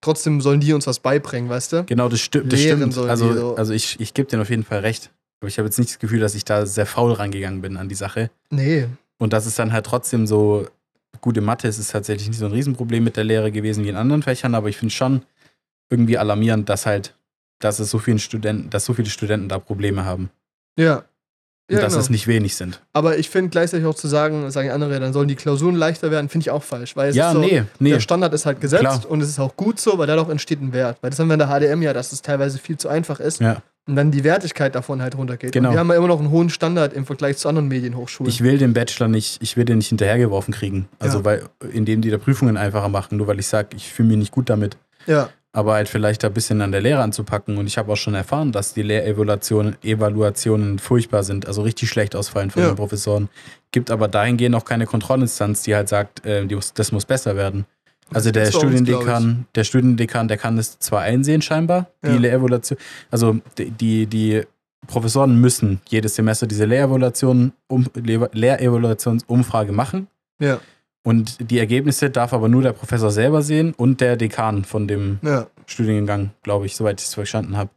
trotzdem 0.00 0.40
sollen 0.40 0.60
die 0.60 0.72
uns 0.74 0.86
was 0.86 1.00
beibringen, 1.00 1.48
weißt 1.48 1.72
du? 1.72 1.84
Genau, 1.84 2.08
das, 2.08 2.20
sti 2.20 2.42
das 2.44 2.60
stimmt. 2.60 2.94
die 2.94 3.00
Also, 3.00 3.32
so. 3.32 3.56
also 3.56 3.72
ich, 3.72 3.98
ich 3.98 4.14
gebe 4.14 4.28
dir 4.28 4.40
auf 4.40 4.50
jeden 4.50 4.64
Fall 4.64 4.80
recht. 4.80 5.10
Aber 5.40 5.48
ich 5.48 5.58
habe 5.58 5.66
jetzt 5.66 5.78
nicht 5.78 5.90
das 5.90 5.98
Gefühl, 5.98 6.20
dass 6.20 6.34
ich 6.34 6.44
da 6.44 6.66
sehr 6.66 6.84
faul 6.86 7.12
rangegangen 7.12 7.62
bin 7.62 7.78
an 7.78 7.88
die 7.88 7.94
Sache. 7.94 8.30
Nee. 8.50 8.86
Und 9.20 9.34
das 9.34 9.46
ist 9.46 9.58
dann 9.58 9.72
halt 9.72 9.84
trotzdem 9.84 10.26
so, 10.26 10.66
gute 11.20 11.42
Mathe 11.42 11.68
es 11.68 11.78
ist 11.78 11.92
tatsächlich 11.92 12.28
nicht 12.28 12.38
so 12.38 12.46
ein 12.46 12.52
Riesenproblem 12.52 13.04
mit 13.04 13.16
der 13.16 13.24
Lehre 13.24 13.52
gewesen 13.52 13.84
wie 13.84 13.90
in 13.90 13.96
anderen 13.96 14.22
Fächern, 14.22 14.54
aber 14.54 14.68
ich 14.68 14.78
finde 14.78 14.94
schon 14.94 15.22
irgendwie 15.90 16.16
alarmierend, 16.16 16.68
dass 16.70 16.86
halt, 16.86 17.14
dass 17.58 17.78
es 17.80 17.90
so 17.90 17.98
vielen 17.98 18.18
Studenten, 18.18 18.70
dass 18.70 18.86
so 18.86 18.94
viele 18.94 19.10
Studenten 19.10 19.48
da 19.48 19.58
Probleme 19.58 20.06
haben. 20.06 20.30
Ja. 20.78 21.04
Und 21.68 21.76
Ja, 21.76 21.82
dass 21.82 21.92
genau. 21.92 22.00
es 22.00 22.10
nicht 22.10 22.26
wenig 22.26 22.56
sind. 22.56 22.80
Aber 22.94 23.18
ich 23.18 23.28
finde 23.28 23.50
gleichzeitig 23.50 23.86
auch 23.86 23.94
zu 23.94 24.08
sagen, 24.08 24.50
sagen 24.50 24.70
andere, 24.70 24.98
dann 24.98 25.12
sollen 25.12 25.28
die 25.28 25.36
Klausuren 25.36 25.76
leichter 25.76 26.10
werden, 26.10 26.28
finde 26.30 26.44
ich 26.44 26.50
auch 26.50 26.62
falsch. 26.62 26.96
Weil 26.96 27.10
es 27.10 27.16
Ja, 27.16 27.32
so, 27.32 27.40
nee, 27.40 27.64
nee. 27.78 27.90
der 27.90 28.00
Standard 28.00 28.32
ist 28.32 28.46
halt 28.46 28.60
gesetzt 28.60 28.82
Klar. 28.82 29.10
und 29.10 29.20
es 29.20 29.28
ist 29.28 29.38
auch 29.38 29.54
gut 29.54 29.78
so, 29.78 29.98
weil 29.98 30.06
dadurch 30.06 30.30
entsteht 30.30 30.60
ein 30.60 30.72
Wert. 30.72 30.98
Weil 31.02 31.10
das 31.10 31.18
haben 31.20 31.28
wir 31.28 31.34
in 31.34 31.38
der 31.38 31.48
HDM 31.48 31.82
ja, 31.82 31.92
dass 31.92 32.10
es 32.12 32.22
teilweise 32.22 32.58
viel 32.58 32.78
zu 32.78 32.88
einfach 32.88 33.20
ist. 33.20 33.40
Ja. 33.40 33.62
Und 33.90 33.96
dann 33.96 34.10
die 34.10 34.22
Wertigkeit 34.24 34.74
davon 34.74 35.02
halt 35.02 35.16
runtergeht. 35.18 35.52
Genau. 35.52 35.68
Und 35.68 35.74
wir 35.74 35.80
haben 35.80 35.88
ja 35.90 35.96
immer 35.96 36.06
noch 36.08 36.20
einen 36.20 36.30
hohen 36.30 36.48
Standard 36.48 36.92
im 36.92 37.04
Vergleich 37.04 37.36
zu 37.38 37.48
anderen 37.48 37.68
Medienhochschulen. 37.68 38.30
Ich 38.30 38.40
will 38.42 38.56
den 38.56 38.72
Bachelor 38.72 39.08
nicht, 39.08 39.42
ich 39.42 39.56
will 39.56 39.64
den 39.64 39.78
nicht 39.78 39.88
hinterhergeworfen 39.88 40.54
kriegen. 40.54 40.88
Also 41.00 41.18
Ja. 41.18 41.24
weil, 41.24 41.42
indem 41.72 42.00
die 42.00 42.10
da 42.10 42.18
Prüfungen 42.18 42.56
einfacher 42.56 42.88
machen, 42.88 43.18
nur 43.18 43.26
weil 43.26 43.38
ich 43.40 43.46
sage, 43.48 43.70
ich 43.76 43.92
fühle 43.92 44.08
mich 44.08 44.18
nicht 44.18 44.32
gut 44.32 44.48
damit. 44.48 44.76
ja, 45.06 45.28
Aber 45.52 45.74
halt 45.74 45.88
vielleicht 45.88 46.22
da 46.22 46.28
ein 46.28 46.32
bisschen 46.34 46.60
an 46.62 46.70
der 46.70 46.80
Lehre 46.80 47.02
anzupacken. 47.02 47.58
Und 47.58 47.66
ich 47.66 47.76
habe 47.78 47.90
auch 47.92 47.96
schon 47.96 48.14
erfahren, 48.14 48.52
dass 48.52 48.72
die 48.74 48.82
Lehrevaluationen 48.82 49.76
Evaluationen 49.82 50.78
furchtbar 50.78 51.24
sind, 51.24 51.46
also 51.48 51.62
richtig 51.62 51.88
schlecht 51.88 52.14
ausfallen 52.14 52.50
von 52.50 52.62
Ja. 52.62 52.68
den 52.70 52.76
Professoren. 52.76 53.28
Gibt 53.72 53.90
aber 53.90 54.06
dahingehend 54.08 54.54
auch 54.54 54.64
keine 54.64 54.86
Kontrollinstanz, 54.86 55.62
die 55.62 55.74
halt 55.74 55.88
sagt, 55.88 56.24
äh, 56.24 56.46
das 56.74 56.92
muss 56.92 57.04
besser 57.04 57.34
werden. 57.36 57.66
Also 58.12 58.30
der 58.30 58.46
Studiendekan, 58.50 59.46
der 59.54 59.64
Studiendekan, 59.64 60.26
der 60.28 60.36
kann 60.36 60.58
es 60.58 60.78
zwar 60.78 61.02
einsehen 61.02 61.42
scheinbar, 61.42 61.90
die 62.04 62.08
Ja. 62.08 62.16
Lehrevaluation. 62.16 62.78
Also 63.10 63.38
die, 63.58 63.70
die, 63.70 64.06
die 64.06 64.42
Professoren 64.86 65.40
müssen 65.40 65.80
jedes 65.88 66.14
Semester 66.16 66.46
diese 66.46 66.64
Lehrevaluation, 66.64 67.52
um, 67.68 67.86
Lehr- 67.94 68.30
Lehrevaluationsumfrage 68.32 69.72
machen. 69.72 70.08
ja, 70.40 70.58
Und 71.04 71.50
die 71.50 71.58
Ergebnisse 71.58 72.10
darf 72.10 72.32
aber 72.32 72.48
nur 72.48 72.62
der 72.62 72.72
Professor 72.72 73.10
selber 73.10 73.42
sehen 73.42 73.72
und 73.76 74.00
der 74.00 74.16
Dekan 74.16 74.64
von 74.64 74.88
dem 74.88 75.18
ja. 75.22 75.46
Studiengang, 75.66 76.30
glaube 76.42 76.66
ich, 76.66 76.76
soweit 76.76 77.00
ich 77.00 77.06
es 77.06 77.14
verstanden 77.14 77.56
habe. 77.56 77.70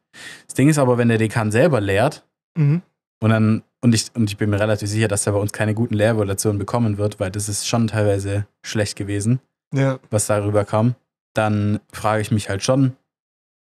Das 0.48 0.56
Ding 0.56 0.70
ist 0.70 0.78
aber, 0.80 0.98
wenn 0.98 1.10
der 1.10 1.18
Dekan 1.18 1.52
selber 1.52 1.80
lehrt 1.82 2.25
Mhm. 2.58 2.82
und 3.22 3.30
dann, 3.32 3.63
und 3.82 3.96
ich, 3.96 4.06
und 4.16 4.30
ich 4.30 4.38
bin 4.38 4.50
mir 4.50 4.60
relativ 4.60 4.88
sicher, 4.90 5.08
dass 5.08 5.25
er 5.25 5.34
bei 5.34 5.40
uns 5.40 5.52
keine 5.54 5.74
guten 5.74 5.96
Lehrevaluationen 5.96 6.60
bekommen 6.60 6.98
wird, 6.98 7.20
weil 7.20 7.32
das 7.32 7.50
ist 7.50 7.68
schon 7.68 7.88
teilweise 7.88 8.46
schlecht 8.63 8.96
gewesen, 8.96 9.40
Ja, 9.74 10.00
was 10.12 10.27
darüber 10.27 10.65
kam, 10.65 10.96
dann 11.34 11.80
frage 11.92 12.22
ich 12.22 12.32
mich 12.32 12.48
halt 12.48 12.63
schon, 12.63 12.96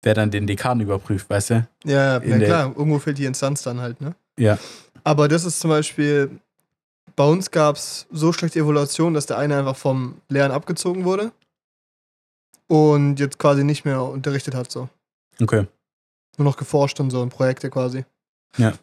wer 0.02 0.14
dann 0.14 0.30
den 0.30 0.46
Dekan 0.46 0.80
überprüft, 0.80 1.28
weißt 1.28 1.50
du? 1.50 1.68
ja, 1.84 2.22
ja 2.22 2.38
klar, 2.38 2.66
irgendwo 2.68 2.98
fehlt 2.98 3.18
die 3.18 3.24
Instanz 3.24 3.62
dann 3.62 3.80
halt, 3.80 4.00
ne? 4.00 4.14
Ja. 4.38 4.58
Aber 5.04 5.26
das 5.28 5.44
ist 5.44 5.58
zum 5.58 5.70
Beispiel, 5.70 6.30
bei 7.16 7.24
uns 7.24 7.50
gab 7.50 7.76
es 7.76 8.06
so 8.10 8.32
schlechte 8.32 8.60
Evaluation, 8.60 9.12
dass 9.12 9.26
der 9.26 9.38
eine 9.38 9.58
einfach 9.58 9.76
vom 9.76 10.20
Lehren 10.28 10.52
abgezogen 10.52 11.04
wurde 11.04 11.32
und 12.68 13.18
jetzt 13.18 13.38
quasi 13.38 13.64
nicht 13.64 13.84
mehr 13.84 14.02
unterrichtet 14.02 14.54
hat, 14.54 14.70
so. 14.70 14.88
Okay. 15.40 15.66
Nur 16.36 16.44
noch 16.44 16.56
geforscht 16.56 17.00
und 17.00 17.10
so 17.10 17.22
in 17.22 17.28
Projekte 17.28 17.70
quasi. 17.70 18.04
Ja. 18.56 18.74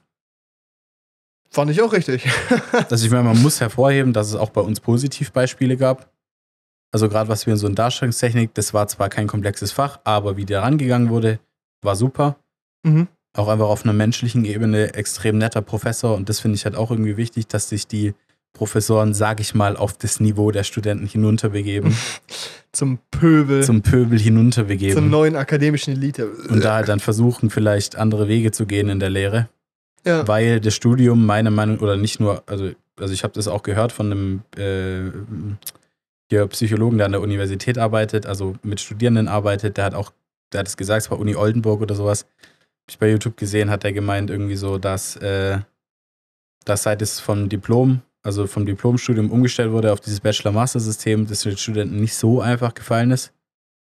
Fand 1.49 1.71
ich 1.71 1.81
auch 1.81 1.93
richtig. 1.93 2.27
Also 2.89 3.05
ich 3.05 3.11
meine, 3.11 3.23
man 3.23 3.41
muss 3.41 3.61
hervorheben, 3.61 4.11
dass 4.11 4.27
es 4.27 4.35
auch 4.35 4.49
bei 4.49 4.59
uns 4.59 4.81
Positivbeispiele 4.81 5.77
gab. 5.77 6.09
Also 6.95 7.09
gerade 7.09 7.27
was 7.27 7.45
wir 7.45 7.51
in 7.51 7.59
so 7.59 7.67
in 7.67 7.75
Darstellungstechnik, 7.75 8.53
das 8.53 8.73
war 8.73 8.87
zwar 8.87 9.09
kein 9.09 9.27
komplexes 9.27 9.73
Fach, 9.73 9.99
aber 10.05 10.37
wie 10.37 10.45
da 10.45 10.61
rangegangen 10.61 11.09
wurde, 11.09 11.39
war 11.81 11.97
super. 11.97 12.37
mhm. 12.83 13.09
Auch 13.33 13.49
einfach 13.49 13.67
auf 13.67 13.83
einer 13.83 13.91
menschlichen 13.91 14.45
Ebene 14.45 14.93
extrem 14.93 15.37
netter 15.37 15.61
Professor 15.61 16.15
und 16.15 16.29
das 16.29 16.39
finde 16.39 16.55
ich 16.55 16.63
halt 16.63 16.77
auch 16.77 16.91
irgendwie 16.91 17.17
wichtig, 17.17 17.47
dass 17.47 17.67
sich 17.67 17.85
die 17.85 18.13
Professoren, 18.53 19.13
sag 19.13 19.41
ich 19.41 19.53
mal, 19.53 19.75
auf 19.75 19.97
das 19.97 20.21
Niveau 20.21 20.51
der 20.51 20.63
Studenten 20.63 21.05
hinunterbegeben, 21.05 21.97
Zum 22.71 22.99
Pöbel, 23.11 23.61
zum 23.61 23.81
Pöbel 23.81 24.17
hinunterbegeben 24.17 25.09
neuen 25.09 25.35
akademischen 25.35 25.95
Elite. 25.95 26.29
und 26.47 26.63
da 26.63 26.75
halt 26.75 26.87
dann 26.87 27.01
versuchen, 27.01 27.49
vielleicht 27.49 27.97
andere 27.97 28.29
Wege 28.29 28.51
zu 28.51 28.65
gehen 28.65 28.87
in 28.87 29.01
der 29.01 29.09
Lehre. 29.09 29.49
ja. 30.05 30.25
weil 30.29 30.61
das 30.61 30.73
Studium 30.73 31.25
meiner 31.25 31.51
Meinung 31.51 31.79
oder 31.79 31.97
nicht 31.97 32.21
nur, 32.21 32.43
also, 32.45 32.71
also 32.97 33.13
ich 33.13 33.25
habe 33.25 33.33
das 33.33 33.49
auch 33.49 33.63
gehört 33.63 33.91
von 33.91 34.05
einem 34.05 34.41
äh, 34.55 35.11
hier 36.29 36.47
Psychologen, 36.47 36.97
der 36.97 37.05
an 37.05 37.11
der 37.11 37.21
Universität 37.21 37.77
arbeitet, 37.77 38.25
also 38.25 38.55
mit 38.63 38.79
Studierenden 38.79 39.27
arbeitet, 39.27 39.77
der 39.77 39.85
hat 39.85 39.93
auch, 39.93 40.11
der 40.51 40.59
hat 40.59 40.67
es 40.67 40.77
gesagt, 40.77 41.03
es 41.03 41.11
war 41.11 41.19
Uni 41.19 41.35
Oldenburg 41.35 41.81
oder 41.81 41.95
sowas. 41.95 42.23
Hab 42.23 42.89
ich 42.89 42.99
bei 42.99 43.09
YouTube 43.09 43.37
gesehen, 43.37 43.69
hat 43.69 43.83
er 43.83 43.93
gemeint 43.93 44.29
irgendwie 44.29 44.55
so, 44.55 44.77
dass, 44.77 45.15
äh, 45.17 45.59
dass 46.65 46.83
seit 46.83 47.01
es 47.01 47.19
vom 47.19 47.49
Diplom, 47.49 48.01
also 48.23 48.47
vom 48.47 48.65
Diplomstudium 48.65 49.31
umgestellt 49.31 49.71
wurde 49.71 49.91
auf 49.93 49.99
dieses 49.99 50.19
Bachelor-Master-System, 50.19 51.27
das 51.27 51.41
den 51.43 51.57
Studenten 51.57 51.99
nicht 51.99 52.15
so 52.15 52.41
einfach 52.41 52.73
gefallen 52.73 53.11
ist, 53.11 53.33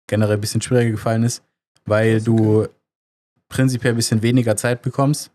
generell 0.07 0.36
ein 0.36 0.41
bisschen 0.41 0.62
schwieriger 0.62 0.91
gefallen 0.91 1.24
ist, 1.24 1.43
weil 1.86 2.17
ist 2.17 2.27
du 2.27 2.67
prinzipiell 3.50 3.93
ein 3.93 3.98
bisschen 3.98 4.21
weniger 4.21 4.55
Zeit 4.55 4.81
bekommst 4.81 5.31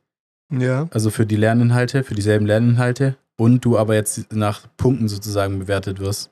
ja. 0.50 0.88
also 0.90 1.10
für 1.10 1.26
die 1.26 1.36
Lerninhalte, 1.36 2.04
für 2.04 2.14
dieselben 2.14 2.46
Lerninhalte 2.46 3.16
und 3.36 3.64
du 3.64 3.78
aber 3.78 3.94
jetzt 3.94 4.32
nach 4.32 4.66
Punkten 4.76 5.08
sozusagen 5.08 5.58
bewertet 5.58 5.98
wirst. 5.98 6.30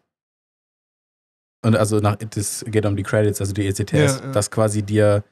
Und 1.65 1.77
also 1.77 1.99
nach, 1.99 2.17
das 2.17 2.65
geht 2.69 2.85
um 2.85 2.95
die 2.95 3.03
Credits, 3.03 3.41
also 3.41 3.53
die 3.53 3.67
ECTS, 3.67 3.93
Ja, 3.93 4.07
ja. 4.07 4.33
dass 4.33 4.51
quasi 4.51 4.83
dir 4.83 5.25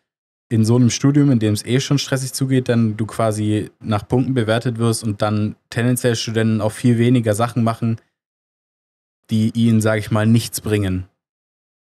in 0.49 0.65
so 0.65 0.77
einem 0.77 0.91
Studium, 0.91 1.31
in 1.31 1.39
dem 1.39 1.55
es 1.55 1.65
eh 1.65 1.79
schon 1.81 1.99
stressig 1.99 2.33
zugeht, 2.33 2.69
dann 2.69 2.97
du 2.97 3.07
quasi 3.07 3.71
nach 3.81 4.07
Punkten 4.07 4.35
bewertet 4.35 4.79
wirst 4.79 5.05
und 5.05 5.23
dann 5.23 5.57
tendenziell 5.71 6.17
Studenten 6.17 6.61
auch 6.61 6.73
viel 6.73 6.99
weniger 6.99 7.35
Sachen 7.35 7.65
machen, 7.65 8.01
die 9.31 9.51
ihnen, 9.55 9.81
sage 9.81 10.01
ich 10.01 10.11
mal, 10.11 10.27
nichts 10.27 10.61
bringen 10.61 11.07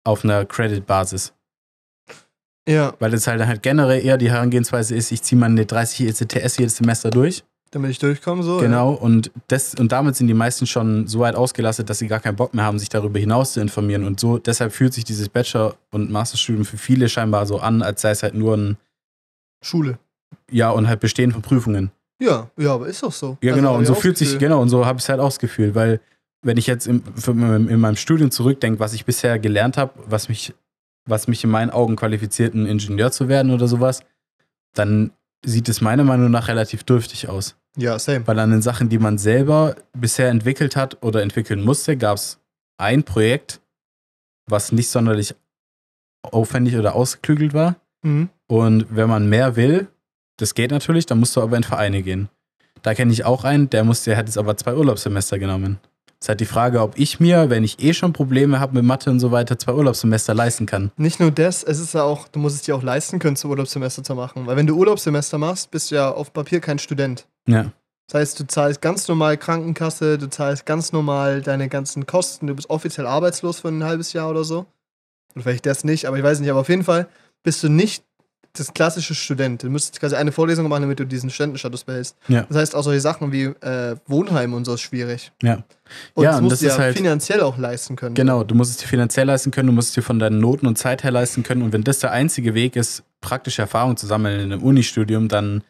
auf 0.04 0.24
einer 0.24 0.44
Credit-Basis. 0.44 1.32
Ja, 2.68 2.94
Weil 2.98 3.10
das 3.10 3.26
halt, 3.26 3.44
halt 3.44 3.62
generell 3.62 4.04
eher 4.04 4.18
die 4.18 4.30
Herangehensweise 4.30 4.94
ist, 4.94 5.12
ich 5.12 5.22
ziehe 5.22 5.38
meine 5.38 5.66
30 5.66 6.08
ECTS 6.08 6.58
jedes 6.58 6.76
Semester 6.76 7.10
durch 7.10 7.44
damit 7.74 7.90
ich 7.90 7.98
durchkomme, 7.98 8.42
so. 8.42 8.58
Genau, 8.58 8.92
und, 8.92 9.30
das, 9.48 9.74
und 9.74 9.92
damit 9.92 10.16
sind 10.16 10.26
die 10.28 10.34
meisten 10.34 10.66
schon 10.66 11.06
so 11.06 11.20
weit 11.20 11.34
ausgelastet, 11.34 11.90
dass 11.90 11.98
sie 11.98 12.08
gar 12.08 12.20
keinen 12.20 12.36
Bock 12.36 12.54
mehr 12.54 12.64
haben, 12.64 12.78
sich 12.78 12.88
darüber 12.88 13.18
hinaus 13.18 13.52
zu 13.54 13.60
informieren. 13.60 14.04
Und 14.04 14.20
so, 14.20 14.38
deshalb 14.38 14.72
fühlt 14.72 14.94
sich 14.94 15.04
dieses 15.04 15.28
Bachelor- 15.28 15.76
und 15.90 16.10
Masterstudium 16.10 16.64
für 16.64 16.78
viele 16.78 17.08
scheinbar 17.08 17.46
so 17.46 17.58
an, 17.58 17.82
als 17.82 18.00
sei 18.02 18.10
es 18.10 18.22
halt 18.22 18.34
nur 18.34 18.56
ein, 18.56 18.68
Ja. 18.70 18.76
Schule. 19.62 19.98
ja, 20.50 20.70
und 20.70 20.88
halt 20.88 21.00
Bestehen 21.00 21.32
von 21.32 21.42
Prüfungen. 21.42 21.90
Ja, 22.20 22.48
ja, 22.56 22.74
aber 22.74 22.86
ist 22.86 23.02
doch 23.02 23.12
so. 23.12 23.36
Ja, 23.42 23.52
Also, 23.52 23.62
genau, 23.62 23.76
und 23.76 23.86
so 23.86 23.94
fühlt 23.94 24.16
sich, 24.16 24.38
genau, 24.38 24.60
und 24.62 24.68
so 24.68 24.86
habe 24.86 24.98
ich 24.98 25.04
es 25.04 25.08
halt 25.08 25.20
auch 25.20 25.28
das 25.28 25.38
Gefühl, 25.38 25.74
weil 25.74 26.00
wenn 26.42 26.56
ich 26.58 26.66
jetzt 26.66 26.88
für, 27.16 27.30
in 27.32 27.80
meinem 27.80 27.96
Studium 27.96 28.30
zurückdenke, 28.30 28.78
was 28.78 28.92
ich 28.92 29.04
bisher 29.04 29.38
gelernt 29.38 29.76
habe, 29.78 29.92
was 30.06 30.28
mich, 30.28 30.54
was 31.06 31.26
mich 31.26 31.42
in 31.42 31.50
meinen 31.50 31.70
Augen 31.70 31.96
qualifiziert, 31.96 32.54
ein 32.54 32.66
Ingenieur 32.66 33.10
zu 33.10 33.28
werden 33.28 33.50
oder 33.52 33.66
sowas, 33.66 34.00
dann 34.74 35.10
sieht 35.44 35.68
es 35.68 35.80
meiner 35.80 36.04
Meinung 36.04 36.30
nach 36.30 36.48
relativ 36.48 36.84
dürftig 36.84 37.28
aus. 37.28 37.56
Ja, 37.76 37.98
same. 37.98 38.26
Weil 38.26 38.38
an 38.38 38.50
den 38.50 38.62
Sachen, 38.62 38.88
die 38.88 38.98
man 38.98 39.18
selber 39.18 39.76
bisher 39.92 40.28
entwickelt 40.28 40.76
hat 40.76 41.02
oder 41.02 41.22
entwickeln 41.22 41.62
musste, 41.62 41.96
gab 41.96 42.16
es 42.16 42.38
ein 42.78 43.02
Projekt, 43.02 43.60
was 44.46 44.72
nicht 44.72 44.88
sonderlich 44.88 45.34
aufwendig 46.22 46.76
oder 46.76 46.94
ausgeklügelt 46.94 47.54
war. 47.54 47.76
Mhm. 48.02 48.28
Und 48.46 48.86
wenn 48.90 49.08
man 49.08 49.28
mehr 49.28 49.56
will, 49.56 49.88
das 50.36 50.54
geht 50.54 50.70
natürlich, 50.70 51.06
dann 51.06 51.20
musst 51.20 51.36
du 51.36 51.42
aber 51.42 51.56
in 51.56 51.64
Vereine 51.64 52.02
gehen. 52.02 52.28
Da 52.82 52.94
kenne 52.94 53.12
ich 53.12 53.24
auch 53.24 53.44
einen, 53.44 53.70
der 53.70 53.84
musste, 53.84 54.10
der 54.10 54.18
hat 54.18 54.26
jetzt 54.26 54.38
aber 54.38 54.56
zwei 54.56 54.74
Urlaubssemester 54.74 55.38
genommen. 55.38 55.78
Es 56.20 56.26
ist 56.26 56.28
halt 56.28 56.40
die 56.40 56.46
Frage, 56.46 56.80
ob 56.80 56.98
ich 56.98 57.20
mir, 57.20 57.50
wenn 57.50 57.64
ich 57.64 57.82
eh 57.82 57.92
schon 57.92 58.12
Probleme 58.12 58.60
habe 58.60 58.74
mit 58.74 58.84
Mathe 58.84 59.10
und 59.10 59.20
so 59.20 59.30
weiter, 59.30 59.58
zwei 59.58 59.74
Urlaubssemester 59.74 60.34
leisten 60.34 60.66
kann. 60.66 60.90
Nicht 60.96 61.20
nur 61.20 61.30
das, 61.30 61.62
es 61.62 61.78
ist 61.78 61.94
ja 61.94 62.02
auch, 62.02 62.28
du 62.28 62.38
musst 62.38 62.56
es 62.56 62.62
dir 62.62 62.76
auch 62.76 62.82
leisten 62.82 63.18
können, 63.18 63.36
zum 63.36 63.50
Urlaubssemester 63.50 64.02
zu 64.02 64.14
machen. 64.14 64.46
Weil 64.46 64.56
wenn 64.56 64.66
du 64.66 64.74
Urlaubssemester 64.74 65.38
machst, 65.38 65.70
bist 65.70 65.90
du 65.90 65.96
ja 65.96 66.10
auf 66.10 66.32
Papier 66.32 66.60
kein 66.60 66.78
Student. 66.78 67.26
Ja, 67.46 67.72
Das 68.08 68.20
heißt, 68.20 68.40
du 68.40 68.46
zahlst 68.46 68.80
ganz 68.80 69.06
normal 69.08 69.36
Krankenkasse, 69.36 70.18
du 70.18 70.28
zahlst 70.28 70.66
ganz 70.66 70.92
normal 70.92 71.42
deine 71.42 71.68
ganzen 71.68 72.06
Kosten, 72.06 72.46
du 72.46 72.54
bist 72.54 72.70
offiziell 72.70 73.06
arbeitslos 73.06 73.60
für 73.60 73.68
ein 73.68 73.84
halbes 73.84 74.12
Jahr 74.12 74.30
oder 74.30 74.44
so. 74.44 74.66
Oder 75.34 75.42
vielleicht 75.44 75.66
das 75.66 75.84
nicht, 75.84 76.06
aber 76.06 76.16
ich 76.16 76.22
weiß 76.22 76.40
nicht. 76.40 76.50
Aber 76.50 76.60
auf 76.60 76.68
jeden 76.68 76.84
Fall 76.84 77.08
bist 77.42 77.62
du 77.62 77.68
nicht 77.68 78.04
das 78.56 78.72
klassische 78.72 79.16
Student. 79.16 79.64
Du 79.64 79.68
müsstest 79.68 79.98
quasi 79.98 80.14
eine 80.14 80.30
Vorlesung 80.30 80.68
machen, 80.68 80.82
damit 80.82 81.00
du 81.00 81.04
diesen 81.04 81.28
Studentenstatus 81.28 81.82
behältst. 81.82 82.16
Ja. 82.28 82.42
Das 82.48 82.56
heißt, 82.56 82.76
auch 82.76 82.84
solche 82.84 83.00
Sachen 83.00 83.32
wie 83.32 83.46
äh, 83.46 83.96
Wohnheim 84.06 84.54
und 84.54 84.64
so 84.64 84.74
ist 84.74 84.82
schwierig. 84.82 85.32
Ja. 85.42 85.64
Und 86.14 86.22
Ja, 86.22 86.30
das 86.30 86.36
und 86.38 86.44
musst 86.44 86.52
das 86.52 86.60
du 86.60 86.66
ja 86.66 86.78
halt- 86.78 86.96
finanziell 86.96 87.40
auch 87.40 87.58
leisten 87.58 87.96
können. 87.96 88.14
Genau, 88.14 88.44
du 88.44 88.54
musst 88.54 88.70
es 88.70 88.76
dir 88.76 88.86
finanziell 88.86 89.26
leisten 89.26 89.50
können, 89.50 89.66
du 89.66 89.72
musst 89.72 89.88
es 89.88 89.94
dir 89.94 90.02
von 90.02 90.20
deinen 90.20 90.38
Noten 90.38 90.68
und 90.68 90.78
Zeit 90.78 91.02
her 91.02 91.10
leisten 91.10 91.42
können. 91.42 91.62
Und 91.62 91.72
wenn 91.72 91.82
das 91.82 91.98
der 91.98 92.12
einzige 92.12 92.54
Weg 92.54 92.76
ist, 92.76 93.02
praktische 93.20 93.62
Erfahrung 93.62 93.96
zu 93.96 94.06
sammeln 94.06 94.38
in 94.38 94.52
einem 94.52 94.62
Unistudium, 94.62 95.26
dann 95.28 95.64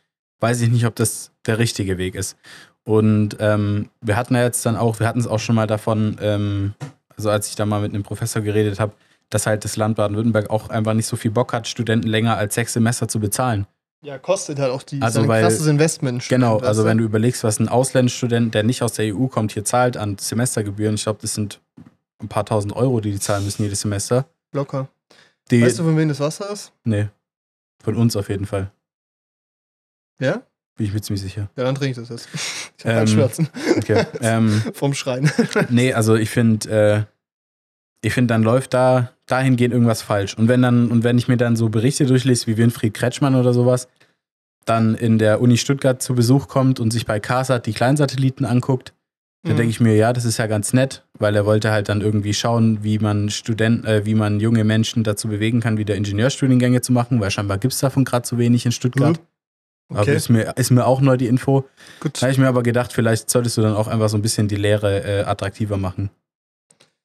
weiß 0.44 0.61
ich 0.61 0.68
nicht, 0.70 0.85
ob 0.87 0.94
das 0.94 1.30
der 1.46 1.59
richtige 1.59 1.96
Weg 1.96 2.14
ist. 2.14 2.37
Und 2.85 3.37
ähm, 3.40 3.88
wir 4.02 4.16
hatten 4.16 4.35
ja 4.35 4.42
jetzt 4.42 4.64
dann 4.66 4.76
auch, 4.76 5.00
wir 5.00 5.07
hatten 5.09 5.18
es 5.20 5.26
auch 5.26 5.38
schon 5.38 5.54
mal 5.54 5.66
davon, 5.66 6.18
ähm, 6.20 6.74
also 7.16 7.30
als 7.30 7.48
ich 7.48 7.57
da 7.57 7.64
mal 7.64 7.80
mit 7.80 7.94
einem 7.94 8.02
Professor 8.02 8.42
geredet 8.42 8.78
habe, 8.78 8.92
dass 9.30 9.46
halt 9.46 9.64
das 9.64 9.76
Land 9.76 9.96
Baden-Württemberg 9.96 10.50
auch 10.50 10.68
einfach 10.68 10.92
nicht 10.92 11.07
so 11.07 11.16
viel 11.16 11.30
Bock 11.30 11.54
hat, 11.54 11.66
Studenten 11.66 12.07
länger 12.09 12.37
als 12.37 12.54
sechs 12.54 12.74
Semester 12.74 13.09
zu 13.09 13.20
bezahlen. 13.20 13.66
Ja, 14.02 14.18
kostet 14.18 14.59
halt 14.59 14.70
auch 14.70 14.83
die 14.83 15.00
Also, 15.00 15.22
ein 15.22 15.28
weil- 15.28 15.42
krasses 15.42 15.66
Investment. 15.66 16.28
Genau, 16.28 16.59
also 16.59 16.85
wenn 16.85 16.98
du 16.98 17.04
überlegst, 17.04 17.42
was 17.42 17.59
ein 17.59 17.68
Ausländisstudent, 17.70 18.54
der 18.54 18.62
nicht 18.62 18.83
aus 18.83 18.92
der 18.92 19.16
EU 19.16 19.28
kommt, 19.28 19.52
hier 19.52 19.64
zahlt 19.64 19.96
an 19.96 20.18
Semestergebühren, 20.18 20.96
ich 20.96 21.04
glaube, 21.04 21.20
das 21.22 21.33
sind 21.35 21.61
ein 22.20 22.28
paar 22.28 22.44
tausend 22.44 22.76
Euro, 22.76 23.00
die 23.00 23.12
die 23.12 23.18
zahlen 23.18 23.46
müssen 23.46 23.62
jedes 23.62 23.80
Semester. 23.80 24.26
Locker. 24.52 24.88
Die, 25.50 25.62
Weißt 25.62 25.78
du, 25.78 25.85
von 25.85 25.96
wem 25.96 26.09
das 26.11 26.20
Wasser 26.20 26.50
ist? 26.50 26.72
Nee. 26.85 27.09
Von 27.83 27.96
uns 27.96 28.14
auf 28.14 28.28
jeden 28.28 28.44
Fall. 28.46 28.70
Ja? 30.20 30.42
Bin 30.77 30.87
ich 30.87 30.92
mir 30.92 31.00
ziemlich 31.00 31.22
sicher. 31.22 31.48
Ja, 31.57 31.64
dann 31.64 31.74
trinke 31.74 31.92
ich 31.92 31.96
das 31.96 32.09
jetzt. 32.09 32.29
Ich 32.79 32.85
habe 32.85 33.00
Ähm, 33.00 33.07
Schmerzen 33.07 33.48
Okay. 33.79 34.05
ähm, 34.20 34.62
vom 34.72 34.92
Schreien. 34.94 35.31
nee, 35.70 35.92
also 35.92 36.16
ich 36.16 36.31
finde, 36.31 36.68
äh, 36.70 38.07
ich 38.07 38.12
finde, 38.12 38.35
dann 38.35 38.42
läuft 38.42 38.74
da 38.74 39.12
dahingehend 39.27 39.72
irgendwas 39.72 40.03
falsch. 40.03 40.37
Und 40.37 40.48
wenn 40.48 40.62
dann, 40.62 40.88
und 40.90 41.05
wenn 41.05 41.16
ich 41.16 41.29
mir 41.29 41.37
dann 41.37 41.57
so 41.57 41.68
Berichte 41.68 42.07
durchlese, 42.07 42.46
wie 42.48 42.57
Winfried 42.57 42.92
Kretschmann 42.92 43.35
oder 43.37 43.55
sowas, 43.55 43.88
dann 44.64 44.94
in 44.94 45.18
der 45.18 45.40
Uni 45.40 45.57
Stuttgart 45.59 46.03
zu 46.03 46.14
Besuch 46.14 46.48
kommt 46.48 46.81
und 46.81 46.90
sich 46.92 47.07
bei 47.07 47.20
CASAT 47.20 47.66
die 47.66 47.72
Kleinsatelliten 47.72 48.44
anguckt, 48.44 48.92
dann 49.42 49.53
Mhm. 49.53 49.57
denke 49.59 49.70
ich 49.70 49.81
mir, 49.81 49.94
ja, 49.94 50.12
das 50.12 50.24
ist 50.24 50.38
ja 50.38 50.46
ganz 50.46 50.72
nett, 50.72 51.05
weil 51.18 51.37
er 51.37 51.44
wollte 51.46 51.70
halt 51.70 51.88
dann 51.88 52.00
irgendwie 52.00 52.33
schauen, 52.35 52.83
wie 52.83 52.98
man 52.98 53.29
Studenten, 53.31 53.87
äh, 53.87 54.05
wie 54.07 54.14
man 54.14 54.40
junge 54.40 54.64
Menschen 54.64 55.05
dazu 55.05 55.29
bewegen 55.29 55.61
kann, 55.61 55.77
wieder 55.79 55.94
Ingenieurstudiengänge 55.94 56.81
zu 56.81 56.92
machen, 56.92 57.20
weil 57.20 57.31
scheinbar 57.31 57.59
gibt 57.59 57.74
es 57.74 57.81
davon 57.81 58.05
gerade 58.05 58.22
zu 58.24 58.38
wenig 58.38 58.64
in 58.66 58.72
Stuttgart. 58.72 59.18
Aber 59.18 59.27
Okay, 59.88 60.16
ist 60.16 60.29
mir, 60.31 60.57
ist 60.57 60.70
mir 60.70 60.87
auch 60.87 61.01
neu 61.01 61.16
die 61.16 61.27
Info. 61.27 61.64
gut. 62.01 62.16
Da 62.16 62.23
habe 62.23 62.33
ich 62.33 62.38
mir 62.38 62.49
aber 62.49 62.62
gedacht, 62.62 62.92
vielleicht 62.92 63.31
solltest 63.31 63.57
du 63.57 63.62
dann 63.62 63.75
auch 63.75 63.87
einfach 63.87 64.09
so 64.09 64.16
ein 64.16 64.23
bisschen 64.23 64.49
die 64.49 64.57
Lehre 64.57 65.03
äh, 65.05 65.23
attraktiver 65.25 65.77
machen. 65.77 66.11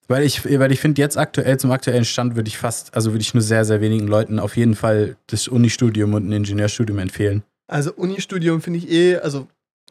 Weil 0.08 0.24
ich, 0.24 0.44
weil 0.44 0.72
ich 0.72 0.80
finde, 0.80 1.00
jetzt 1.02 1.18
aktuell, 1.18 1.60
zum 1.60 1.72
aktuellen 1.72 2.04
Stand, 2.06 2.36
würde 2.36 2.48
ich 2.48 2.58
fast, 2.58 2.96
also 2.96 3.12
würde 3.12 3.22
ich 3.22 3.34
nur 3.36 3.44
sehr, 3.44 3.64
sehr 3.64 3.80
wenigen 3.80 4.08
Leuten 4.08 4.40
auf 4.40 4.58
jeden 4.58 4.76
Fall 4.76 5.18
das 5.28 5.48
Unistudium 5.48 6.16
und 6.16 6.28
ein 6.28 6.32
Ingenieurstudium 6.32 6.98
empfehlen. 6.98 7.44
Also 7.68 7.94
Unistudium 7.94 8.62
finde 8.62 8.80
ich 8.80 8.90
eh, 8.90 9.18
also 9.18 9.48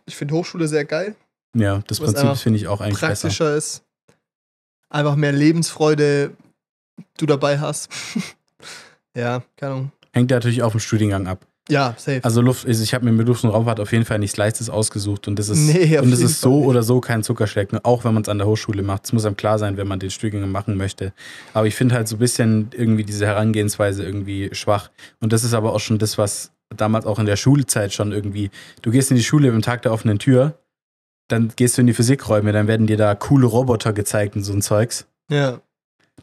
ich 0.06 0.16
finde 0.16 0.34
Hochschule 0.34 0.66
sehr 0.66 0.84
geil, 0.84 1.14
Ja, 1.54 1.82
das 1.86 2.00
Prinzip 2.00 2.36
finde 2.36 2.58
ich 2.58 2.66
auch 2.66 2.80
eigentlich 2.80 3.00
besser. 3.00 3.28
praktischer 3.28 3.54
ist. 3.54 3.84
Einfach 4.90 5.14
mehr 5.14 5.32
Lebensfreude 5.32 6.32
du 7.18 7.26
dabei 7.26 7.60
hast. 7.60 7.88
ja, 9.16 9.44
keine 9.56 9.72
Ahnung. 9.72 9.92
Hängt 10.12 10.30
natürlich 10.30 10.62
auch 10.62 10.70
vom 10.70 10.80
Studiengang 10.80 11.28
ab. 11.28 11.46
Ja, 11.70 11.94
safe. 11.98 12.20
Also 12.22 12.40
Luft, 12.40 12.66
also 12.66 12.82
ich 12.82 12.94
habe 12.94 13.04
mir 13.04 13.12
mit 13.12 13.26
Luft- 13.26 13.44
und 13.44 13.50
Raumfahrt 13.50 13.78
auf 13.80 13.92
jeden 13.92 14.04
Fall 14.04 14.18
nichts 14.18 14.36
Leichtes 14.36 14.70
ausgesucht 14.70 15.28
und 15.28 15.38
das 15.38 15.48
ist, 15.48 15.58
Nee, 15.58 15.98
und 15.98 16.10
das 16.10 16.20
ist 16.20 16.40
so 16.40 16.64
oder 16.64 16.82
so 16.82 17.00
kein 17.00 17.22
Zuckerschleck, 17.22 17.72
ne? 17.72 17.80
auch 17.82 18.04
wenn 18.04 18.14
man 18.14 18.22
es 18.22 18.28
an 18.28 18.38
der 18.38 18.46
Hochschule 18.46 18.82
macht. 18.82 19.04
Es 19.04 19.12
muss 19.12 19.24
einem 19.26 19.36
klar 19.36 19.58
sein, 19.58 19.76
wenn 19.76 19.86
man 19.86 19.98
den 19.98 20.10
Studiengang 20.10 20.50
machen 20.50 20.76
möchte. 20.76 21.12
Aber 21.52 21.66
ich 21.66 21.74
finde 21.74 21.94
halt 21.94 22.08
so 22.08 22.16
ein 22.16 22.20
bisschen 22.20 22.70
irgendwie 22.74 23.04
diese 23.04 23.26
Herangehensweise 23.26 24.02
irgendwie 24.02 24.48
schwach. 24.52 24.90
Und 25.20 25.32
das 25.32 25.44
ist 25.44 25.52
aber 25.54 25.74
auch 25.74 25.80
schon 25.80 25.98
das, 25.98 26.16
was 26.16 26.52
damals 26.74 27.06
auch 27.06 27.18
in 27.18 27.26
der 27.26 27.36
Schulzeit 27.36 27.92
schon 27.92 28.12
irgendwie, 28.12 28.50
du 28.82 28.90
gehst 28.90 29.10
in 29.10 29.16
die 29.16 29.22
Schule 29.24 29.50
am 29.50 29.62
Tag 29.62 29.82
der 29.82 29.92
offenen 29.92 30.18
Tür, 30.18 30.58
dann 31.28 31.52
gehst 31.56 31.76
du 31.76 31.82
in 31.82 31.86
die 31.86 31.92
Physikräume, 31.94 32.52
dann 32.52 32.66
werden 32.66 32.86
dir 32.86 32.96
da 32.96 33.14
coole 33.14 33.46
Roboter 33.46 33.92
gezeigt 33.92 34.36
und 34.36 34.42
so 34.42 34.52
ein 34.52 34.62
Zeugs. 34.62 35.06
ja. 35.30 35.60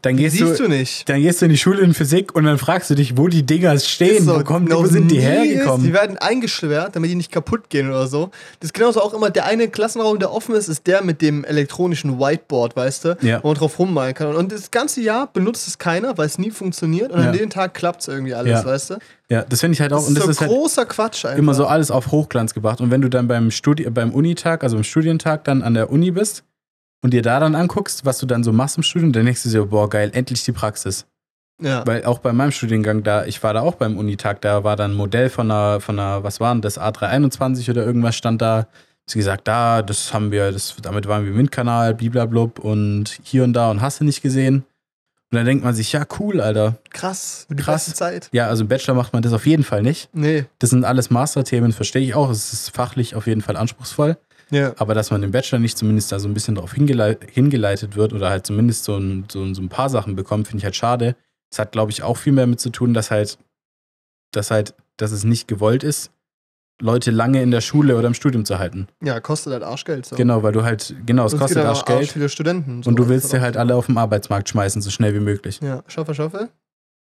Dann 0.06 0.16
gehst 0.16 0.36
Siehst 0.36 0.60
du, 0.60 0.64
du 0.64 0.68
nicht. 0.68 1.08
dann 1.08 1.20
gehst 1.20 1.40
du 1.40 1.46
in 1.46 1.50
die 1.50 1.58
Schule 1.58 1.80
in 1.80 1.92
Physik 1.92 2.34
und 2.36 2.44
dann 2.44 2.58
fragst 2.58 2.90
du 2.90 2.94
dich, 2.94 3.16
wo 3.16 3.26
die 3.26 3.44
Dinger 3.44 3.76
stehen, 3.80 4.24
so, 4.24 4.36
wo, 4.38 4.44
kommen, 4.44 4.70
wo 4.70 4.86
sind 4.86 5.10
die 5.10 5.18
hergekommen? 5.18 5.80
Ist, 5.80 5.88
die 5.88 5.92
werden 5.92 6.16
eingeschwert, 6.18 6.94
damit 6.94 7.10
die 7.10 7.16
nicht 7.16 7.32
kaputt 7.32 7.68
gehen 7.70 7.88
oder 7.88 8.06
so. 8.06 8.30
Das 8.60 8.68
ist 8.68 8.72
genauso 8.74 9.00
auch 9.02 9.12
immer, 9.14 9.30
der 9.30 9.46
eine 9.46 9.66
Klassenraum, 9.68 10.20
der 10.20 10.32
offen 10.32 10.54
ist, 10.54 10.68
ist 10.68 10.86
der 10.86 11.02
mit 11.02 11.20
dem 11.22 11.42
elektronischen 11.44 12.20
Whiteboard, 12.20 12.76
weißt 12.76 13.04
du? 13.04 13.16
Ja. 13.22 13.42
Wo 13.42 13.48
man 13.48 13.56
drauf 13.56 13.78
rummalen 13.80 14.14
kann. 14.14 14.34
Und 14.36 14.52
das 14.52 14.70
ganze 14.70 15.00
Jahr 15.00 15.26
benutzt 15.32 15.66
es 15.66 15.76
keiner, 15.78 16.16
weil 16.16 16.26
es 16.26 16.38
nie 16.38 16.52
funktioniert. 16.52 17.10
Und 17.10 17.20
Ja. 17.22 17.30
an 17.30 17.36
dem 17.36 17.50
Tag 17.50 17.74
klappt 17.74 18.02
es 18.02 18.08
irgendwie 18.08 18.34
alles, 18.34 18.52
Ja. 18.52 18.64
weißt 18.64 18.90
du? 18.90 18.94
Ja, 19.28 19.42
das 19.48 19.58
finde 19.58 19.74
ich 19.74 19.80
halt 19.80 19.92
auch. 19.92 19.96
Das 19.98 20.06
und 20.06 20.12
ist 20.12 20.18
das 20.18 20.24
so 20.26 20.30
ist 20.30 20.40
halt 20.42 20.50
großer 20.52 20.86
Quatsch 20.86 21.24
einfach. 21.24 21.36
immer 21.38 21.54
so 21.54 21.66
alles 21.66 21.90
auf 21.90 22.12
Hochglanz 22.12 22.54
gebracht. 22.54 22.80
Und 22.80 22.92
wenn 22.92 23.00
du 23.00 23.08
dann 23.08 23.26
beim 23.26 23.50
Studi 23.50 23.82
beim 23.90 24.12
Unitag, 24.12 24.62
also 24.62 24.76
im 24.76 24.84
Studientag 24.84 25.42
dann 25.44 25.62
an 25.62 25.74
der 25.74 25.90
Uni 25.90 26.12
bist 26.12 26.44
und 27.02 27.12
dir 27.12 27.22
da 27.22 27.40
dann 27.40 27.54
anguckst, 27.54 28.04
was 28.04 28.18
du 28.18 28.26
dann 28.26 28.44
so 28.44 28.52
machst 28.52 28.76
im 28.76 28.82
Studium, 28.82 29.12
dann 29.12 29.24
denkst 29.24 29.42
du 29.42 29.48
dir, 29.48 29.66
boah, 29.66 29.88
geil, 29.88 30.10
endlich 30.14 30.44
die 30.44 30.52
Praxis. 30.52 31.06
Ja. 31.60 31.86
Weil 31.86 32.04
auch 32.04 32.18
bei 32.18 32.32
meinem 32.32 32.50
Studiengang 32.50 33.02
da, 33.02 33.24
ich 33.24 33.42
war 33.42 33.54
da 33.54 33.62
auch 33.62 33.76
beim 33.76 33.96
Unitag, 33.96 34.42
da 34.42 34.62
war 34.64 34.76
dann 34.76 34.92
ein 34.92 34.96
Modell 34.96 35.30
von 35.30 35.50
einer, 35.50 35.80
von 35.80 35.98
einer, 35.98 36.22
was 36.22 36.40
war 36.40 36.52
denn 36.54 36.60
das, 36.60 36.78
A321 36.78 37.70
oder 37.70 37.84
irgendwas 37.84 38.16
stand 38.16 38.42
da. 38.42 38.66
Sie 39.08 39.18
gesagt, 39.18 39.46
da, 39.46 39.82
das 39.82 40.12
haben 40.12 40.32
wir, 40.32 40.52
das, 40.52 40.74
damit 40.82 41.06
waren 41.06 41.24
wir 41.24 41.30
im 41.30 41.38
Windkanal, 41.38 41.94
bliblablub 41.94 42.58
und 42.58 43.20
hier 43.22 43.44
und 43.44 43.52
da 43.52 43.70
und 43.70 43.80
hast 43.80 44.00
du 44.00 44.04
nicht 44.04 44.20
gesehen. 44.20 44.64
Und 45.30 45.38
dann 45.38 45.46
denkt 45.46 45.64
man 45.64 45.74
sich, 45.74 45.92
ja, 45.92 46.04
cool, 46.18 46.40
Alter. 46.40 46.76
Krass. 46.90 47.46
Die 47.50 47.56
Krass. 47.56 47.92
Zeit. 47.94 48.28
Ja, 48.32 48.46
also 48.46 48.62
im 48.62 48.68
Bachelor 48.68 48.94
macht 48.94 49.12
man 49.12 49.22
das 49.22 49.32
auf 49.32 49.46
jeden 49.46 49.64
Fall 49.64 49.82
nicht. 49.82 50.08
Nee. 50.12 50.44
Das 50.58 50.70
sind 50.70 50.84
alles 50.84 51.10
Masterthemen, 51.10 51.72
verstehe 51.72 52.02
ich 52.02 52.14
auch. 52.14 52.30
Es 52.30 52.52
ist 52.52 52.70
fachlich 52.70 53.14
auf 53.14 53.26
jeden 53.26 53.42
Fall 53.42 53.56
anspruchsvoll. 53.56 54.16
Ja. 54.50 54.74
Aber 54.76 54.94
dass 54.94 55.10
man 55.10 55.22
im 55.22 55.32
Bachelor 55.32 55.58
nicht 55.58 55.76
zumindest 55.76 56.12
da 56.12 56.18
so 56.18 56.28
ein 56.28 56.34
bisschen 56.34 56.54
darauf 56.54 56.72
hingelei 56.72 57.16
hingeleitet 57.32 57.96
wird 57.96 58.12
oder 58.12 58.30
halt 58.30 58.46
zumindest 58.46 58.84
so 58.84 58.96
ein, 58.96 59.24
so, 59.30 59.52
so 59.54 59.62
ein 59.62 59.68
paar 59.68 59.88
Sachen 59.88 60.16
bekommt, 60.16 60.46
finde 60.48 60.58
ich 60.58 60.64
halt 60.64 60.76
schade. 60.76 61.16
Es 61.50 61.58
hat, 61.58 61.72
glaube 61.72 61.90
ich, 61.90 62.02
auch 62.02 62.16
viel 62.16 62.32
mehr 62.32 62.44
damit 62.44 62.60
zu 62.60 62.70
tun, 62.70 62.94
dass 62.94 63.10
halt, 63.10 63.38
dass 64.32 64.50
halt, 64.50 64.74
dass 64.96 65.12
es 65.12 65.24
nicht 65.24 65.48
gewollt 65.48 65.82
ist, 65.84 66.10
Leute 66.80 67.10
lange 67.10 67.42
in 67.42 67.50
der 67.50 67.62
Schule 67.62 67.96
oder 67.96 68.06
im 68.06 68.14
Studium 68.14 68.44
zu 68.44 68.58
halten. 68.58 68.86
Ja, 69.02 69.18
kostet 69.20 69.52
halt 69.52 69.62
Arschgeld. 69.62 70.06
So. 70.06 70.16
Genau, 70.16 70.42
weil 70.42 70.52
du 70.52 70.62
halt, 70.62 70.94
genau, 71.06 71.24
es 71.24 71.36
kostet 71.36 71.64
Arschgeld 71.64 72.00
arsch 72.00 72.12
viele 72.12 72.28
Studenten. 72.28 72.82
und 72.84 72.96
du 72.96 73.04
so. 73.04 73.08
willst 73.08 73.32
dir 73.32 73.40
halt 73.40 73.56
alle 73.56 73.74
auf 73.74 73.86
dem 73.86 73.96
Arbeitsmarkt 73.96 74.48
schmeißen, 74.48 74.82
so 74.82 74.90
schnell 74.90 75.14
wie 75.14 75.20
möglich. 75.20 75.60
Ja, 75.62 75.82
schaffe, 75.86 76.14
schaffe. 76.14 76.50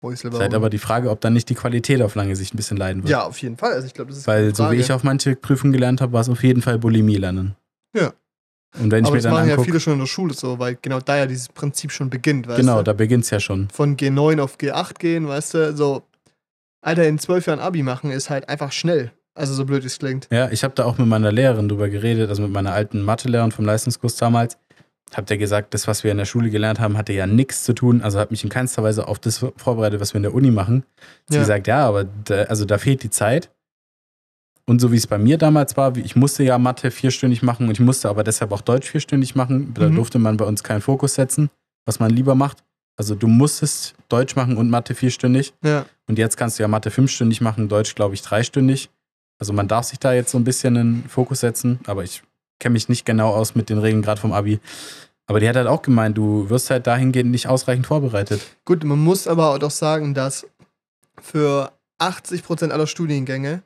Ist 0.02 0.24
Es 0.24 0.32
ist 0.32 0.38
halt 0.38 0.54
aber 0.54 0.70
die 0.70 0.78
Frage, 0.78 1.10
ob 1.10 1.20
dann 1.20 1.32
nicht 1.32 1.48
die 1.48 1.54
Qualität 1.54 2.00
auf 2.02 2.14
lange 2.14 2.36
Sicht 2.36 2.54
ein 2.54 2.56
bisschen 2.56 2.76
leiden 2.76 3.02
wird. 3.02 3.10
Ja, 3.10 3.24
auf 3.24 3.38
jeden 3.38 3.56
Fall. 3.56 3.72
Also 3.72 3.86
ich 3.86 3.94
glaube, 3.94 4.10
das 4.10 4.18
ist 4.18 4.26
Weil 4.26 4.54
so 4.54 4.70
wie 4.70 4.76
ich 4.76 4.92
auf 4.92 5.02
manche 5.02 5.34
Prüfungen 5.34 5.72
gelernt 5.72 6.00
habe, 6.00 6.12
war 6.12 6.20
es 6.20 6.28
auf 6.28 6.42
jeden 6.44 6.62
Fall 6.62 6.78
Bulimie 6.78 7.16
lernen. 7.16 7.56
Ja. 7.96 8.12
Und 8.78 8.90
wenn 8.90 9.02
ich 9.02 9.06
Aber 9.06 9.10
mir 9.10 9.16
das 9.16 9.22
dann 9.24 9.32
machen 9.32 9.48
ja 9.48 9.54
angucke, 9.54 9.70
viele 9.70 9.80
schon 9.80 9.94
in 9.94 9.98
der 10.00 10.06
Schule 10.06 10.34
so, 10.34 10.58
weil 10.58 10.78
genau 10.80 11.00
da 11.00 11.16
ja 11.16 11.26
dieses 11.26 11.48
Prinzip 11.48 11.90
schon 11.90 12.10
beginnt, 12.10 12.46
weißt 12.46 12.60
genau, 12.60 12.78
du? 12.78 12.84
da 12.84 12.92
beginnt 12.92 13.24
es 13.24 13.30
ja 13.30 13.40
schon. 13.40 13.68
Von 13.70 13.96
G9 13.96 14.40
auf 14.40 14.56
G8 14.56 14.98
gehen, 14.98 15.26
weißt 15.26 15.54
du? 15.54 15.76
So, 15.76 16.02
Alter, 16.82 17.08
in 17.08 17.18
zwölf 17.18 17.46
Jahren 17.46 17.60
Abi 17.60 17.82
machen 17.82 18.10
ist 18.10 18.30
halt 18.30 18.48
einfach 18.48 18.72
schnell. 18.72 19.12
Also 19.34 19.54
so 19.54 19.64
blöd 19.64 19.84
es 19.84 19.98
klingt. 19.98 20.28
Ja, 20.30 20.50
ich 20.50 20.64
habe 20.64 20.74
da 20.74 20.84
auch 20.84 20.98
mit 20.98 21.06
meiner 21.06 21.32
Lehrerin 21.32 21.68
drüber 21.68 21.88
geredet, 21.88 22.28
also 22.28 22.42
mit 22.42 22.52
meiner 22.52 22.72
alten 22.72 23.02
Mathelehrerin 23.02 23.52
vom 23.52 23.64
Leistungskurs 23.64 24.16
damals. 24.16 24.58
Hab 25.16 25.26
der 25.26 25.38
gesagt, 25.38 25.74
das, 25.74 25.86
was 25.88 26.04
wir 26.04 26.10
in 26.12 26.18
der 26.18 26.24
Schule 26.26 26.50
gelernt 26.50 26.80
haben, 26.80 26.96
hatte 26.98 27.12
ja 27.12 27.26
nichts 27.26 27.64
zu 27.64 27.72
tun, 27.72 28.02
also 28.02 28.18
hat 28.18 28.30
mich 28.30 28.44
in 28.44 28.50
keinster 28.50 28.82
Weise 28.82 29.08
auf 29.08 29.18
das 29.18 29.44
vorbereitet, 29.56 30.00
was 30.00 30.12
wir 30.14 30.18
in 30.18 30.22
der 30.24 30.34
Uni 30.34 30.50
machen. 30.50 30.84
Sie 31.28 31.36
Ja. 31.36 31.40
gesagt, 31.42 31.66
ja, 31.66 31.86
aber 31.86 32.04
da, 32.04 32.42
also 32.44 32.64
da 32.64 32.78
fehlt 32.78 33.02
die 33.02 33.10
Zeit. 33.10 33.50
Und 34.66 34.80
so 34.80 34.92
wie 34.92 34.96
es 34.96 35.06
bei 35.06 35.16
mir 35.18 35.38
damals 35.38 35.76
war, 35.78 35.96
ich 35.96 36.14
musste 36.14 36.42
ja 36.44 36.58
Mathe 36.58 36.90
vierstündig 36.90 37.42
machen 37.42 37.66
und 37.66 37.72
ich 37.72 37.80
musste 37.80 38.08
aber 38.10 38.22
deshalb 38.22 38.52
auch 38.52 38.60
Deutsch 38.60 38.90
vierstündig 38.90 39.34
machen. 39.34 39.72
Da 39.74 39.88
Mhm. 39.88 39.94
durfte 39.96 40.18
man 40.18 40.36
bei 40.36 40.44
uns 40.44 40.62
keinen 40.62 40.82
Fokus 40.82 41.14
setzen, 41.14 41.48
was 41.86 42.00
man 42.00 42.10
lieber 42.10 42.34
macht. 42.34 42.58
Also 42.96 43.14
du 43.14 43.28
musstest 43.28 43.94
Deutsch 44.10 44.36
machen 44.36 44.56
und 44.58 44.68
Mathe 44.68 44.94
vierstündig. 44.94 45.54
Ja. 45.64 45.86
Und 46.06 46.18
jetzt 46.18 46.36
kannst 46.36 46.58
du 46.58 46.62
ja 46.64 46.68
Mathe 46.68 46.90
fünfstündig 46.90 47.40
machen, 47.40 47.68
Deutsch, 47.68 47.94
glaube 47.94 48.14
ich, 48.14 48.20
dreistündig. 48.22 48.90
Also 49.38 49.52
man 49.54 49.68
darf 49.68 49.84
sich 49.84 50.00
da 50.00 50.12
jetzt 50.12 50.32
so 50.32 50.38
ein 50.38 50.44
bisschen 50.44 50.76
einen 50.76 51.04
Fokus 51.08 51.40
setzen, 51.40 51.78
aber 51.86 52.02
ich 52.04 52.22
kenne 52.58 52.74
mich 52.74 52.88
nicht 52.88 53.04
genau 53.04 53.30
aus 53.34 53.54
mit 53.54 53.68
den 53.68 53.78
Regeln 53.78 54.02
gerade 54.02 54.20
vom 54.20 54.32
Abi. 54.32 54.60
Aber 55.26 55.40
die 55.40 55.48
hat 55.48 55.56
halt 55.56 55.66
auch 55.66 55.82
gemeint, 55.82 56.16
du 56.16 56.48
wirst 56.48 56.70
halt 56.70 56.86
dahingehend 56.86 57.30
nicht 57.30 57.48
ausreichend 57.48 57.86
vorbereitet. 57.86 58.40
Gut, 58.64 58.84
man 58.84 58.98
muss 58.98 59.26
aber 59.26 59.50
auch 59.50 59.58
doch 59.58 59.70
sagen, 59.70 60.14
dass 60.14 60.46
für 61.20 61.72
80% 62.00 62.70
aller 62.70 62.86
Studiengänge 62.86 63.62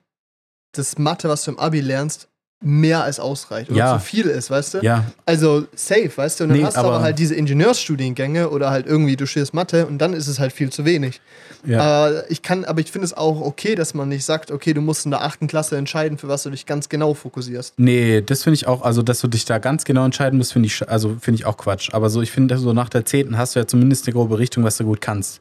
das 0.72 0.98
Mathe, 0.98 1.28
was 1.28 1.44
du 1.44 1.52
im 1.52 1.59
Abi 1.59 1.81
lernst, 1.81 2.28
mehr 2.62 3.03
als 3.03 3.18
ausreicht. 3.20 3.70
Oder 3.70 3.79
Ja. 3.79 3.98
zu 3.98 4.05
viel 4.05 4.27
ist, 4.27 4.51
weißt 4.51 4.75
du? 4.75 4.79
Ja, 4.83 5.05
Also 5.27 5.66
safe, 5.75 6.11
weißt 6.14 6.40
du? 6.40 6.44
Und 6.44 6.51
dann 6.51 6.59
Nee, 6.59 6.64
hast 6.64 6.77
du 6.77 6.81
aber, 6.81 6.92
aber- 6.94 7.03
halt 7.05 7.18
diese 7.18 7.35
Ingenieursstudiengänge 7.35 8.51
oder 8.51 8.70
halt 8.70 8.87
irgendwie 8.87 9.16
du 9.16 9.27
studierst 9.27 9.55
Mathe 9.55 9.87
und 9.87 9.98
dann 9.98 10.12
ist 10.12 10.27
es 10.29 10.38
halt 10.38 10.53
viel 10.53 10.70
zu 10.70 10.85
wenig. 10.85 11.20
ja. 11.64 12.09
Äh, 12.09 12.25
ich 12.29 12.42
kann, 12.42 12.64
aber 12.64 12.81
ich 12.81 12.90
finde 12.90 13.05
es 13.07 13.14
auch 13.14 13.40
okay, 13.40 13.75
dass 13.75 13.94
man 13.94 14.09
nicht 14.09 14.25
sagt, 14.25 14.51
okay, 14.51 14.75
du 14.75 14.81
musst 14.81 15.05
in 15.05 15.11
der 15.12 15.22
achten 15.22 15.46
Klasse 15.46 15.77
entscheiden, 15.77 16.18
für 16.18 16.27
was 16.29 16.42
du 16.42 16.51
dich 16.51 16.66
ganz 16.66 16.88
genau 16.88 17.14
fokussierst. 17.14 17.75
Nee, 17.79 18.20
das 18.20 18.42
finde 18.42 18.55
ich 18.57 18.66
auch, 18.66 18.83
also 18.83 19.03
dass 19.03 19.20
du 19.20 19.29
dich 19.29 19.44
da 19.44 19.59
ganz 19.59 19.85
genau 19.85 20.05
entscheiden 20.05 20.38
musst, 20.38 20.53
finde 20.53 20.66
ich, 20.66 20.88
also 20.88 21.16
finde 21.20 21.37
ich 21.40 21.46
auch 21.46 21.57
Quatsch. 21.57 21.90
Aber 21.92 22.11
so, 22.11 22.20
ich 22.22 22.31
finde, 22.33 22.59
so 22.59 22.72
nach 22.72 22.88
der 22.88 23.05
10. 23.05 23.38
hast 23.38 23.55
du 23.55 23.61
ja 23.61 23.66
zumindest 23.66 24.07
eine 24.07 24.14
grobe 24.14 24.38
Richtung, 24.38 24.64
was 24.64 24.77
du 24.77 24.85
gut 24.85 25.01
kannst. 25.01 25.40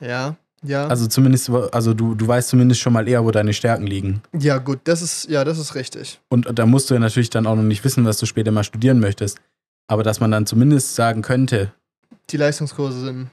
Ja, 0.00 0.36
ja. 0.66 0.86
Also 0.86 1.06
zumindest, 1.06 1.50
also 1.50 1.94
du, 1.94 2.14
du 2.14 2.26
weißt 2.26 2.48
zumindest 2.48 2.80
schon 2.80 2.92
mal 2.92 3.08
eher, 3.08 3.24
wo 3.24 3.30
deine 3.30 3.52
Stärken 3.52 3.86
liegen. 3.86 4.22
ja, 4.38 4.58
gut, 4.58 4.80
das 4.84 5.02
ist, 5.02 5.28
ja, 5.28 5.44
das 5.44 5.58
ist 5.58 5.74
richtig. 5.74 6.20
Und 6.28 6.46
da 6.58 6.66
musst 6.66 6.90
du 6.90 6.94
ja 6.94 7.00
natürlich 7.00 7.30
dann 7.30 7.46
auch 7.46 7.56
noch 7.56 7.62
nicht 7.62 7.84
wissen, 7.84 8.04
was 8.04 8.18
du 8.18 8.26
später 8.26 8.50
mal 8.50 8.64
studieren 8.64 9.00
möchtest. 9.00 9.38
Aber 9.88 10.02
dass 10.02 10.20
man 10.20 10.30
dann 10.30 10.46
zumindest 10.46 10.94
sagen 10.94 11.22
könnte, 11.22 11.72
Die 12.30 12.36
Leistungskurse 12.36 13.00
sind. 13.00 13.30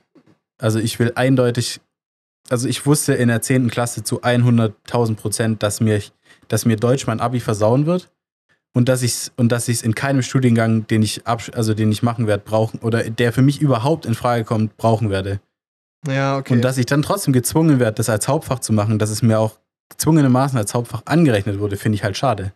also 0.60 0.80
ich 0.80 1.00
will 1.00 1.12
eindeutig, 1.15 1.82
also 2.50 2.67
ich 2.67 2.86
wusste 2.86 3.13
in 3.13 3.30
der 3.30 3.41
10. 3.41 3.69
Klasse 3.69 4.04
zu 4.04 4.22
100.000 4.22 5.15
Prozent, 5.15 5.63
dass 5.63 5.82
mir, 5.82 6.02
dass 6.48 6.65
mir 6.65 6.76
Deutsch 6.78 7.08
mein 7.08 7.19
Abi 7.19 7.39
versauen 7.39 7.86
wird. 7.86 8.10
Und 8.76 8.89
dass 8.89 9.04
ich 9.04 9.12
es 9.12 9.32
und 9.38 9.52
dass 9.52 9.67
ich 9.67 9.78
es 9.78 9.84
in 9.84 9.93
keinem 9.93 10.24
Studiengang, 10.24 10.88
den 10.88 11.04
ich 11.04 11.28
absch 11.28 11.52
also 11.54 11.76
den 11.76 11.91
ich 11.91 12.02
machen 12.02 12.26
werde, 12.26 12.43
brauchen 12.43 12.80
oder 12.80 13.08
der 13.08 13.32
für 13.32 13.43
mich 13.43 13.62
überhaupt 13.62 14.08
in 14.08 14.15
Frage 14.15 14.43
kommt, 14.46 14.78
brauchen 14.78 15.12
werde. 15.12 15.39
Ja, 16.08 16.38
okay. 16.38 16.54
Und 16.54 16.62
dass 16.62 16.78
ich 16.78 16.86
dann 16.86 17.02
trotzdem 17.02 17.34
gezwungen 17.34 17.80
werde, 17.80 17.96
das 17.96 18.10
als 18.10 18.28
Hauptfach 18.28 18.60
zu 18.60 18.74
machen, 18.74 19.00
dass 19.00 19.10
es 19.10 19.22
mir 19.22 19.39
auch 19.39 19.60
gezwungenermaßen 19.89 20.58
als 20.58 20.74
Hauptfach 20.74 21.04
angerechnet 21.06 21.60
wurde, 21.60 21.78
finde 21.78 21.96
ich 21.96 22.04
halt 22.04 22.18
schade. 22.18 22.54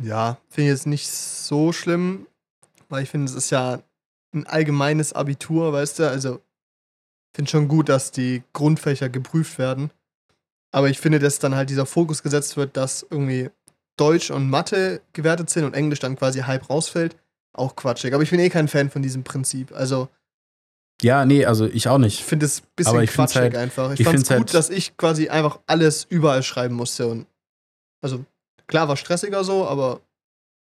ja, 0.00 0.38
finde 0.48 0.70
ich 0.70 0.76
jetzt 0.76 0.86
nicht 0.86 1.08
so 1.08 1.72
schlimm, 1.72 2.26
weil 2.88 3.02
ich 3.02 3.10
finde, 3.10 3.26
es 3.26 3.34
ist 3.34 3.50
ja 3.50 3.82
ein 4.32 4.46
allgemeines 4.46 5.12
Abitur, 5.12 5.72
weißt 5.72 5.98
du? 5.98 6.08
Also, 6.08 6.36
ich 6.36 7.36
finde 7.36 7.50
schon 7.50 7.68
gut, 7.68 7.88
dass 7.88 8.10
die 8.10 8.42
Grundfächer 8.52 9.08
geprüft 9.08 9.58
werden. 9.58 9.90
Aber 10.70 10.88
ich 10.88 10.98
finde, 11.00 11.18
dass 11.18 11.38
dann 11.38 11.54
halt 11.54 11.70
dieser 11.70 11.86
Fokus 11.86 12.22
gesetzt 12.22 12.56
wird, 12.56 12.76
dass 12.76 13.06
irgendwie 13.08 13.50
Deutsch 13.96 14.30
und 14.30 14.50
Mathe 14.50 15.00
gewertet 15.12 15.50
sind 15.50 15.64
und 15.64 15.74
Englisch 15.74 15.98
dann 15.98 16.16
quasi 16.16 16.40
halb 16.40 16.68
rausfällt, 16.70 17.16
auch 17.52 17.74
quatschig. 17.74 18.14
Aber 18.14 18.22
ich 18.22 18.30
bin 18.30 18.40
eh 18.40 18.50
kein 18.50 18.68
Fan 18.68 18.90
von 18.90 19.02
diesem 19.02 19.24
Prinzip. 19.24 19.72
Also, 19.74 20.08
Ja, 21.02 21.24
nee, 21.24 21.44
also 21.44 21.66
ich 21.66 21.88
auch 21.88 21.96
Ich 21.98 22.04
nicht. 22.04 22.24
finde 22.24 22.46
es 22.46 22.60
ein 22.60 22.66
bisschen 22.74 22.92
Aber 22.94 23.02
ich 23.04 23.10
quatschig 23.10 23.40
halt- 23.40 23.56
einfach. 23.56 23.92
Ich, 23.92 24.00
ich 24.00 24.06
fand 24.06 24.18
es 24.18 24.26
find's 24.26 24.28
gut, 24.28 24.38
halt- 24.48 24.54
dass 24.54 24.70
ich 24.70 24.96
quasi 24.96 25.28
einfach 25.28 25.60
alles 25.66 26.04
überall 26.08 26.42
schreiben 26.42 26.74
musste. 26.74 27.06
Und 27.06 27.26
also 28.02 28.24
klar 28.66 28.88
war 28.88 28.96
stressiger 28.96 29.44
so, 29.44 29.66
aber 29.66 30.00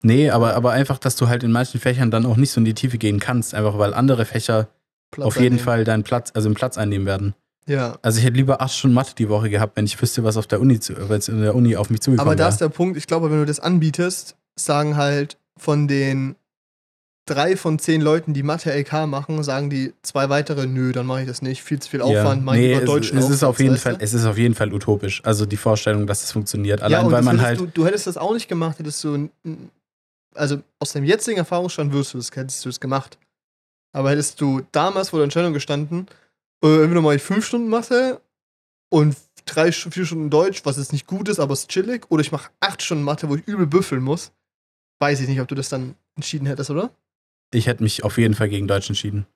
Nee, 0.03 0.29
aber, 0.31 0.55
aber 0.55 0.73
einfach, 0.73 0.99
dass 0.99 1.17
du 1.17 1.29
halt 1.29 1.43
in 1.43 1.51
manchen 1.53 1.81
Fächern 1.81 2.11
dann 2.11 2.27
auch 2.27 2.37
nicht 2.37 2.51
so 2.51 2.61
in 2.61 2.65
die 2.67 2.75
Tiefe 2.75 2.99
gehen 2.99 3.19
kannst, 3.19 3.55
einfach 3.55 3.79
weil 3.79 3.95
andere 3.95 4.25
Fächer 4.27 4.69
Platz 5.11 5.27
auf 5.27 5.35
jeden 5.37 5.47
einnehmen. 5.47 5.65
Fall 5.65 5.85
deinen 5.85 6.03
Platz, 6.05 6.33
also 6.35 6.49
einen 6.49 6.55
Platz 6.55 6.77
einnehmen 6.77 7.07
werden. 7.07 7.35
Ja. 7.67 7.99
Also 8.03 8.19
ich 8.19 8.25
hätte 8.25 8.37
lieber 8.37 8.61
acht 8.61 8.75
Stunden 8.75 8.95
Mathe 8.95 9.15
die 9.17 9.29
Woche 9.29 9.49
gehabt, 9.49 9.77
wenn 9.77 9.87
ich 9.87 10.01
wüsste, 10.01 10.23
was 10.23 10.37
auf 10.37 10.47
der 10.47 10.61
Uni, 10.61 10.79
zu, 10.81 10.93
in 10.93 11.41
der 11.41 11.55
Uni 11.55 11.77
auf 11.77 11.89
mich 11.91 12.01
zugekommen 12.01 12.29
Aber 12.29 12.37
da 12.37 12.49
ist 12.49 12.59
der 12.61 12.69
Punkt, 12.69 12.97
ich 12.97 13.07
glaube, 13.07 13.31
wenn 13.31 13.39
du 13.39 13.47
das 13.47 13.59
anbietest, 13.59 14.37
sagen 14.57 14.97
halt 14.97 15.39
von 15.59 15.89
den 15.89 16.37
drei 17.27 17.57
von 17.57 17.79
zehn 17.79 18.01
Leuten, 18.01 18.33
die 18.35 18.43
Mathe 18.43 18.73
LK 18.73 19.07
machen, 19.07 19.43
sagen 19.43 19.69
die 19.69 19.93
zwei 20.03 20.29
weitere, 20.29 20.67
nö, 20.67 20.93
dann 20.93 21.07
mache 21.07 21.23
ich 21.23 21.27
das 21.27 21.43
nicht. 21.43 21.63
Viel 21.63 21.81
zu 21.81 21.91
viel 21.91 22.01
Aufwand, 22.01 22.43
ich 22.43 22.53
nee, 22.53 22.73
es, 22.75 22.85
Deutsch. 22.85 23.13
es 23.13 23.29
ist 23.29 23.43
auf 23.43 23.59
jeden 23.59 23.77
Fall, 23.77 23.97
es 24.01 24.15
ist 24.15 24.25
auf 24.25 24.39
jeden 24.39 24.55
Fall 24.55 24.73
utopisch. 24.73 25.21
Also 25.25 25.45
die 25.45 25.57
Vorstellung, 25.57 26.07
dass 26.07 26.23
es 26.23 26.33
funktioniert. 26.33 26.81
Ja, 26.81 26.87
Allein 26.87 27.07
und 27.07 27.13
weil 27.13 27.19
das 27.19 27.25
man 27.27 27.39
hättest 27.41 27.61
halt, 27.61 27.77
Du, 27.77 27.83
du 27.83 27.87
hättest 27.87 28.07
das 28.07 28.17
auch 28.17 28.33
nicht 28.33 28.49
gemacht, 28.49 28.79
hättest 28.79 29.03
du. 29.05 29.29
Also 30.35 30.63
aus 30.79 30.93
deinem 30.93 31.05
jetzigen 31.05 31.39
Erfahrungsstand 31.39 31.93
wirst 31.93 32.15
du 32.15 32.19
das, 32.19 32.31
hättest 32.35 32.65
du 32.65 32.69
es 32.69 32.79
gemacht. 32.79 33.19
Aber 33.93 34.11
hättest 34.11 34.41
du 34.41 34.63
damals 34.73 35.09
vor 35.09 35.19
der 35.19 35.25
Entscheidung 35.25 35.53
gestanden, 35.53 36.07
äh, 36.63 36.83
entweder 36.83 37.01
mache 37.01 37.17
ich 37.17 37.23
fünf 37.23 37.47
Stunden 37.47 37.69
Mathe 37.69 38.21
und 38.91 39.17
drei, 39.47 39.73
vier 39.73 40.05
Stunden 40.05 40.31
Deutsch, 40.31 40.61
was 40.65 40.77
jetzt 40.77 40.93
nicht 40.93 41.07
gut 41.07 41.29
ist, 41.29 41.39
aber 41.39 41.55
es 41.55 41.61
ist 41.61 41.71
chillig, 41.71 42.05
oder 42.11 42.21
ich 42.21 42.33
mache 42.33 42.51
acht 42.61 42.83
Stunden 42.83 43.05
Mathe, 43.05 43.29
wo 43.29 43.37
ich 43.37 43.47
übel 43.47 43.67
büffeln 43.67 44.03
muss, 44.03 44.33
weiß 45.01 45.21
ich 45.21 45.29
nicht, 45.29 45.41
ob 45.41 45.49
du 45.49 45.55
das 45.55 45.69
dann 45.69 45.95
entschieden 46.17 46.47
hättest, 46.47 46.71
oder? 46.71 46.91
Ich 47.53 47.67
hätte 47.67 47.83
mich 47.83 48.05
auf 48.05 48.19
jeden 48.19 48.35
Fall 48.35 48.49
gegen 48.49 48.67
Deutsch 48.69 48.89
entschieden. 48.89 49.27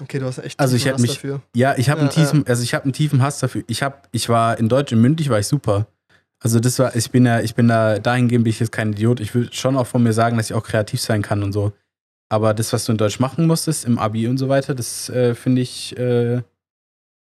Okay, 0.00 0.18
du 0.20 0.26
hast 0.26 0.38
echt 0.38 0.58
Also 0.60 0.76
ich 0.76 0.82
tiefen 0.82 0.92
hätte 0.92 1.02
Hass 1.02 1.08
mich- 1.10 1.14
dafür. 1.16 1.42
Ja, 1.56 1.76
ich 1.76 1.88
habe 1.90 2.00
Ja, 2.00 2.06
einen 2.06 2.14
tiefen, 2.14 2.46
also 2.46 2.62
ich 2.62 2.74
habe 2.74 2.84
einen 2.84 2.92
tiefen 2.92 3.20
Hass 3.22 3.40
dafür. 3.40 3.64
Ich 3.66 3.82
habe, 3.82 3.96
ich 4.12 4.28
war 4.28 4.58
in 4.58 4.68
Deutsch, 4.68 4.92
in 4.92 5.00
mündlich 5.00 5.28
war 5.28 5.38
ich 5.40 5.46
super. 5.46 5.86
Also 6.40 6.60
das 6.60 6.78
war, 6.78 6.94
ich 6.94 7.10
bin 7.10 7.26
ja, 7.26 7.40
ich 7.40 7.56
bin 7.56 7.66
da, 7.66 7.98
dahingehend 7.98 8.44
bin 8.44 8.50
ich 8.50 8.60
jetzt 8.60 8.70
kein 8.70 8.92
Idiot. 8.92 9.18
Ich 9.18 9.34
will 9.34 9.52
schon 9.52 9.76
auch 9.76 9.88
von 9.88 10.02
mir 10.04 10.12
sagen, 10.12 10.36
dass 10.36 10.50
ich 10.50 10.54
auch 10.54 10.62
kreativ 10.62 11.00
sein 11.00 11.22
kann 11.22 11.42
und 11.42 11.52
so. 11.52 11.72
Aber 12.30 12.54
das, 12.54 12.72
was 12.72 12.84
du 12.84 12.92
in 12.92 12.98
Deutsch 12.98 13.18
machen 13.18 13.46
musstest, 13.46 13.84
im 13.86 13.98
Abi 13.98 14.28
und 14.28 14.38
so 14.38 14.48
weiter, 14.48 14.74
das 14.74 15.08
äh, 15.08 15.34
finde 15.34 15.62
ich, 15.62 15.96
äh, 15.98 16.42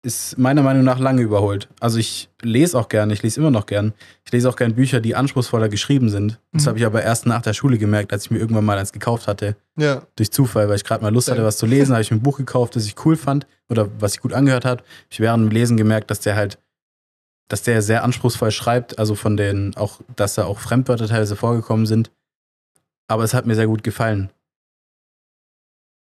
ist 0.03 0.39
meiner 0.39 0.63
Meinung 0.63 0.83
nach 0.85 0.99
lange 0.99 1.21
überholt. 1.21 1.69
Also 1.79 1.99
ich 1.99 2.31
lese 2.41 2.79
auch 2.79 2.89
gern, 2.89 3.11
ich 3.11 3.23
lese 3.23 3.39
immer 3.41 3.51
noch 3.51 3.67
gern. 3.67 3.93
Ich 4.25 4.33
lese 4.33 4.49
auch 4.49 4.57
gern 4.57 4.75
Bücher, 4.75 5.01
die 5.01 5.15
anspruchsvoller 5.15 5.69
geschrieben 5.69 6.09
sind. 6.09 6.41
Das 6.53 6.63
Mhm. 6.65 6.69
habe 6.69 6.79
ich 6.79 6.87
aber 6.87 7.03
erst 7.03 7.27
nach 7.27 7.43
der 7.43 7.53
Schule 7.53 7.77
gemerkt, 7.77 8.13
als 8.13 8.25
ich 8.25 8.31
mir 8.31 8.39
irgendwann 8.39 8.65
mal 8.65 8.79
eins 8.79 8.93
gekauft 8.93 9.27
hatte 9.29 9.57
Ja, 9.77 10.03
durch 10.17 10.31
Zufall, 10.31 10.69
weil 10.71 10.77
ich 10.77 10.85
gerade 10.85 11.03
mal 11.03 11.13
Lust 11.13 11.31
hatte, 11.31 11.45
was 11.45 11.59
zu 11.59 11.67
lesen, 11.67 11.93
habe 11.93 12.01
ich 12.03 12.11
mir 12.11 12.17
ein 12.17 12.23
Buch 12.23 12.39
gekauft, 12.39 12.77
das 12.77 12.87
ich 12.87 12.95
cool 13.05 13.17
fand 13.17 13.47
oder 13.69 13.89
was 14.01 14.13
sich 14.13 14.23
gut 14.23 14.33
angehört 14.33 14.65
hat. 14.65 14.83
Ich 15.11 15.21
während 15.21 15.45
dem 15.45 15.51
Lesen 15.55 15.77
gemerkt, 15.77 16.11
dass 16.11 16.21
der 16.21 16.35
halt, 16.35 16.59
dass 17.49 17.63
der 17.63 17.83
sehr 17.83 18.03
anspruchsvoll 18.03 18.53
schreibt, 18.53 18.99
also 18.99 19.15
von 19.15 19.37
den 19.37 19.77
auch, 19.77 20.01
dass 20.17 20.35
da 20.35 20.45
auch 20.47 20.61
Fremdwörter 20.61 21.09
teilweise 21.09 21.37
vorgekommen 21.37 21.85
sind. 21.85 22.11
Aber 23.07 23.25
es 23.25 23.35
hat 23.35 23.45
mir 23.45 23.55
sehr 23.55 23.67
gut 23.67 23.83
gefallen. 23.83 24.31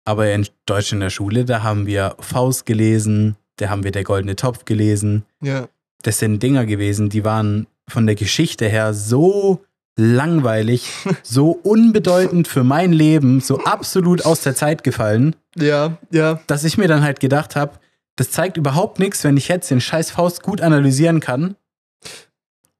Aber 0.05 0.31
in 0.33 0.47
Deutsch 0.67 0.93
in 0.93 1.01
der 1.01 1.11
Schule, 1.11 1.45
da 1.45 1.63
haben 1.63 1.87
wir 1.87 2.17
Faust 2.19 2.67
gelesen, 2.67 3.37
da 3.57 3.69
haben 3.71 3.85
wir 3.85 3.93
der 3.93 4.05
goldene 4.05 4.37
Topf 4.37 4.65
gelesen. 4.65 5.25
ja. 5.41 5.69
Das 6.03 6.19
sind 6.19 6.43
Dinger 6.43 6.67
gewesen, 6.67 7.09
die 7.09 7.25
waren 7.25 7.67
von 7.89 8.05
der 8.05 8.15
Geschichte 8.15 8.69
her 8.69 8.93
so 8.93 9.65
langweilig, 9.97 10.91
so 11.23 11.53
unbedeutend 11.53 12.47
für 12.47 12.63
mein 12.63 12.93
Leben, 12.93 13.41
so 13.41 13.65
absolut 13.65 14.27
aus 14.27 14.43
der 14.43 14.55
Zeit 14.55 14.85
gefallen, 14.85 15.35
Ja, 15.57 15.97
ja. 16.11 16.41
dass 16.47 16.65
ich 16.65 16.77
mir 16.77 16.89
dann 16.89 17.03
halt 17.03 17.21
gedacht 17.21 17.57
habe, 17.57 17.79
das 18.17 18.31
zeigt 18.31 18.59
überhaupt 18.59 18.99
nichts, 18.99 19.25
wenn 19.25 19.39
ich 19.39 19.49
jetzt 19.49 19.71
den 19.71 19.81
scheiß 19.81 20.11
Faust 20.11 20.43
gut 20.43 20.61
analysieren 20.61 21.21
kann 21.21 21.57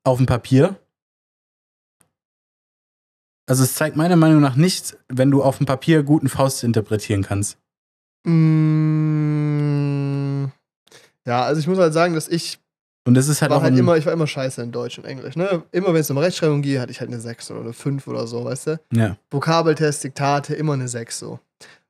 auf 0.03 0.19
dem 0.19 0.27
Papier. 0.27 0.77
Also 3.47 3.63
es 3.63 3.75
zeigt 3.75 3.97
meiner 3.97 4.17
Meinung 4.17 4.41
nach 4.43 4.57
nichts, 4.57 4.99
wenn 5.09 5.31
du 5.31 5.43
auf 5.43 5.57
dem 5.57 5.67
Papier 5.67 6.03
guten 6.03 6.29
Faust 6.29 6.63
interpretieren 6.63 7.23
kannst. 7.23 7.57
Mm, 8.27 9.64
ja, 11.27 11.43
also 11.43 11.61
ich 11.61 11.67
muss 11.67 11.79
halt 11.79 11.93
sagen, 11.93 12.15
dass 12.15 12.29
ich 12.29 12.59
Und 13.07 13.15
das 13.15 13.29
ist 13.29 13.43
halt 13.43 13.51
war 13.51 13.59
auch 13.59 13.63
halt 13.63 13.77
immer, 13.77 13.97
ich 13.97 14.07
war 14.07 14.13
immer 14.13 14.27
scheiße 14.27 14.63
in 14.63 14.73
Deutsch 14.73 14.99
und 14.99 15.05
Englisch. 15.05 15.37
Ne? 15.37 15.63
Immer 15.73 15.89
wenn 15.89 16.01
es 16.01 16.11
um 16.11 16.19
Rechtschreibung 16.19 16.63
ging, 16.63 16.81
hatte 16.81 16.93
ich 16.93 17.01
halt 17.01 17.11
eine 17.11 17.21
6 17.21 17.51
oder 17.51 17.61
eine 17.61 17.73
5 17.73 18.07
oder 18.07 18.27
so, 18.27 18.45
weißt 18.45 18.67
du? 18.69 18.81
ja, 18.93 19.17
Vokabeltest, 19.31 20.05
Diktate, 20.05 20.55
immer 20.55 20.75
eine 20.75 20.89
6 20.89 21.19
so. 21.19 21.41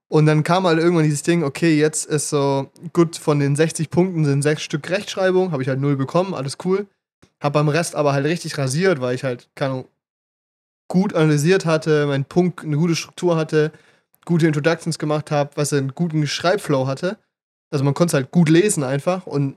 Und 0.09 0.27
dann 0.27 0.45
kam 0.45 0.65
halt 0.65 0.79
irgendwann 0.79 1.05
dieses 1.05 1.23
Ding, 1.23 1.43
okay, 1.43 1.77
jetzt 1.77 2.07
ist 2.07 2.29
so, 2.29 2.71
gut, 2.93 3.17
von 3.17 3.41
den 3.41 3.57
60 3.57 3.91
Punkten 3.91 4.25
sind 4.25 4.43
sechs 4.43 4.63
Stück 4.63 4.89
Rechtschreibung, 4.89 5.51
habe 5.51 5.63
ich 5.63 5.69
halt 5.69 5.81
null 5.81 5.97
bekommen, 5.97 6.35
alles 6.35 6.59
cool. 6.65 6.87
Hab 7.41 7.55
beim 7.55 7.69
Rest 7.69 7.97
aber 7.97 8.13
halt 8.13 8.25
richtig 8.25 8.57
rasiert, 8.57 9.01
weil 9.01 9.15
ich 9.15 9.25
halt, 9.25 9.49
keine 9.55 9.73
Ahnung, 9.73 9.89
gut 10.89 11.15
analysiert 11.15 11.67
hatte, 11.67 12.07
meinen 12.07 12.27
Punkt, 12.27 12.63
eine 12.63 12.77
gute 12.77 12.95
Struktur 12.95 13.37
hatte, 13.37 13.73
gute 14.25 14.47
Introductions 14.47 14.99
gemacht 14.99 15.31
habe, 15.31 15.51
was 15.57 15.73
einen 15.73 15.95
guten 15.95 16.27
Schreibflow 16.27 16.87
hatte. 16.87 17.19
Also 17.75 17.85
man 17.85 17.93
konnte 17.93 18.11
es 18.11 18.15
halt 18.15 18.31
gut 18.31 18.49
lesen 18.49 18.85
einfach 18.85 19.27
und 19.27 19.57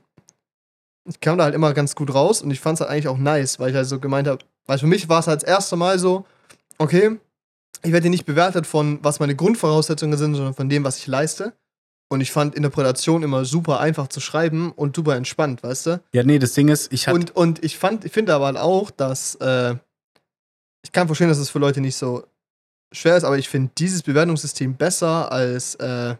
ich 1.08 1.20
kam 1.20 1.38
da 1.38 1.44
halt 1.44 1.54
immer 1.54 1.72
ganz 1.72 1.94
gut 1.94 2.12
raus 2.12 2.42
und 2.42 2.50
ich 2.50 2.58
fand 2.58 2.74
es 2.74 2.80
halt 2.80 2.90
eigentlich 2.90 3.06
auch 3.06 3.16
nice, 3.16 3.60
weil 3.60 3.70
ich 3.70 3.76
halt 3.76 3.86
so 3.86 4.00
gemeint 4.00 4.26
habe, 4.26 4.44
weil 4.66 4.78
für 4.78 4.88
mich 4.88 5.08
war 5.08 5.20
es 5.20 5.28
halt 5.28 5.42
das 5.42 5.48
erste 5.48 5.76
Mal 5.76 6.00
so, 6.00 6.26
okay, 6.78 7.16
ich 7.84 7.92
werde 7.92 8.02
hier 8.02 8.10
nicht 8.10 8.26
bewertet 8.26 8.66
von, 8.66 8.98
was 9.02 9.20
meine 9.20 9.36
Grundvoraussetzungen 9.36 10.18
sind, 10.18 10.34
sondern 10.34 10.54
von 10.54 10.68
dem, 10.68 10.82
was 10.82 10.98
ich 10.98 11.06
leiste. 11.06 11.52
Und 12.10 12.20
ich 12.20 12.32
fand 12.32 12.56
Interpretation 12.56 13.22
immer 13.22 13.44
super 13.44 13.78
einfach 13.78 14.08
zu 14.08 14.18
schreiben 14.18 14.72
und 14.72 14.96
super 14.96 15.14
entspannt, 15.14 15.62
weißt 15.62 15.86
du? 15.86 16.02
ja, 16.12 16.24
nee, 16.24 16.40
das 16.40 16.54
Ding 16.54 16.68
ist, 16.68 16.92
ich 16.92 17.06
hatte, 17.06 17.14
Und, 17.14 17.36
und 17.36 17.64
ich 17.64 17.78
fand, 17.78 18.04
ich 18.04 18.12
finde 18.12 18.34
aber 18.34 18.46
halt 18.46 18.56
auch, 18.56 18.90
dass 18.90 19.36
äh, 19.36 19.76
ich 20.82 20.90
kann 20.90 21.06
verstehen, 21.06 21.28
dass 21.28 21.38
es 21.38 21.50
für 21.50 21.60
Leute 21.60 21.80
nicht 21.80 21.96
so 21.96 22.24
schwer 22.92 23.16
ist, 23.16 23.24
aber 23.24 23.38
ich 23.38 23.48
finde 23.48 23.70
dieses 23.78 24.02
Bewertungssystem 24.02 24.74
besser 24.74 25.30
als 25.30 25.74
äh, 25.76 26.16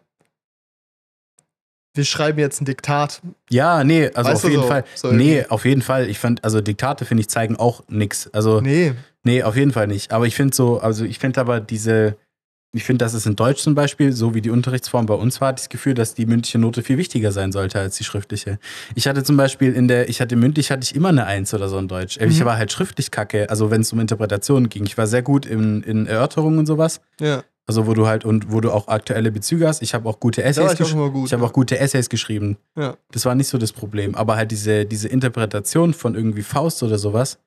wir 1.95 2.05
schreiben 2.05 2.39
jetzt 2.39 2.61
ein 2.61 2.65
Diktat. 2.65 3.21
ja, 3.51 3.83
nee, 3.85 4.11
also 4.15 4.31
Weißt 4.31 4.45
auf 4.45 4.51
jeden 4.51 4.63
so- 4.63 4.69
Fall, 4.69 4.85
so 4.95 5.11
nee, 5.13 5.45
auf 5.49 5.65
jeden 5.65 5.83
Fall, 5.83 6.09
ich 6.09 6.19
fand, 6.19 6.45
also 6.45 6.61
Diktate, 6.61 7.05
finde 7.05 7.23
ich, 7.23 7.29
zeigen 7.29 7.57
auch 7.57 7.83
nix. 7.89 8.29
Also, 8.33 8.61
Nee. 8.61 8.93
Nee, 9.25 9.43
auf 9.43 9.57
jeden 9.57 9.73
Fall 9.73 9.89
nicht. 9.89 10.13
Aber 10.13 10.27
ich 10.27 10.35
finde 10.37 10.55
so, 10.55 10.79
also 10.79 11.05
ich 11.05 11.19
finde 11.19 11.41
aber 11.41 11.61
diese, 11.61 12.17
ich 12.73 12.85
finde, 12.85 13.05
dass 13.05 13.15
es 13.15 13.27
in 13.27 13.35
Deutsch 13.35 13.61
zum 13.63 13.75
Beispiel, 13.75 14.13
so 14.13 14.33
wie 14.35 14.41
die 14.41 14.51
Unterrichtsform 14.51 15.07
bei 15.07 15.15
uns 15.15 15.41
war, 15.41 15.53
das 15.53 15.69
Gefühl, 15.69 15.95
dass 15.95 16.15
die 16.15 16.25
mündliche 16.25 16.59
Note 16.59 16.83
viel 16.83 16.99
wichtiger 16.99 17.33
sein 17.33 17.51
sollte 17.51 17.81
als 17.81 17.97
die 17.97 18.05
schriftliche. 18.05 18.59
Ich 18.95 19.09
hatte 19.09 19.25
zum 19.25 19.37
Beispiel 19.37 19.73
in 19.75 19.89
der, 19.89 20.09
ich 20.09 20.21
hatte 20.21 20.37
mündlich, 20.37 20.71
hatte 20.71 20.85
ich 20.85 20.95
immer 20.95 21.09
eine 21.09 21.27
Eins 21.27 21.53
oder 21.53 21.69
so 21.69 21.79
in 21.79 21.89
Deutsch. 21.89 22.17
Ich 22.21 22.41
Mhm. 22.41 22.45
war 22.45 22.57
halt 22.57 22.71
schriftlich 22.73 23.11
kacke, 23.11 23.51
also 23.51 23.71
wenn 23.71 23.81
es 23.81 23.93
um 23.93 23.99
Interpretationen 24.01 24.69
ging. 24.69 24.85
Ich 24.87 24.97
war 24.97 25.07
sehr 25.07 25.23
gut 25.23 25.45
in, 25.47 25.83
in 25.83 26.07
Erörterungen 26.07 26.59
und 26.61 26.67
sowas. 26.67 27.01
Ja. 27.21 27.43
Also 27.69 27.87
wo 27.87 27.93
du 27.93 28.07
halt, 28.07 28.25
und 28.25 28.51
wo 28.51 28.63
du 28.63 28.73
auch 28.73 28.89
aktuelle 28.89 29.31
Bezüge 29.31 29.69
hast. 29.69 29.83
Ich 29.83 29.93
habe 29.93 30.09
auch 30.09 30.19
gute 30.19 30.43
Essays 30.43 30.73
ich 30.73 30.79
geschrieben. 30.79 31.01
immer 31.01 31.11
gut. 31.11 31.27
Ich 31.27 31.33
habe 31.35 31.43
ja. 31.43 31.49
auch 31.49 31.53
gute 31.53 31.79
Essays 31.79 32.09
geschrieben. 32.09 32.57
Ja. 32.77 32.97
Das 33.13 33.27
war 33.27 33.35
nicht 33.35 33.49
so 33.49 33.59
das 33.59 33.73
Problem. 33.73 34.15
Aber 34.15 34.37
halt 34.37 34.51
diese, 34.51 34.87
diese 34.87 35.09
Interpretation 35.09 35.93
von 35.93 36.15
irgendwie 36.15 36.43
Faust 36.43 36.83
oder 36.83 36.97
sowas, 36.97 37.39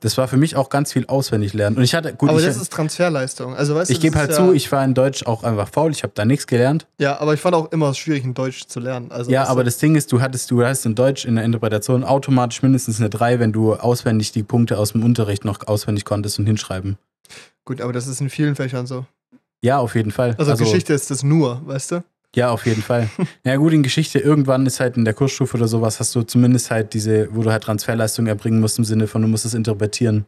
das 0.00 0.16
war 0.16 0.28
für 0.28 0.36
mich 0.36 0.54
auch 0.54 0.68
ganz 0.68 0.92
viel 0.92 1.06
auswendig 1.06 1.54
lernen. 1.54 1.76
Und 1.78 1.82
ich 1.82 1.94
hatte, 1.94 2.14
gut, 2.14 2.28
aber 2.28 2.38
ich, 2.38 2.44
das 2.44 2.56
ist 2.56 2.72
Transferleistung. 2.72 3.56
Also 3.56 3.74
weißt 3.74 3.90
ich 3.90 3.98
gebe 3.98 4.16
halt 4.16 4.30
ist 4.30 4.36
zu, 4.36 4.48
ja, 4.48 4.52
ich 4.52 4.70
war 4.70 4.84
in 4.84 4.94
Deutsch 4.94 5.26
auch 5.26 5.42
einfach 5.42 5.68
faul, 5.68 5.90
ich 5.90 6.04
habe 6.04 6.12
da 6.14 6.24
nichts 6.24 6.46
gelernt. 6.46 6.86
Ja, 6.98 7.18
aber 7.18 7.34
ich 7.34 7.40
fand 7.40 7.56
auch 7.56 7.72
immer 7.72 7.94
schwierig, 7.94 8.22
in 8.22 8.34
Deutsch 8.34 8.66
zu 8.66 8.78
lernen. 8.78 9.10
Also 9.10 9.30
ja, 9.30 9.48
aber 9.48 9.64
das 9.64 9.78
Ding 9.78 9.96
ist, 9.96 10.12
du 10.12 10.20
hattest, 10.20 10.50
du 10.52 10.62
hast 10.62 10.86
in 10.86 10.94
Deutsch 10.94 11.24
in 11.24 11.34
der 11.34 11.44
Interpretation 11.44 12.04
automatisch 12.04 12.62
mindestens 12.62 13.00
eine 13.00 13.10
3, 13.10 13.40
wenn 13.40 13.52
du 13.52 13.74
auswendig 13.74 14.30
die 14.30 14.44
Punkte 14.44 14.78
aus 14.78 14.92
dem 14.92 15.02
Unterricht 15.02 15.44
noch 15.44 15.66
auswendig 15.66 16.04
konntest 16.04 16.38
und 16.38 16.46
hinschreiben. 16.46 16.98
Gut, 17.66 17.82
aber 17.82 17.92
das 17.92 18.06
ist 18.06 18.20
in 18.22 18.30
vielen 18.30 18.54
Fächern 18.54 18.86
so. 18.86 19.04
Ja, 19.60 19.78
auf 19.78 19.94
jeden 19.94 20.12
Fall. 20.12 20.34
Also, 20.38 20.56
Geschichte 20.56 20.94
ist 20.94 21.10
das 21.10 21.22
nur, 21.22 21.60
weißt 21.66 21.92
du? 21.92 22.04
Ja, 22.34 22.50
auf 22.50 22.64
jeden 22.64 22.82
Fall. 22.82 23.10
ja, 23.44 23.56
gut, 23.56 23.72
in 23.72 23.82
Geschichte, 23.82 24.18
irgendwann 24.18 24.64
ist 24.66 24.80
halt 24.80 24.96
in 24.96 25.04
der 25.04 25.14
Kursstufe 25.14 25.56
oder 25.56 25.68
sowas, 25.68 26.00
hast 26.00 26.14
du 26.14 26.22
zumindest 26.22 26.70
halt 26.70 26.94
diese, 26.94 27.34
wo 27.34 27.42
du 27.42 27.50
halt 27.50 27.64
Transferleistung 27.64 28.26
erbringen 28.26 28.60
musst, 28.60 28.78
im 28.78 28.84
Sinne 28.84 29.06
von, 29.06 29.20
du 29.22 29.28
musst 29.28 29.44
es 29.44 29.54
interpretieren. 29.54 30.26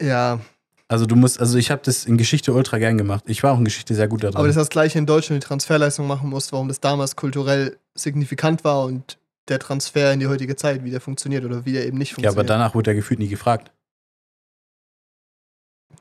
Ja, 0.00 0.40
Also 0.88 1.06
du 1.06 1.14
musst, 1.14 1.40
also 1.40 1.56
ich 1.56 1.70
habe 1.70 1.82
das 1.84 2.04
in 2.04 2.18
Geschichte 2.18 2.52
ultra 2.52 2.78
gern 2.78 2.98
gemacht. 2.98 3.24
Ich 3.26 3.42
war 3.42 3.52
auch 3.52 3.58
in 3.58 3.64
Geschichte 3.64 3.94
sehr 3.94 4.08
gut 4.08 4.24
daran. 4.24 4.36
aber 4.36 4.46
das 4.46 4.56
ist 4.56 4.60
das 4.60 4.68
gleiche 4.70 4.98
in 4.98 5.06
Deutsch, 5.06 5.30
wenn 5.30 5.36
du 5.36 5.40
die 5.40 5.46
Transferleistung 5.46 6.06
machen 6.06 6.28
musst, 6.28 6.52
warum 6.52 6.68
das 6.68 6.80
damals 6.80 7.16
kulturell 7.16 7.78
signifikant 7.94 8.64
war 8.64 8.84
und 8.86 9.18
der 9.48 9.58
Transfer 9.58 10.12
in 10.12 10.20
die 10.20 10.26
heutige 10.26 10.56
Zeit, 10.56 10.84
wie 10.84 10.90
der 10.90 11.00
funktioniert 11.00 11.44
oder 11.44 11.64
wie 11.64 11.72
der 11.72 11.86
eben 11.86 11.98
nicht 11.98 12.10
ja, 12.10 12.14
funktioniert. 12.16 12.38
aber 12.38 12.46
danach 12.46 12.74
wurde 12.74 12.90
er 12.90 12.94
gefühlt 12.94 13.20
nie 13.20 13.28
gefragt. 13.28 13.70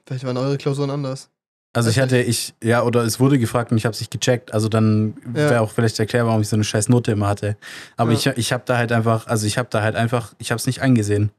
Vielleicht 0.06 0.24
waren 0.26 0.38
eure 0.38 0.58
Klausuren 0.58 0.90
anders. 0.90 1.30
Also 1.74 1.90
ich 1.90 2.00
hatte, 2.00 2.18
ich, 2.22 2.54
ja, 2.62 2.84
oder 2.84 3.04
es 3.04 3.20
wurde 3.22 3.40
gefragt 3.40 3.72
und 3.72 3.78
ich 3.78 3.86
habe 3.86 3.94
es 3.94 4.02
nicht 4.02 4.12
gecheckt. 4.12 4.54
Also 4.54 4.68
dann 4.68 5.16
Ja. 5.28 5.34
wäre 5.50 5.62
auch 5.62 5.72
vielleicht 5.72 5.98
erklärt, 6.00 6.26
warum 6.26 6.42
ich 6.42 6.50
so 6.50 6.58
eine 6.58 6.66
scheiß 6.66 6.90
Note 6.90 7.14
immer 7.14 7.28
hatte. 7.30 7.56
Aber 7.96 8.12
Ja. 8.12 8.18
ich, 8.18 8.26
ich 8.38 8.52
habe 8.52 8.64
da 8.66 8.78
halt 8.78 8.92
einfach, 8.92 9.28
also 9.28 9.48
ich 9.48 9.58
habe 9.58 9.70
da 9.72 9.82
halt 9.82 9.96
einfach, 9.96 10.34
ich 10.38 10.52
habe 10.52 10.58
es 10.58 10.66
nicht 10.68 10.82
eingesehen. 10.82 11.32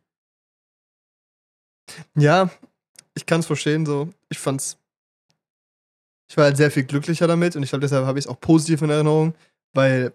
Ja, 2.17 2.51
ich 3.15 3.27
kann 3.27 3.41
es 3.41 3.47
verstehen 3.47 3.85
so. 3.85 4.09
Ich 4.31 4.38
fand's. 4.38 4.79
Ich 6.31 6.37
war 6.38 6.45
halt 6.45 6.57
sehr 6.57 6.71
viel 6.71 6.85
glücklicher 6.85 7.27
damit 7.27 7.57
und 7.57 7.62
ich 7.62 7.69
glaube, 7.69 7.83
deshalb 7.83 8.07
habe 8.07 8.19
ich 8.19 8.25
es 8.25 8.31
auch 8.31 8.41
positiv 8.41 8.81
in 8.81 8.88
Erinnerung, 8.88 9.35
weil 9.75 10.15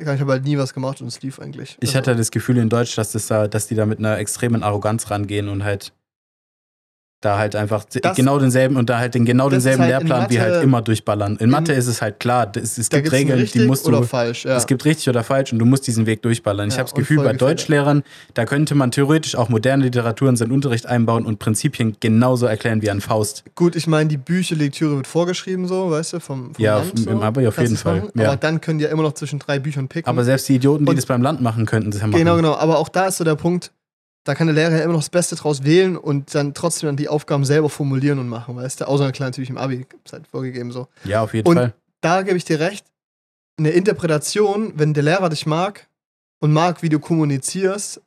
ich 0.00 0.06
habe 0.06 0.32
halt 0.32 0.44
nie 0.44 0.56
was 0.56 0.72
gemacht 0.72 1.02
und 1.02 1.08
es 1.08 1.20
lief 1.20 1.40
eigentlich. 1.40 1.76
Ich 1.80 1.88
Also, 1.90 1.98
hatte 1.98 2.16
das 2.16 2.30
Gefühl 2.30 2.56
in 2.56 2.70
Deutsch, 2.70 2.94
dass, 2.94 3.12
das 3.12 3.26
da, 3.26 3.48
dass 3.48 3.66
die 3.66 3.74
da 3.74 3.84
mit 3.84 3.98
einer 3.98 4.16
extremen 4.16 4.62
Arroganz 4.62 5.10
rangehen 5.10 5.48
und 5.48 5.64
halt 5.64 5.92
da 7.20 7.36
halt 7.36 7.56
einfach 7.56 7.84
Das- 7.84 8.16
genau 8.16 8.38
denselben 8.38 8.76
und 8.76 8.88
da 8.88 8.98
halt 8.98 9.14
den 9.14 9.24
genau 9.24 9.50
denselben 9.50 9.82
halt 9.82 9.90
in 10.02 10.06
Lehrplan 10.06 10.30
wie 10.30 10.36
Mathe- 10.38 10.52
halt 10.52 10.62
immer 10.62 10.82
durchballern. 10.82 11.32
In 11.32 11.38
in- 11.46 11.50
Mathe 11.50 11.72
ist 11.72 11.88
es 11.88 12.00
halt 12.00 12.20
klar, 12.20 12.52
es, 12.54 12.78
es 12.78 12.88
gibt 12.90 13.10
Regeln, 13.10 13.38
die 13.38 13.42
richtig 13.42 13.66
musst 13.66 13.86
du 13.86 13.88
oder 13.90 14.04
falsch, 14.04 14.44
ja. 14.44 14.56
Es 14.56 14.68
gibt 14.68 14.84
richtig 14.84 15.08
oder 15.08 15.24
falsch 15.24 15.52
und 15.52 15.58
du 15.58 15.64
musst 15.64 15.86
diesen 15.88 16.06
Weg 16.06 16.22
durchballern. 16.22 16.68
Ich 16.68 16.74
Ja, 16.74 16.78
habe 16.78 16.90
das 16.90 16.94
Gefühl, 16.94 17.24
bei. 17.24 17.32
Deutschlehrern, 17.32 18.04
da 18.34 18.44
könnte 18.44 18.76
man 18.76 18.92
theoretisch 18.92 19.34
auch 19.34 19.48
moderne 19.48 19.82
Literatur 19.84 20.28
in 20.28 20.36
seinen 20.36 20.52
Unterricht 20.52 20.86
einbauen 20.86 21.26
und 21.26 21.40
Prinzipien 21.40 21.96
genauso 21.98 22.46
erklären 22.46 22.82
wie 22.82 22.90
an 22.90 23.00
Faust. 23.00 23.42
Gut, 23.56 23.74
ich 23.74 23.88
meine, 23.88 24.08
die 24.08 24.16
Bücherlektüre 24.16 24.94
wird 24.96 25.06
vorgeschrieben, 25.08 25.66
so, 25.66 25.90
weißt 25.90 26.12
du, 26.12 26.20
vom, 26.20 26.54
vom 26.54 26.64
Ja, 26.64 26.78
Land. 26.78 26.90
im- 26.98 27.04
So. 27.04 27.10
im 27.10 27.22
Abi 27.22 27.46
auf 27.48 27.56
Kannst 27.56 27.70
jeden 27.72 27.82
Fall, 27.82 27.96
machen. 27.96 28.10
ja. 28.14 28.28
Aber 28.28 28.36
dann 28.36 28.60
können 28.60 28.78
die 28.78 28.84
ja 28.84 28.90
immer 28.92 29.02
noch 29.02 29.14
zwischen 29.14 29.40
drei 29.40 29.58
Büchern 29.58 29.88
picken. 29.88 30.08
Aber 30.08 30.22
selbst 30.22 30.48
die 30.48 30.54
Idioten, 30.54 30.84
die 30.84 30.90
Und- 30.90 30.96
das 30.96 31.06
beim 31.06 31.22
Land 31.22 31.40
machen, 31.40 31.66
könnten 31.66 31.90
das 31.90 32.00
machen. 32.00 32.12
Genau, 32.12 32.36
genau. 32.36 32.54
Aber 32.54 32.78
auch 32.78 32.88
da 32.88 33.06
ist 33.08 33.16
so 33.16 33.24
der 33.24 33.34
Punkt, 33.34 33.72
da 34.28 34.34
kann 34.34 34.46
der 34.46 34.54
Lehrer 34.54 34.76
ja 34.76 34.84
immer 34.84 34.92
noch 34.92 35.00
das 35.00 35.08
Beste 35.08 35.36
draus 35.36 35.64
wählen 35.64 35.96
und 35.96 36.34
dann 36.34 36.52
trotzdem 36.52 36.88
dann 36.88 36.96
die 36.98 37.08
Aufgaben 37.08 37.46
selber 37.46 37.70
formulieren 37.70 38.18
und 38.18 38.28
machen, 38.28 38.56
weißt 38.56 38.82
du? 38.82 38.86
Außer 38.86 39.10
klar 39.10 39.28
natürlich 39.30 39.48
im 39.48 39.56
Abi, 39.56 39.86
ist 40.04 40.12
halt 40.12 40.26
vorgegeben 40.26 40.70
so. 40.70 40.86
Ja, 41.04 41.22
auf 41.22 41.32
jeden 41.32 41.48
Und- 41.48 41.56
Fall. 41.56 41.72
Da 42.02 42.20
gebe 42.22 42.36
ich 42.36 42.44
dir 42.44 42.60
recht. 42.60 42.84
Eine 43.58 43.70
Interpretation, 43.70 44.74
wenn 44.76 44.92
der 44.92 45.02
Lehrer 45.02 45.30
dich 45.30 45.46
mag 45.46 45.88
und 46.40 46.52
mag, 46.52 46.82
wie 46.82 46.90
du 46.90 47.00
kommunizierst, 47.00 48.02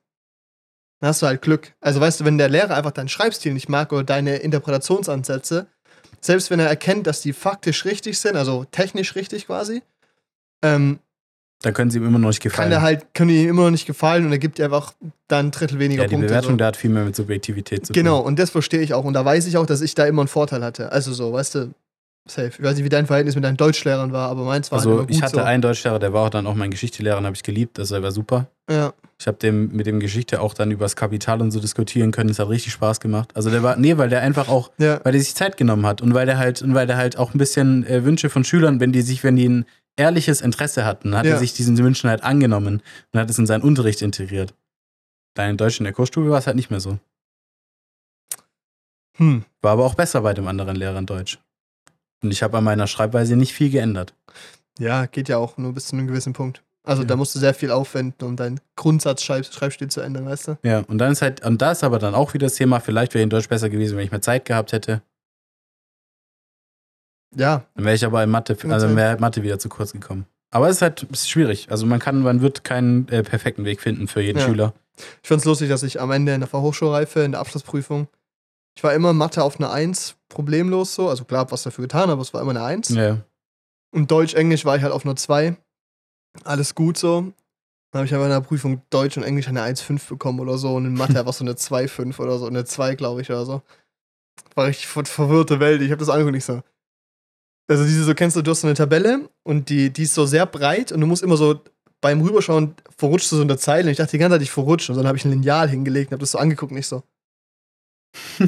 dann 0.99 1.07
hast 1.09 1.23
du 1.23 1.25
halt 1.25 1.41
Glück. 1.41 1.73
Also 1.81 1.99
weißt 1.99 2.19
du, 2.19 2.25
wenn 2.25 2.37
der 2.37 2.49
Lehrer 2.49 2.75
einfach 2.77 2.91
deinen 2.91 3.09
Schreibstil 3.09 3.53
nicht 3.55 3.67
mag 3.67 3.91
oder 3.91 4.03
deine 4.03 4.37
Interpretationsansätze, 4.37 5.65
selbst 6.21 6.51
wenn 6.51 6.59
er 6.59 6.67
erkennt, 6.67 7.07
dass 7.07 7.21
die 7.21 7.33
faktisch 7.33 7.83
richtig 7.85 8.19
sind, 8.19 8.35
also 8.35 8.63
technisch 8.65 9.15
richtig 9.15 9.47
quasi, 9.47 9.81
ähm, 10.61 10.99
Dann 11.63 11.73
können 11.73 11.91
sie 11.91 11.99
ihm 11.99 12.05
immer 12.07 12.17
noch 12.19 12.29
nicht 12.29 12.41
kann 12.41 12.49
gefallen. 12.51 12.69
der 12.71 12.81
halt, 12.81 13.13
können 13.13 13.29
die 13.29 13.43
ihm 13.43 13.49
immer 13.49 13.63
noch 13.63 13.71
nicht 13.71 13.85
gefallen 13.85 14.25
und 14.25 14.31
er 14.31 14.39
gibt 14.39 14.59
einfach 14.59 14.93
dann 15.27 15.47
ein 15.47 15.51
Drittel 15.51 15.77
weniger 15.79 16.03
ja, 16.03 16.07
die 16.07 16.13
Punkte. 16.15 16.27
Bewertung 16.29 16.51
so. 16.51 16.57
da 16.57 16.65
hat 16.67 16.77
viel 16.77 16.89
mehr 16.89 17.03
mit 17.05 17.15
Subjektivität 17.15 17.85
zu 17.85 17.93
Genau, 17.93 18.17
tun. 18.19 18.27
und 18.27 18.39
das 18.39 18.49
verstehe 18.49 18.81
ich 18.81 18.93
auch. 18.93 19.03
Und 19.05 19.13
da 19.13 19.23
weiß 19.23 19.45
ich 19.47 19.57
auch, 19.57 19.65
dass 19.65 19.81
ich 19.81 19.93
da 19.95 20.05
immer 20.05 20.21
einen 20.23 20.27
Vorteil 20.27 20.63
hatte. 20.63 20.91
Also 20.91 21.13
so, 21.13 21.33
weißt 21.33 21.55
du, 21.55 21.69
safe. 22.27 22.51
Ich 22.57 22.63
weiß 22.63 22.75
nicht, 22.75 22.85
wie 22.85 22.89
dein 22.89 23.05
Verhältnis 23.05 23.35
mit 23.35 23.43
deinen 23.43 23.57
Deutschlehrern 23.57 24.11
war, 24.11 24.29
aber 24.29 24.43
meins 24.43 24.71
war 24.71 24.79
halt 24.79 24.87
Also 24.87 24.99
gut 25.01 25.11
ich 25.11 25.21
hatte 25.21 25.35
so. 25.35 25.41
einen 25.41 25.61
Deutschlehrer, 25.61 25.99
der 25.99 26.13
war 26.13 26.25
auch 26.25 26.29
dann 26.29 26.47
auch 26.47 26.55
mein 26.55 26.71
Geschichtelehrer, 26.71 27.17
den 27.19 27.25
habe 27.25 27.35
ich 27.35 27.43
geliebt, 27.43 27.77
er 27.79 28.03
war 28.03 28.11
super. 28.11 28.47
Ja, 28.69 28.93
Ich 29.19 29.27
habe 29.27 29.37
dem 29.37 29.71
mit 29.75 29.85
dem 29.85 29.99
Geschichte 29.99 30.39
auch 30.41 30.53
dann 30.53 30.71
über 30.71 30.85
das 30.85 30.95
Kapital 30.95 31.41
und 31.41 31.51
so 31.51 31.59
diskutieren 31.59 32.11
können. 32.11 32.29
Das 32.29 32.39
hat 32.39 32.47
richtig 32.49 32.73
Spaß 32.73 32.99
gemacht. 33.01 33.29
Also 33.35 33.49
der 33.49 33.61
war, 33.63 33.75
nee, 33.75 33.97
weil 33.97 34.07
der 34.09 34.21
einfach 34.21 34.47
auch, 34.49 34.71
ja, 34.77 34.99
weil 35.03 35.11
der 35.11 35.21
sich 35.21 35.35
Zeit 35.35 35.57
genommen 35.57 35.85
hat 35.85 36.01
und 36.01 36.13
weil 36.13 36.25
der 36.25 36.37
halt, 36.37 36.61
und 36.61 36.73
weil 36.73 36.87
der 36.87 36.95
halt 36.97 37.17
auch 37.17 37.33
ein 37.33 37.37
bisschen 37.37 37.85
äh, 37.85 38.03
Wünsche 38.05 38.29
von 38.29 38.43
Schülern, 38.43 38.79
wenn 38.79 38.91
die 38.93 39.01
sich, 39.01 39.23
wenn 39.23 39.35
die 39.35 39.47
ein 39.49 39.65
ehrliches 40.01 40.41
Interesse 40.41 40.83
hatten, 40.85 41.15
hat 41.15 41.25
Ja. 41.25 41.33
er 41.33 41.37
sich 41.39 41.53
diesen 41.53 41.77
Wünschen 41.77 42.09
halt 42.09 42.23
angenommen 42.23 42.81
und 43.13 43.19
hat 43.19 43.29
es 43.29 43.37
in 43.39 43.45
seinen 43.45 43.61
Unterricht 43.63 44.01
integriert. 44.01 44.53
Dann 45.35 45.51
in 45.51 45.57
Deutsch 45.57 45.79
in 45.79 45.83
der 45.85 45.93
Kursstube 45.93 46.29
war 46.29 46.39
es 46.39 46.47
halt 46.47 46.55
nicht 46.57 46.69
mehr 46.71 46.79
so. 46.81 46.99
hm. 49.17 49.45
War 49.61 49.71
aber 49.73 49.85
auch 49.85 49.95
besser 49.95 50.21
bei 50.21 50.33
dem 50.33 50.47
anderen 50.47 50.75
Lehrer 50.75 50.97
in 50.97 51.05
Deutsch. 51.05 51.39
Und 52.23 52.31
ich 52.31 52.43
habe 52.43 52.57
an 52.57 52.63
meiner 52.63 52.87
Schreibweise 52.87 53.35
nicht 53.35 53.53
viel 53.53 53.69
geändert. 53.69 54.13
ja, 54.79 55.05
geht 55.05 55.29
ja 55.29 55.37
auch 55.37 55.57
nur 55.57 55.73
bis 55.73 55.87
zu 55.87 55.95
einem 55.95 56.07
gewissen 56.07 56.33
Punkt. 56.33 56.63
Also 56.83 57.03
Ja. 57.03 57.07
da 57.09 57.15
musst 57.15 57.35
du 57.35 57.39
sehr 57.39 57.53
viel 57.53 57.69
aufwenden, 57.71 58.25
um 58.27 58.35
deinen 58.35 58.59
Grundsatz-Schreibstil 58.75 59.89
zu 59.89 60.01
ändern, 60.01 60.25
weißt 60.25 60.47
du? 60.47 60.57
Ja, 60.63 60.79
und 60.79 60.97
dann 60.97 61.11
ist 61.11 61.21
halt, 61.21 61.45
und 61.45 61.61
da 61.61 61.71
ist 61.73 61.83
aber 61.83 61.99
dann 61.99 62.15
auch 62.15 62.33
wieder 62.33 62.47
das 62.47 62.55
Thema, 62.55 62.79
vielleicht 62.79 63.13
wäre 63.13 63.21
in 63.23 63.29
Deutsch 63.29 63.47
besser 63.49 63.69
gewesen, 63.69 63.97
wenn 63.97 64.05
ich 64.05 64.11
mehr 64.11 64.21
Zeit 64.21 64.45
gehabt 64.45 64.71
hätte. 64.71 65.01
Ja, 67.35 67.63
Dann 67.75 67.85
wäre 67.85 67.95
ich 67.95 68.05
aber 68.05 68.23
in 68.23 68.29
Mathe, 68.29 68.57
also 68.69 68.95
wäre 68.95 69.17
Mathe 69.19 69.41
wieder 69.43 69.57
zu 69.59 69.69
kurz 69.69 69.93
gekommen. 69.93 70.25
Aber 70.51 70.67
es 70.67 70.77
ist 70.77 70.81
halt 70.81 71.03
es 71.11 71.21
ist 71.21 71.29
schwierig. 71.29 71.71
Also 71.71 71.85
man 71.85 71.99
kann, 71.99 72.21
man 72.21 72.41
wird 72.41 72.63
keinen 72.63 73.07
äh, 73.07 73.23
perfekten 73.23 73.63
Weg 73.63 73.79
finden 73.81 74.07
für 74.07 74.21
jeden 74.21 74.39
Ja. 74.39 74.45
Schüler. 74.45 74.73
ich 75.21 75.29
fand's 75.29 75.45
lustig, 75.45 75.69
dass 75.69 75.83
ich 75.83 76.01
am 76.01 76.11
Ende 76.11 76.33
in 76.33 76.41
der 76.41 76.49
Fachhochschulreife, 76.49 77.21
in 77.21 77.31
der 77.31 77.39
Abschlussprüfung, 77.39 78.07
ich 78.75 78.83
war 78.83 78.93
immer 78.93 79.13
Mathe 79.13 79.43
auf 79.43 79.57
eine 79.59 79.69
Eins, 79.69 80.15
problemlos 80.29 80.93
so. 80.95 81.09
Also 81.09 81.23
klar, 81.25 81.41
hab 81.41 81.51
was 81.51 81.63
dafür 81.63 81.83
getan, 81.83 82.09
aber 82.09 82.21
es 82.21 82.33
war 82.33 82.41
immer 82.41 82.51
eine 82.51 82.63
Eins. 82.63 82.89
Ja. 82.89 83.17
Und 83.93 84.09
Deutsch, 84.11 84.33
Englisch 84.33 84.65
war 84.65 84.75
ich 84.75 84.83
halt 84.83 84.93
auf 84.93 85.05
nur 85.05 85.15
zwei. 85.15 85.55
Alles 86.43 86.75
gut 86.75 86.97
so. 86.97 87.31
Dann 87.91 87.99
habe 87.99 88.05
ich 88.05 88.13
aber 88.13 88.23
in 88.23 88.29
der 88.31 88.39
Prüfung 88.39 88.81
Deutsch 88.89 89.17
und 89.17 89.23
Englisch 89.23 89.49
eine 89.49 89.61
1,5 89.61 90.07
bekommen 90.07 90.39
oder 90.39 90.57
so. 90.57 90.73
Und 90.75 90.85
in 90.85 90.93
Mathe 90.93 91.17
einfach 91.19 91.33
so 91.33 91.43
eine 91.43 91.53
2,5 91.53 92.19
oder 92.19 92.37
so. 92.37 92.47
Eine 92.47 92.63
2, 92.63 92.95
glaube 92.95 93.21
ich, 93.21 93.29
oder 93.29 93.45
so. 93.45 93.61
War 94.55 94.67
richtig 94.67 94.87
ver 94.87 95.03
verwirrte 95.05 95.59
Welt. 95.59 95.81
Ich 95.81 95.91
habe 95.91 95.99
das 95.99 96.07
angeguckt 96.09 96.35
nicht 96.35 96.45
so. 96.45 96.61
Also 97.67 97.83
diese, 97.85 98.03
so 98.03 98.13
kennst 98.13 98.35
du, 98.35 98.41
du 98.41 98.51
hast 98.51 98.61
so 98.61 98.67
eine 98.67 98.75
Tabelle 98.75 99.29
und 99.43 99.69
die, 99.69 99.91
die 99.91 100.03
ist 100.03 100.13
so 100.13 100.25
sehr 100.25 100.45
breit 100.45 100.91
und 100.91 100.99
du 100.99 101.07
musst 101.07 101.23
immer 101.23 101.37
so 101.37 101.61
beim 102.01 102.21
Rüberschauen 102.21 102.75
verrutschst 102.97 103.31
du 103.31 103.37
so 103.37 103.43
eine 103.43 103.57
Zeile. 103.57 103.85
Und 103.85 103.91
ich 103.91 103.97
dachte 103.97 104.11
die 104.11 104.17
ganze 104.17 104.35
Zeit, 104.35 104.41
ich 104.41 104.51
verrutsche. 104.51 104.91
Und 104.91 104.97
dann 104.97 105.07
habe 105.07 105.17
ich 105.17 105.23
ein 105.23 105.31
Lineal 105.31 105.69
hingelegt 105.69 106.09
und 106.09 106.15
habe 106.15 106.21
das 106.21 106.31
so 106.31 106.39
angeguckt 106.39 106.71
und 106.71 106.77
nicht 106.77 106.87
so. 106.87 107.03
ah, 108.39 108.47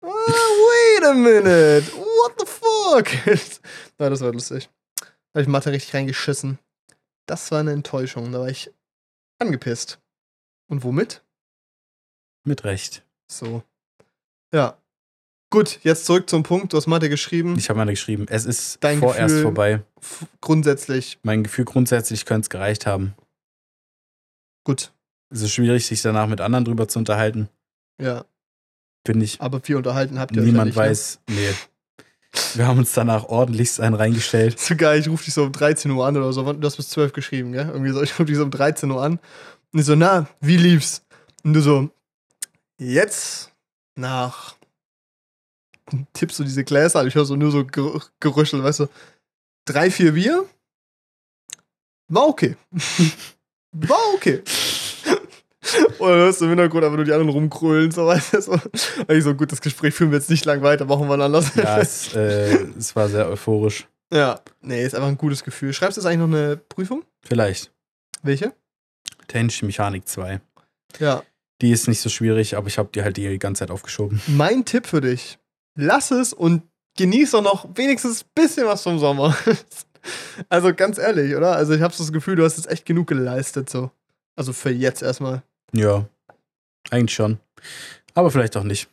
wait 0.00 1.04
a 1.04 1.12
minute. 1.12 1.84
What 1.92 2.34
the 2.38 2.46
fuck? 2.46 3.26
ja, 3.98 4.08
das 4.08 4.20
war 4.20 4.32
lustig. 4.32 4.70
Da 4.96 5.06
habe 5.34 5.42
ich 5.42 5.48
Mathe 5.48 5.72
richtig 5.72 5.92
reingeschissen. 5.94 6.58
Das 7.26 7.50
war 7.50 7.60
eine 7.60 7.72
Enttäuschung. 7.72 8.30
Da 8.32 8.40
war 8.40 8.48
ich 8.48 8.70
angepisst. 9.38 9.98
Und 10.68 10.84
womit? 10.84 11.24
Mit 12.44 12.64
Recht. 12.64 13.04
So. 13.26 13.62
Ja. 14.54 14.78
Gut, 15.52 15.80
jetzt 15.82 16.06
zurück 16.06 16.30
zum 16.30 16.42
Punkt. 16.44 16.72
Du 16.72 16.78
hast 16.78 16.86
Mathe 16.86 17.10
geschrieben. 17.10 17.56
Ich 17.58 17.68
habe 17.68 17.76
mal 17.76 17.84
geschrieben, 17.84 18.24
es 18.30 18.46
ist 18.46 18.78
Dein 18.82 18.98
vorerst 19.00 19.28
Gefühl- 19.34 19.42
vorbei. 19.42 19.82
Grundsätzlich 20.40 21.18
Mein 21.24 21.42
Gefühl 21.44 21.66
grundsätzlich 21.66 22.24
könnte 22.24 22.46
es 22.46 22.50
gereicht 22.50 22.86
haben. 22.86 23.14
gut. 24.64 24.92
Es 25.30 25.42
ist 25.42 25.52
schwierig, 25.52 25.86
sich 25.86 26.00
danach 26.02 26.26
mit 26.26 26.40
anderen 26.40 26.64
drüber 26.64 26.88
zu 26.88 26.98
unterhalten. 26.98 27.48
Ja. 28.00 28.24
Finde 29.06 29.24
ich. 29.26 29.40
Aber 29.40 29.60
viel 29.60 29.76
unterhalten 29.76 30.18
habt 30.18 30.34
ihr 30.36 30.42
Niemand 30.42 30.70
ne? 30.70 30.76
weiß. 30.76 31.20
Nee. 31.28 31.50
Wir 32.54 32.66
haben 32.66 32.78
uns 32.78 32.92
danach 32.92 33.24
ordentlichst 33.24 33.78
einen 33.80 33.94
reingestellt. 33.94 34.58
So 34.58 34.74
geil, 34.74 35.00
ich 35.00 35.08
rufe 35.08 35.24
dich 35.24 35.34
so 35.34 35.44
um 35.44 35.52
13 35.52 35.90
Uhr 35.90 36.06
an 36.06 36.16
oder 36.16 36.32
so. 36.32 36.50
Du 36.50 36.66
hast 36.66 36.76
bis 36.76 36.88
12 36.90 37.12
geschrieben, 37.12 37.52
gell? 37.52 37.66
Irgendwie 37.68 37.92
so, 37.92 38.02
ich 38.02 38.12
rufe 38.12 38.24
dich 38.24 38.36
so 38.36 38.42
um 38.44 38.50
13 38.50 38.90
Uhr 38.90 39.02
an. 39.02 39.18
Und 39.72 39.80
ich 39.80 39.84
so, 39.86 39.94
na, 39.96 40.28
wie 40.40 40.56
lief's? 40.56 41.02
Und 41.44 41.52
du 41.54 41.60
so, 41.60 41.90
jetzt 42.78 43.52
nach. 43.96 44.56
Tippst 46.12 46.38
du 46.38 46.44
diese 46.44 46.64
Gläser 46.64 47.00
an? 47.00 47.08
Ich 47.08 47.14
höre 47.14 47.24
so 47.24 47.36
nur 47.36 47.50
so 47.50 47.64
Ger 47.64 48.00
Gerüschel, 48.20 48.62
weißt 48.62 48.80
du? 48.80 48.88
Drei, 49.64 49.90
vier 49.90 50.12
Bier? 50.12 50.44
War 52.08 52.28
okay. 52.28 52.56
War 53.72 54.14
okay. 54.14 54.42
Und 55.98 56.08
dann 56.08 56.18
hörst 56.18 56.40
du 56.40 56.44
im 56.44 56.50
Hintergrund 56.50 56.84
aber 56.84 56.96
nur 56.96 57.04
die 57.04 57.12
anderen 57.12 57.30
rumkrölen, 57.30 57.90
so 57.90 58.06
weißt 58.06 58.34
du. 58.34 58.42
So. 58.42 58.52
Und 58.52 59.10
ich 59.10 59.24
so, 59.24 59.34
gut, 59.34 59.52
das 59.52 59.60
Gespräch 59.60 59.94
führen 59.94 60.10
wir 60.10 60.18
jetzt 60.18 60.28
nicht 60.28 60.44
lang 60.44 60.62
weiter, 60.62 60.84
machen 60.84 61.08
wir 61.08 61.18
anders. 61.18 61.54
Ja, 61.54 61.78
es, 61.78 62.14
äh, 62.14 62.66
es 62.76 62.94
war 62.96 63.08
sehr 63.08 63.28
euphorisch. 63.28 63.86
Ja, 64.12 64.40
nee, 64.60 64.84
ist 64.84 64.94
einfach 64.94 65.08
ein 65.08 65.16
gutes 65.16 65.42
Gefühl. 65.42 65.72
Schreibst 65.72 65.96
du 65.96 66.00
jetzt 66.00 66.06
eigentlich 66.06 66.28
noch 66.28 66.36
eine 66.36 66.56
Prüfung? 66.56 67.04
Vielleicht. 67.22 67.72
Welche? 68.22 68.52
Technische 69.26 69.64
Mechanik 69.64 70.06
2. 70.06 70.40
Ja. 70.98 71.22
Die 71.62 71.70
ist 71.70 71.88
nicht 71.88 72.00
so 72.00 72.10
schwierig, 72.10 72.56
aber 72.56 72.66
ich 72.66 72.76
habe 72.76 72.90
die 72.92 73.02
halt 73.02 73.16
die 73.16 73.38
ganze 73.38 73.60
Zeit 73.60 73.70
aufgeschoben. 73.70 74.20
Mein 74.26 74.64
Tipp 74.64 74.86
für 74.86 75.00
dich: 75.00 75.38
Lass 75.74 76.10
es 76.10 76.32
und 76.32 76.62
genieß 76.96 77.32
doch 77.32 77.42
noch 77.42 77.68
wenigstens 77.74 78.22
ein 78.24 78.28
bisschen 78.34 78.66
was 78.66 78.82
vom 78.82 78.98
Sommer. 78.98 79.36
also 80.48 80.74
ganz 80.74 80.98
ehrlich, 80.98 81.34
oder? 81.34 81.56
Also 81.56 81.72
ich 81.74 81.82
habe 81.82 81.94
so 81.94 82.02
das 82.02 82.12
Gefühl, 82.12 82.36
du 82.36 82.44
hast 82.44 82.56
jetzt 82.56 82.70
echt 82.70 82.84
genug 82.84 83.06
geleistet, 83.08 83.70
so. 83.70 83.90
Also 84.36 84.52
für 84.52 84.70
jetzt 84.70 85.02
erstmal. 85.02 85.42
Ja, 85.72 86.06
eigentlich 86.90 87.14
schon. 87.14 87.38
Aber 88.14 88.30
vielleicht 88.30 88.56
auch 88.56 88.64
nicht. 88.64 88.88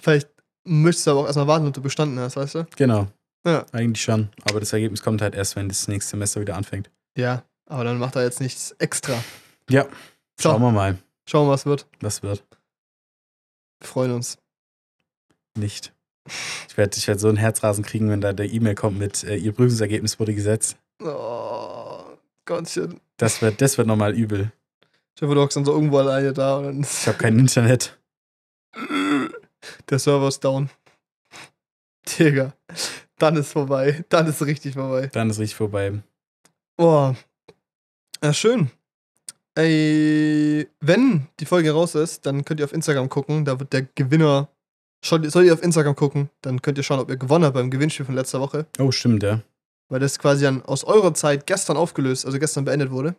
Vielleicht 0.00 0.28
möchtest 0.64 1.06
du 1.06 1.12
aber 1.12 1.20
auch 1.20 1.26
erstmal 1.26 1.46
warten, 1.46 1.66
ob 1.66 1.74
du 1.74 1.82
bestanden 1.82 2.18
hast, 2.18 2.36
weißt 2.36 2.54
du? 2.56 2.66
Genau. 2.76 3.08
Ja. 3.46 3.64
Eigentlich 3.72 4.02
schon. 4.02 4.28
Aber 4.48 4.58
das 4.58 4.72
Ergebnis 4.72 5.02
kommt 5.02 5.22
halt 5.22 5.34
erst, 5.34 5.54
wenn 5.54 5.68
das 5.68 5.86
nächste 5.86 6.10
Semester 6.10 6.40
wieder 6.40 6.56
anfängt. 6.56 6.90
Ja, 7.16 7.44
aber 7.66 7.84
dann 7.84 7.98
macht 7.98 8.16
er 8.16 8.24
jetzt 8.24 8.40
nichts 8.40 8.72
extra. 8.78 9.22
Ja. 9.70 9.84
So. 10.40 10.50
Schauen 10.50 10.62
wir 10.62 10.72
mal, 10.72 10.98
Schauen 11.28 11.46
wir, 11.46 11.52
was 11.52 11.66
wird. 11.66 11.86
was 12.00 12.22
wird. 12.22 12.44
Wir 13.80 13.88
freuen 13.88 14.12
uns. 14.12 14.38
Nicht. 15.56 15.92
Ich 16.68 16.76
werde 16.76 16.96
ich 16.96 17.08
werd 17.08 17.20
so 17.20 17.28
ein 17.28 17.36
Herzrasen 17.36 17.84
kriegen, 17.84 18.10
wenn 18.10 18.20
da 18.20 18.32
der 18.32 18.52
E-Mail 18.52 18.74
kommt 18.74 18.98
mit, 18.98 19.24
äh, 19.24 19.36
Ihr 19.36 19.52
Prüfungsergebnis 19.52 20.18
wurde 20.18 20.34
gesetzt. 20.34 20.76
Oh, 21.02 22.00
Gottchen. 22.44 23.00
Das 23.16 23.42
wird, 23.42 23.60
das 23.60 23.78
wird 23.78 23.86
nochmal 23.86 24.14
übel. 24.14 24.52
Ich 25.14 25.22
hoffe, 25.22 25.34
du 25.34 25.40
hockst 25.40 25.56
dann 25.56 25.64
so 25.64 25.72
irgendwo 25.72 25.98
alleine 25.98 26.32
da 26.32 26.58
und 26.58 26.84
Ich 26.84 27.06
habe 27.06 27.18
kein 27.18 27.38
Internet. 27.38 27.98
Der 29.88 29.98
Server 29.98 30.28
ist 30.28 30.44
down. 30.44 30.68
Digga. 32.06 32.52
Dann 33.18 33.36
ist 33.36 33.52
vorbei. 33.52 34.04
Dann 34.10 34.26
ist 34.26 34.42
richtig 34.42 34.74
vorbei. 34.74 35.08
Dann 35.12 35.30
ist 35.30 35.38
richtig 35.38 35.56
vorbei. 35.56 36.02
Boah. 36.76 37.16
Ja, 38.22 38.32
schön. 38.32 38.70
Ey, 39.54 40.68
wenn 40.80 41.28
die 41.40 41.46
Folge 41.46 41.72
raus 41.72 41.94
ist, 41.94 42.26
dann 42.26 42.44
könnt 42.44 42.60
ihr 42.60 42.64
auf 42.64 42.74
Instagram 42.74 43.08
gucken. 43.08 43.46
Da 43.46 43.58
wird 43.58 43.72
der 43.72 43.82
Gewinner 43.82 44.48
Schaut, 45.04 45.30
soll 45.30 45.44
ihr 45.44 45.52
auf 45.52 45.62
Instagram 45.62 45.94
gucken, 45.94 46.30
dann 46.42 46.62
könnt 46.62 46.78
ihr 46.78 46.84
schauen, 46.84 47.00
ob 47.00 47.08
ihr 47.10 47.16
gewonnen 47.16 47.44
habt 47.44 47.54
beim 47.54 47.70
Gewinnspiel 47.70 48.06
von 48.06 48.14
letzter 48.14 48.40
Woche. 48.40 48.66
Oh, 48.78 48.90
stimmt, 48.90 49.22
ja. 49.22 49.40
Weil 49.88 50.00
das 50.00 50.18
quasi 50.18 50.44
dann 50.44 50.62
aus 50.62 50.84
eurer 50.84 51.14
Zeit 51.14 51.46
gestern 51.46 51.76
aufgelöst, 51.76 52.26
also 52.26 52.38
gestern 52.38 52.64
beendet 52.64 52.90
wurde. 52.90 53.14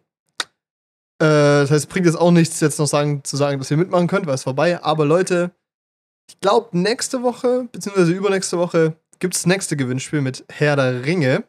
Äh, 1.20 1.64
das 1.64 1.72
heißt, 1.72 1.90
bringt 1.90 2.08
es 2.08 2.16
auch 2.16 2.32
nichts, 2.32 2.60
jetzt 2.60 2.80
noch 2.80 2.88
sagen, 2.88 3.24
zu 3.24 3.38
sagen, 3.38 3.60
dass 3.60 3.72
ihr 3.72 3.78
mitmachen 3.78 4.08
könnt, 4.08 4.28
weil 4.28 4.36
es 4.36 4.44
vorbei. 4.44 4.84
Aber 4.84 5.06
Leute, 5.06 5.52
ich 6.30 6.40
glaube, 6.42 6.78
nächste 6.78 7.24
Woche, 7.24 7.68
beziehungsweise 7.72 8.12
übernächste 8.12 8.58
Woche, 8.58 8.96
gibt 9.20 9.36
es 9.36 9.42
das 9.42 9.48
nächste 9.48 9.78
Gewinnspiel 9.78 10.22
mit 10.22 10.44
Herr 10.50 10.76
der 10.76 11.06
Ringe. 11.06 11.44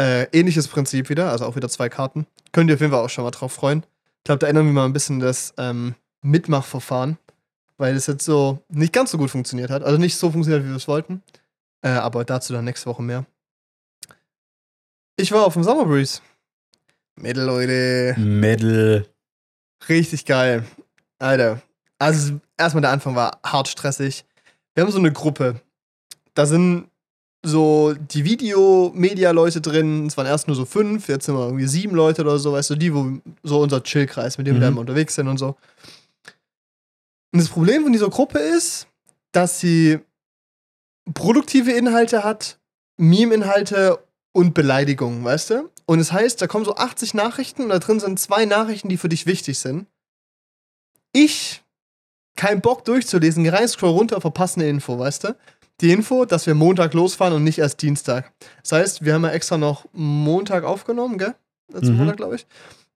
Äh, 0.00 0.28
ähnliches 0.32 0.68
Prinzip 0.68 1.08
wieder, 1.08 1.30
also 1.30 1.44
auch 1.44 1.56
wieder 1.56 1.68
zwei 1.68 1.88
Karten. 1.88 2.26
Könnt 2.52 2.70
ihr 2.70 2.74
auf 2.74 2.80
jeden 2.80 2.92
Fall 2.92 3.04
auch 3.04 3.10
schon 3.10 3.24
mal 3.24 3.32
drauf 3.32 3.52
freuen. 3.52 3.84
Ich 4.18 4.24
glaube, 4.24 4.38
da 4.38 4.46
ändern 4.46 4.66
wir 4.66 4.72
mal 4.72 4.84
ein 4.84 4.92
bisschen 4.92 5.18
das 5.18 5.52
ähm, 5.58 5.94
Mitmachverfahren, 6.22 7.18
weil 7.78 7.96
es 7.96 8.06
jetzt 8.06 8.24
so 8.24 8.62
nicht 8.68 8.92
ganz 8.92 9.10
so 9.10 9.18
gut 9.18 9.30
funktioniert 9.30 9.70
hat. 9.70 9.82
Also 9.82 9.98
nicht 9.98 10.16
so 10.16 10.30
funktioniert, 10.30 10.64
wie 10.64 10.68
wir 10.68 10.76
es 10.76 10.88
wollten. 10.88 11.22
Äh, 11.82 11.88
aber 11.90 12.24
dazu 12.24 12.52
dann 12.52 12.64
nächste 12.66 12.86
Woche 12.90 13.02
mehr. 13.02 13.24
Ich 15.16 15.32
war 15.32 15.44
auf 15.46 15.54
dem 15.54 15.64
Summer 15.64 15.84
Breeze. 15.86 16.20
Mädel, 17.16 17.44
Leute. 17.44 18.14
Medal. 18.20 19.06
Richtig 19.88 20.24
geil. 20.24 20.64
Alter. 21.18 21.60
Also, 21.98 22.38
erstmal 22.56 22.82
der 22.82 22.90
Anfang 22.92 23.16
war 23.16 23.40
hart 23.44 23.66
stressig. 23.68 24.24
Wir 24.74 24.84
haben 24.84 24.92
so 24.92 24.98
eine 24.98 25.12
Gruppe. 25.12 25.60
Da 26.34 26.46
sind 26.46 26.88
so 27.44 27.94
die 27.94 28.24
Video-Media-Leute 28.24 29.60
drin. 29.60 30.06
Es 30.06 30.16
waren 30.16 30.26
erst 30.26 30.46
nur 30.46 30.54
so 30.56 30.64
fünf, 30.64 31.08
jetzt 31.08 31.26
sind 31.26 31.34
wir 31.36 31.46
irgendwie 31.46 31.66
sieben 31.66 31.94
Leute 31.96 32.22
oder 32.22 32.38
so, 32.38 32.52
weißt 32.52 32.70
du, 32.70 32.74
die, 32.76 32.94
wo 32.94 33.18
so 33.42 33.60
unser 33.60 33.82
Chill-Kreis, 33.82 34.38
mit 34.38 34.46
dem 34.46 34.54
wir 34.54 34.58
Mhm. 34.58 34.62
da 34.62 34.68
immer 34.68 34.80
unterwegs 34.80 35.14
sind 35.16 35.26
und 35.28 35.38
so. 35.38 35.56
Und 37.32 37.40
das 37.40 37.48
Problem 37.48 37.82
von 37.82 37.92
dieser 37.92 38.08
Gruppe 38.08 38.38
ist, 38.38 38.86
dass 39.32 39.60
sie 39.60 39.98
produktive 41.14 41.72
Inhalte 41.72 42.24
hat, 42.24 42.58
Meme-Inhalte 42.96 43.98
und 44.32 44.54
Beleidigungen, 44.54 45.24
weißt 45.24 45.50
du? 45.50 45.70
Und 45.86 46.00
es 46.00 46.12
heißt, 46.12 46.40
da 46.40 46.46
kommen 46.46 46.64
so 46.64 46.76
80 46.76 47.14
Nachrichten 47.14 47.62
und 47.62 47.68
da 47.70 47.78
drin 47.78 48.00
sind 48.00 48.18
zwei 48.20 48.44
Nachrichten, 48.44 48.88
die 48.88 48.96
für 48.98 49.08
dich 49.08 49.26
wichtig 49.26 49.58
sind. 49.58 49.86
Ich, 51.12 51.62
kein 52.36 52.60
Bock 52.60 52.84
durchzulesen, 52.84 53.44
geh 53.44 53.50
rein, 53.50 53.68
scroll 53.68 53.90
runter, 53.90 54.20
verpasse 54.20 54.60
eine 54.60 54.68
Info, 54.68 54.98
weißt 54.98 55.24
du? 55.24 55.36
Die 55.80 55.92
Info, 55.92 56.24
dass 56.24 56.46
wir 56.46 56.54
Montag 56.54 56.92
losfahren 56.92 57.34
und 57.34 57.44
nicht 57.44 57.58
erst 57.58 57.80
Dienstag. 57.80 58.32
Das 58.62 58.72
heißt, 58.72 59.04
wir 59.04 59.14
haben 59.14 59.24
ja 59.24 59.30
extra 59.30 59.56
noch 59.56 59.86
Montag 59.92 60.64
aufgenommen, 60.64 61.18
gell? 61.18 61.34
Letzten 61.72 61.92
Mhm. 61.92 61.98
Montag, 61.98 62.16
glaube 62.16 62.36
ich. 62.36 62.46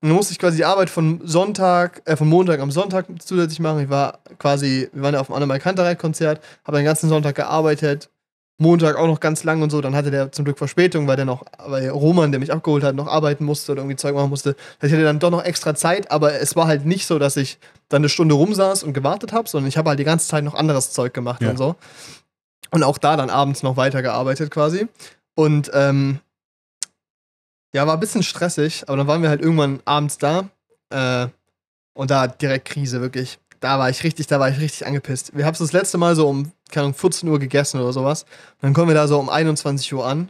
Dann 0.03 0.11
musste 0.11 0.33
ich 0.33 0.39
quasi 0.39 0.57
die 0.57 0.65
Arbeit 0.65 0.89
von 0.89 1.21
Sonntag, 1.23 2.01
äh, 2.03 2.17
von 2.17 2.27
Montag 2.27 2.59
am 2.59 2.71
Sonntag 2.71 3.05
zusätzlich 3.19 3.61
machen. 3.61 3.79
Ich 3.83 3.89
war 3.89 4.19
quasi, 4.37 4.89
wir 4.91 5.01
waren 5.01 5.13
ja 5.13 5.21
auf 5.21 5.27
dem 5.27 5.35
Annemal 5.35 5.59
Kantereit-Konzert, 5.59 6.41
habe 6.65 6.77
den 6.77 6.85
ganzen 6.85 7.07
Sonntag 7.07 7.35
gearbeitet, 7.35 8.09
Montag 8.57 8.97
auch 8.97 9.07
noch 9.07 9.21
ganz 9.21 9.45
lang 9.45 9.61
und 9.61 9.69
so. 9.69 9.79
Dann 9.79 9.95
hatte 9.95 10.11
der 10.11 10.31
zum 10.33 10.43
Glück 10.43 10.57
Verspätung, 10.57 11.07
weil 11.07 11.15
der 11.15 11.23
noch, 11.23 11.45
weil 11.65 11.87
Roman, 11.89 12.31
der 12.31 12.39
mich 12.41 12.51
abgeholt 12.51 12.83
hat, 12.83 12.95
noch 12.95 13.07
arbeiten 13.07 13.45
musste 13.45 13.71
oder 13.71 13.81
irgendwie 13.81 13.95
Zeug 13.95 14.13
machen 14.13 14.29
musste. 14.29 14.57
Ich 14.81 14.91
hatte 14.91 15.03
dann 15.03 15.19
doch 15.19 15.31
noch 15.31 15.43
extra 15.43 15.73
Zeit, 15.73 16.11
aber 16.11 16.33
es 16.33 16.55
war 16.57 16.67
halt 16.67 16.85
nicht 16.85 17.07
so, 17.07 17.17
dass 17.17 17.37
ich 17.37 17.57
dann 17.87 18.01
eine 18.01 18.09
Stunde 18.09 18.35
rumsaß 18.35 18.83
und 18.83 18.91
gewartet 18.93 19.31
habe, 19.31 19.47
sondern 19.47 19.69
ich 19.69 19.77
habe 19.77 19.89
halt 19.89 19.99
die 19.99 20.03
ganze 20.03 20.27
Zeit 20.27 20.43
noch 20.43 20.53
anderes 20.53 20.91
Zeug 20.91 21.13
gemacht 21.13 21.41
Ja. 21.41 21.49
und 21.51 21.57
so. 21.57 21.75
Und 22.71 22.83
auch 22.83 22.97
da 22.97 23.15
dann 23.15 23.29
abends 23.29 23.63
noch 23.63 23.77
weitergearbeitet 23.77 24.51
quasi. 24.51 24.87
Und 25.35 25.71
ähm, 25.73 26.19
ja, 27.73 27.87
war 27.87 27.95
ein 27.95 27.99
bisschen 27.99 28.23
stressig, 28.23 28.83
aber 28.87 28.97
dann 28.97 29.07
waren 29.07 29.21
wir 29.21 29.29
halt 29.29 29.41
irgendwann 29.41 29.81
abends 29.85 30.17
da. 30.17 30.49
Äh, 30.89 31.27
und 31.93 32.11
da 32.11 32.27
direkt 32.27 32.65
Krise, 32.65 33.01
wirklich. 33.01 33.39
Da 33.59 33.79
war 33.79 33.89
ich 33.89 34.03
richtig, 34.03 34.27
da 34.27 34.39
war 34.39 34.49
ich 34.49 34.59
richtig 34.59 34.85
angepisst. 34.85 35.35
Wir 35.35 35.45
haben 35.45 35.53
es 35.53 35.59
das 35.59 35.73
letzte 35.73 35.97
Mal 35.97 36.15
so 36.15 36.27
um, 36.27 36.51
keine 36.69 36.85
Ahnung, 36.85 36.95
14 36.95 37.29
Uhr 37.29 37.39
gegessen 37.39 37.79
oder 37.79 37.93
sowas. 37.93 38.23
Und 38.23 38.63
dann 38.63 38.73
kommen 38.73 38.89
wir 38.89 38.95
da 38.95 39.07
so 39.07 39.19
um 39.19 39.29
21 39.29 39.93
Uhr 39.93 40.05
an. 40.05 40.29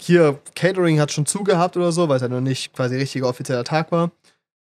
Hier, 0.00 0.38
Catering 0.54 1.00
hat 1.00 1.12
schon 1.12 1.26
zugehabt 1.26 1.76
oder 1.76 1.92
so, 1.92 2.08
weil 2.08 2.16
es 2.16 2.22
ja 2.22 2.28
noch 2.28 2.40
nicht 2.40 2.72
quasi 2.72 2.96
richtiger 2.96 3.28
offizieller 3.28 3.64
Tag 3.64 3.92
war. 3.92 4.10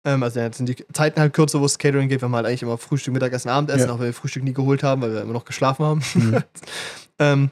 Ähm, 0.04 0.22
also 0.22 0.40
jetzt 0.40 0.58
sind 0.58 0.68
die 0.68 0.84
Zeiten 0.92 1.20
halt 1.20 1.32
kürzer, 1.32 1.60
wo 1.60 1.64
es 1.64 1.78
Catering 1.78 2.08
geht. 2.08 2.20
Wir 2.20 2.26
haben 2.26 2.34
halt 2.36 2.46
eigentlich 2.46 2.62
immer 2.62 2.78
Frühstück, 2.78 3.14
Mittagessen, 3.14 3.48
Abendessen, 3.48 3.88
Ja. 3.88 3.94
auch 3.94 3.98
wenn 3.98 4.06
wir 4.06 4.14
Frühstück 4.14 4.42
nie 4.44 4.52
geholt 4.54 4.82
haben, 4.82 5.02
weil 5.02 5.12
wir 5.12 5.22
immer 5.22 5.32
noch 5.32 5.44
geschlafen 5.44 5.84
haben. 5.84 6.02
Mhm. 6.14 6.42
ähm, 7.18 7.50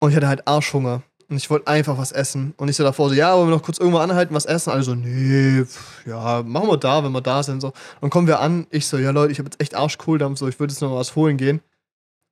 und 0.00 0.10
ich 0.10 0.16
hatte 0.16 0.28
halt 0.28 0.46
Arschhunger. 0.48 1.02
Und 1.28 1.36
ich 1.36 1.50
wollte 1.50 1.66
einfach 1.66 1.98
was 1.98 2.12
essen. 2.12 2.54
Und 2.56 2.68
ich 2.68 2.76
so 2.76 2.84
davor 2.84 3.08
so, 3.08 3.14
ja, 3.14 3.36
wollen 3.36 3.48
wir 3.48 3.56
noch 3.56 3.62
kurz 3.62 3.78
irgendwo 3.78 3.98
anhalten, 3.98 4.34
was 4.34 4.46
essen? 4.46 4.70
Alle 4.70 4.82
so, 4.82 4.94
nee, 4.94 5.64
pf, 5.64 6.06
ja, 6.06 6.42
machen 6.44 6.68
wir 6.68 6.76
da, 6.76 7.02
wenn 7.02 7.12
wir 7.12 7.20
da 7.20 7.42
sind. 7.42 7.60
So. 7.60 7.72
Dann 8.00 8.10
kommen 8.10 8.28
wir 8.28 8.40
an. 8.40 8.66
Ich 8.70 8.86
so, 8.86 8.96
ja, 8.96 9.10
Leute, 9.10 9.32
ich 9.32 9.38
habe 9.38 9.48
jetzt 9.48 9.60
echt 9.60 9.74
Arschkohldampf, 9.74 10.38
so, 10.38 10.46
ich 10.46 10.60
würde 10.60 10.72
jetzt 10.72 10.80
noch 10.82 10.94
was 10.94 11.16
holen 11.16 11.36
gehen. 11.36 11.60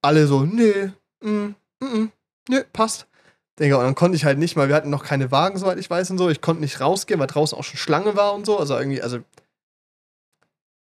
Alle 0.00 0.26
so, 0.26 0.44
nee, 0.44 0.92
mm, 1.22 1.54
mm, 1.80 1.84
mm, 1.84 2.12
nee, 2.48 2.64
passt. 2.72 3.06
Digga, 3.58 3.76
und 3.76 3.84
dann 3.84 3.94
konnte 3.94 4.16
ich 4.16 4.24
halt 4.24 4.38
nicht 4.38 4.56
mal, 4.56 4.68
wir 4.68 4.74
hatten 4.74 4.90
noch 4.90 5.04
keine 5.04 5.30
Wagen, 5.30 5.58
soweit 5.58 5.78
ich 5.78 5.90
weiß 5.90 6.10
und 6.10 6.18
so. 6.18 6.28
Ich 6.28 6.40
konnte 6.40 6.62
nicht 6.62 6.80
rausgehen, 6.80 7.18
weil 7.20 7.26
draußen 7.26 7.56
auch 7.58 7.64
schon 7.64 7.78
Schlange 7.78 8.16
war 8.16 8.34
und 8.34 8.46
so. 8.46 8.58
Also 8.58 8.76
irgendwie, 8.76 9.02
also. 9.02 9.18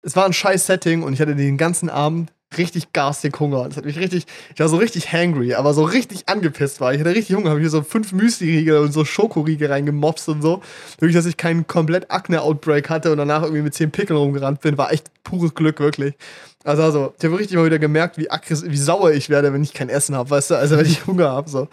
Es 0.04 0.16
war 0.16 0.26
ein 0.26 0.32
scheiß 0.32 0.66
Setting 0.66 1.04
und 1.04 1.12
ich 1.12 1.20
hatte 1.20 1.36
den 1.36 1.56
ganzen 1.56 1.88
Abend 1.88 2.32
richtig 2.58 2.92
garstig 2.92 3.38
Hunger. 3.38 3.64
Das 3.68 3.76
hat 3.76 3.84
mich 3.84 3.98
richtig, 3.98 4.26
ich 4.54 4.60
war 4.60 4.68
so 4.68 4.76
richtig 4.76 5.12
hangry, 5.12 5.54
aber 5.54 5.74
so 5.74 5.84
richtig 5.84 6.28
angepisst 6.28 6.80
war. 6.80 6.92
Ich 6.94 7.00
hatte 7.00 7.14
richtig 7.14 7.36
Hunger, 7.36 7.50
habe 7.50 7.60
hier 7.60 7.70
so 7.70 7.82
fünf 7.82 8.12
Müsli-Riegel 8.12 8.78
und 8.78 8.92
so 8.92 9.04
Schokoriegel 9.04 9.68
reingemopst 9.68 10.28
und 10.28 10.42
so. 10.42 10.62
Wirklich, 10.98 11.16
dass 11.16 11.26
ich 11.26 11.36
keinen 11.36 11.66
komplett 11.66 12.10
Akne-Outbreak 12.10 12.90
hatte 12.90 13.12
und 13.12 13.18
danach 13.18 13.42
irgendwie 13.42 13.62
mit 13.62 13.74
zehn 13.74 13.90
Pickeln 13.90 14.16
rumgerannt 14.16 14.60
bin, 14.60 14.78
war 14.78 14.92
echt 14.92 15.10
pures 15.24 15.54
Glück, 15.54 15.80
wirklich. 15.80 16.14
Also, 16.64 16.82
also 16.82 17.14
ich 17.18 17.24
habe 17.24 17.38
richtig 17.38 17.56
mal 17.56 17.66
wieder 17.66 17.78
gemerkt, 17.78 18.18
wie, 18.18 18.28
wie 18.28 18.76
sauer 18.76 19.12
ich 19.12 19.28
werde, 19.30 19.52
wenn 19.52 19.62
ich 19.62 19.74
kein 19.74 19.88
Essen 19.88 20.14
habe, 20.14 20.30
weißt 20.30 20.50
du? 20.50 20.54
Also, 20.56 20.76
wenn 20.78 20.86
ich 20.86 21.06
Hunger 21.06 21.30
habe, 21.30 21.48
so. 21.50 21.68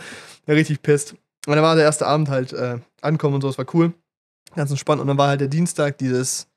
Ja, 0.48 0.54
richtig 0.54 0.82
pisst. 0.82 1.16
Und 1.48 1.56
dann 1.56 1.64
war 1.64 1.76
der 1.76 1.86
erste 1.86 2.06
Abend 2.06 2.30
halt 2.30 2.54
äh, 2.54 2.78
ankommen 3.02 3.36
und 3.36 3.42
so, 3.42 3.48
das 3.48 3.58
war 3.58 3.66
cool. 3.74 3.94
Ganz 4.56 4.72
entspannt. 4.72 5.00
Und 5.00 5.08
dann 5.08 5.18
war 5.18 5.28
halt 5.30 5.42
der 5.42 5.48
Dienstag 5.48 5.98
dieses, 6.00 6.49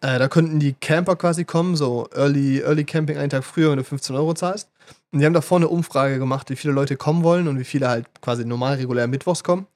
äh, 0.00 0.18
da 0.18 0.28
konnten 0.28 0.58
die 0.58 0.74
Camper 0.74 1.16
quasi 1.16 1.44
kommen, 1.44 1.76
so 1.76 2.08
Early, 2.14 2.60
Early 2.60 2.84
Camping 2.84 3.16
einen 3.16 3.30
Tag 3.30 3.44
früher, 3.44 3.70
wenn 3.70 3.78
du 3.78 3.84
15 3.84 4.14
Euro 4.16 4.34
zahlst. 4.34 4.70
Und 5.12 5.20
die 5.20 5.26
haben 5.26 5.32
da 5.32 5.40
vorne 5.40 5.66
eine 5.66 5.74
Umfrage 5.74 6.18
gemacht, 6.18 6.50
wie 6.50 6.56
viele 6.56 6.74
Leute 6.74 6.96
kommen 6.96 7.22
wollen 7.22 7.48
und 7.48 7.58
wie 7.58 7.64
viele 7.64 7.88
halt 7.88 8.06
quasi 8.20 8.44
normal, 8.44 8.74
regulär 8.76 9.06
mittwochs 9.06 9.44
kommen. 9.44 9.66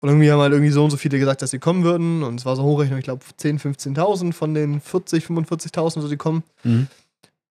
Und 0.00 0.08
irgendwie 0.08 0.30
haben 0.30 0.40
halt 0.40 0.52
irgendwie 0.52 0.72
so 0.72 0.84
und 0.84 0.90
so 0.90 0.96
viele 0.96 1.18
gesagt, 1.18 1.42
dass 1.42 1.50
sie 1.50 1.58
kommen 1.58 1.84
würden. 1.84 2.22
Und 2.22 2.40
es 2.40 2.46
war 2.46 2.56
so 2.56 2.62
Hochrechnung, 2.62 2.98
ich 2.98 3.04
glaube 3.04 3.24
10.000, 3.40 3.94
15.000 3.96 4.32
von 4.32 4.54
den 4.54 4.80
40, 4.80 5.26
45.000, 5.26 6.00
so 6.00 6.08
die 6.08 6.16
kommen. 6.16 6.42
Mhm. 6.64 6.88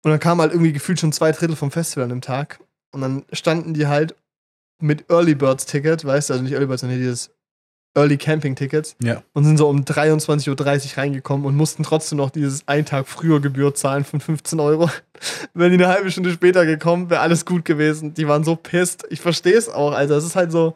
Und 0.03 0.11
dann 0.11 0.19
kamen 0.19 0.41
halt 0.41 0.51
irgendwie 0.51 0.73
gefühlt 0.73 0.99
schon 0.99 1.13
zwei 1.13 1.31
Drittel 1.31 1.55
vom 1.55 1.71
Festival 1.71 2.03
an 2.03 2.09
dem 2.09 2.21
Tag. 2.21 2.59
Und 2.91 3.01
dann 3.01 3.23
standen 3.31 3.73
die 3.73 3.87
halt 3.87 4.15
mit 4.79 5.09
Early 5.09 5.35
Birds 5.35 5.65
Ticket, 5.65 6.03
weißt 6.03 6.29
du, 6.29 6.33
also 6.33 6.43
nicht 6.43 6.53
Early 6.53 6.65
Birds, 6.65 6.81
sondern 6.81 6.99
dieses 6.99 7.31
Early 7.95 8.17
Camping 8.17 8.55
Tickets 8.55 8.95
Ja. 9.03 9.21
und 9.33 9.43
sind 9.45 9.57
so 9.57 9.69
um 9.69 9.81
23.30 9.83 10.49
Uhr 10.91 10.97
reingekommen 10.97 11.45
und 11.45 11.55
mussten 11.55 11.83
trotzdem 11.83 12.17
noch 12.17 12.31
dieses 12.31 12.67
einen 12.67 12.85
Tag 12.85 13.07
früher 13.07 13.39
Gebühr 13.39 13.75
zahlen 13.75 14.03
von 14.03 14.19
15 14.19 14.59
Euro. 14.59 14.89
Wenn 15.53 15.69
die 15.71 15.83
eine 15.83 15.93
halbe 15.93 16.09
Stunde 16.11 16.31
später 16.31 16.65
gekommen, 16.65 17.09
wäre 17.09 17.21
alles 17.21 17.45
gut 17.45 17.65
gewesen. 17.65 18.13
Die 18.15 18.27
waren 18.27 18.43
so 18.43 18.55
pisst. 18.55 19.05
Ich 19.09 19.21
verstehe 19.21 19.55
es 19.57 19.69
auch, 19.69 19.91
also 19.93 20.15
es 20.15 20.25
ist 20.25 20.35
halt 20.35 20.51
so. 20.51 20.73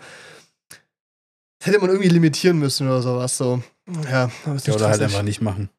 Das 1.59 1.67
hätte 1.69 1.79
man 1.79 1.89
irgendwie 1.89 2.09
limitieren 2.09 2.59
müssen 2.59 2.87
oder 2.87 3.01
sowas. 3.01 3.35
So. 3.37 3.63
Ja, 4.11 4.29
aber 4.45 4.57
ja 4.57 4.73
oder 4.73 4.89
halt 4.89 5.01
einfach 5.01 5.23
nicht 5.23 5.41
machen. 5.41 5.69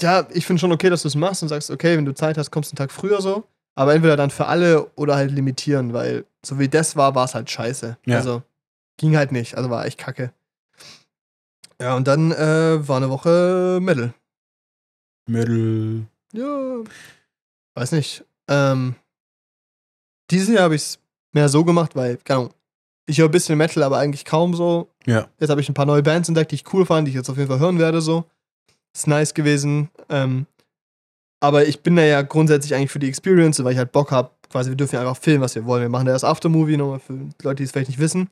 Ja, 0.00 0.26
ich 0.32 0.46
finde 0.46 0.58
schon 0.58 0.72
okay, 0.72 0.90
dass 0.90 1.02
du 1.02 1.08
es 1.08 1.14
machst 1.14 1.42
und 1.44 1.48
sagst, 1.48 1.70
okay, 1.70 1.96
wenn 1.96 2.04
du 2.04 2.12
Zeit 2.12 2.36
hast, 2.36 2.50
kommst 2.50 2.72
du 2.72 2.74
einen 2.74 2.78
Tag 2.78 2.90
früher 2.90 3.20
so. 3.20 3.44
Aber 3.76 3.94
entweder 3.94 4.16
dann 4.16 4.30
für 4.30 4.46
alle 4.46 4.86
oder 4.96 5.14
halt 5.14 5.30
limitieren, 5.30 5.92
weil 5.92 6.24
so 6.44 6.58
wie 6.58 6.68
das 6.68 6.96
war, 6.96 7.14
war 7.14 7.24
es 7.24 7.34
halt 7.34 7.48
scheiße. 7.50 7.96
Ja. 8.06 8.16
Also 8.16 8.42
ging 8.96 9.16
halt 9.16 9.32
nicht. 9.32 9.56
Also 9.56 9.70
war 9.70 9.86
echt 9.86 9.98
kacke. 9.98 10.32
Ja, 11.80 11.96
und 11.96 12.06
dann 12.06 12.32
äh, 12.32 12.86
war 12.86 12.96
eine 12.98 13.10
Woche 13.10 13.78
Metal. 13.80 14.14
Mittel. 15.26 16.06
Ja. 16.32 16.82
Weiß 17.74 17.92
nicht. 17.92 18.24
Ähm, 18.48 18.94
dieses 20.30 20.48
Jahr 20.48 20.64
habe 20.64 20.76
ich 20.76 20.82
es 20.82 20.98
mehr 21.32 21.48
so 21.48 21.64
gemacht, 21.64 21.96
weil, 21.96 22.18
keine 22.18 22.40
Ahnung, 22.40 22.54
ich 23.06 23.18
höre 23.18 23.28
ein 23.28 23.32
bisschen 23.32 23.58
Metal, 23.58 23.82
aber 23.82 23.98
eigentlich 23.98 24.24
kaum 24.24 24.54
so. 24.54 24.88
Ja. 25.06 25.28
Jetzt 25.38 25.50
habe 25.50 25.60
ich 25.60 25.68
ein 25.68 25.74
paar 25.74 25.86
neue 25.86 26.02
Bands 26.02 26.28
entdeckt, 26.28 26.52
die 26.52 26.56
ich 26.56 26.72
cool 26.72 26.86
fand, 26.86 27.06
die 27.06 27.10
ich 27.10 27.16
jetzt 27.16 27.28
auf 27.28 27.36
jeden 27.36 27.48
Fall 27.48 27.58
hören 27.58 27.78
werde, 27.78 28.00
so. 28.00 28.24
Ist 28.94 29.06
nice 29.06 29.34
gewesen. 29.34 29.90
Ähm, 30.08 30.46
aber 31.40 31.66
ich 31.66 31.82
bin 31.82 31.96
da 31.96 32.02
ja 32.02 32.22
grundsätzlich 32.22 32.74
eigentlich 32.74 32.90
für 32.90 32.98
die 32.98 33.08
Experience, 33.08 33.62
weil 33.62 33.72
ich 33.72 33.78
halt 33.78 33.92
Bock 33.92 34.12
habe. 34.12 34.30
Quasi, 34.50 34.70
wir 34.70 34.76
dürfen 34.76 34.94
ja 34.94 35.00
einfach 35.00 35.16
filmen, 35.16 35.42
was 35.42 35.54
wir 35.56 35.64
wollen. 35.64 35.82
Wir 35.82 35.88
machen 35.88 36.06
da 36.06 36.12
das 36.12 36.22
Aftermovie 36.22 36.76
nochmal 36.76 37.00
für 37.00 37.12
Leute, 37.42 37.56
die 37.56 37.64
es 37.64 37.72
vielleicht 37.72 37.88
nicht 37.88 37.98
wissen. 37.98 38.30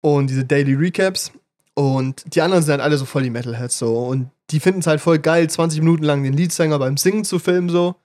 Und 0.00 0.28
diese 0.28 0.44
Daily 0.44 0.74
Recaps. 0.74 1.32
Und 1.74 2.34
die 2.34 2.40
anderen 2.40 2.62
sind 2.62 2.72
halt 2.72 2.80
alle 2.82 2.96
so 2.96 3.04
voll 3.04 3.22
die 3.22 3.30
Metalheads 3.30 3.78
so. 3.78 3.98
Und 3.98 4.30
die 4.50 4.60
finden 4.60 4.80
es 4.80 4.86
halt 4.86 5.00
voll 5.00 5.18
geil, 5.18 5.48
20 5.48 5.80
Minuten 5.80 6.04
lang 6.04 6.22
den 6.22 6.32
Leadsänger 6.32 6.78
beim 6.78 6.96
Singen 6.96 7.24
zu 7.24 7.38
filmen 7.38 7.68
so. 7.68 7.96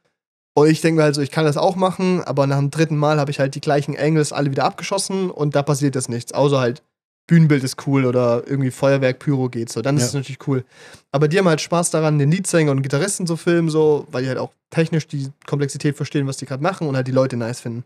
Und 0.53 0.67
ich 0.67 0.81
denke 0.81 0.97
mir 0.97 1.03
halt 1.03 1.15
so, 1.15 1.21
ich 1.21 1.31
kann 1.31 1.45
das 1.45 1.55
auch 1.55 1.77
machen, 1.77 2.21
aber 2.23 2.45
nach 2.47 2.57
dem 2.57 2.71
dritten 2.71 2.97
Mal 2.97 3.19
habe 3.19 3.31
ich 3.31 3.39
halt 3.39 3.55
die 3.55 3.61
gleichen 3.61 3.97
Angles 3.97 4.33
alle 4.33 4.51
wieder 4.51 4.65
abgeschossen 4.65 5.29
und 5.31 5.55
da 5.55 5.63
passiert 5.63 5.95
jetzt 5.95 6.09
nichts. 6.09 6.33
Außer 6.33 6.59
halt 6.59 6.83
Bühnenbild 7.27 7.63
ist 7.63 7.87
cool 7.87 8.05
oder 8.05 8.43
irgendwie 8.45 8.71
Feuerwerk, 8.71 9.19
Pyro 9.19 9.47
geht 9.47 9.71
so, 9.71 9.81
dann 9.81 9.95
ist 9.95 10.01
Ja. 10.01 10.07
es 10.07 10.13
natürlich 10.15 10.45
cool. 10.47 10.65
Aber 11.13 11.29
die 11.29 11.37
haben 11.39 11.47
halt 11.47 11.61
Spaß 11.61 11.91
daran, 11.91 12.19
den 12.19 12.29
Leadsänger 12.31 12.71
und 12.71 12.81
Gitarristen 12.81 13.25
zu 13.25 13.37
filmen, 13.37 13.69
so, 13.69 14.05
weil 14.11 14.23
die 14.23 14.27
halt 14.29 14.39
auch 14.39 14.51
technisch 14.71 15.07
die 15.07 15.29
Komplexität 15.47 15.95
verstehen, 15.95 16.27
was 16.27 16.35
die 16.35 16.45
gerade 16.45 16.61
machen 16.63 16.89
und 16.89 16.97
halt 16.97 17.07
die 17.07 17.11
Leute 17.13 17.37
nice 17.37 17.61
finden. 17.61 17.85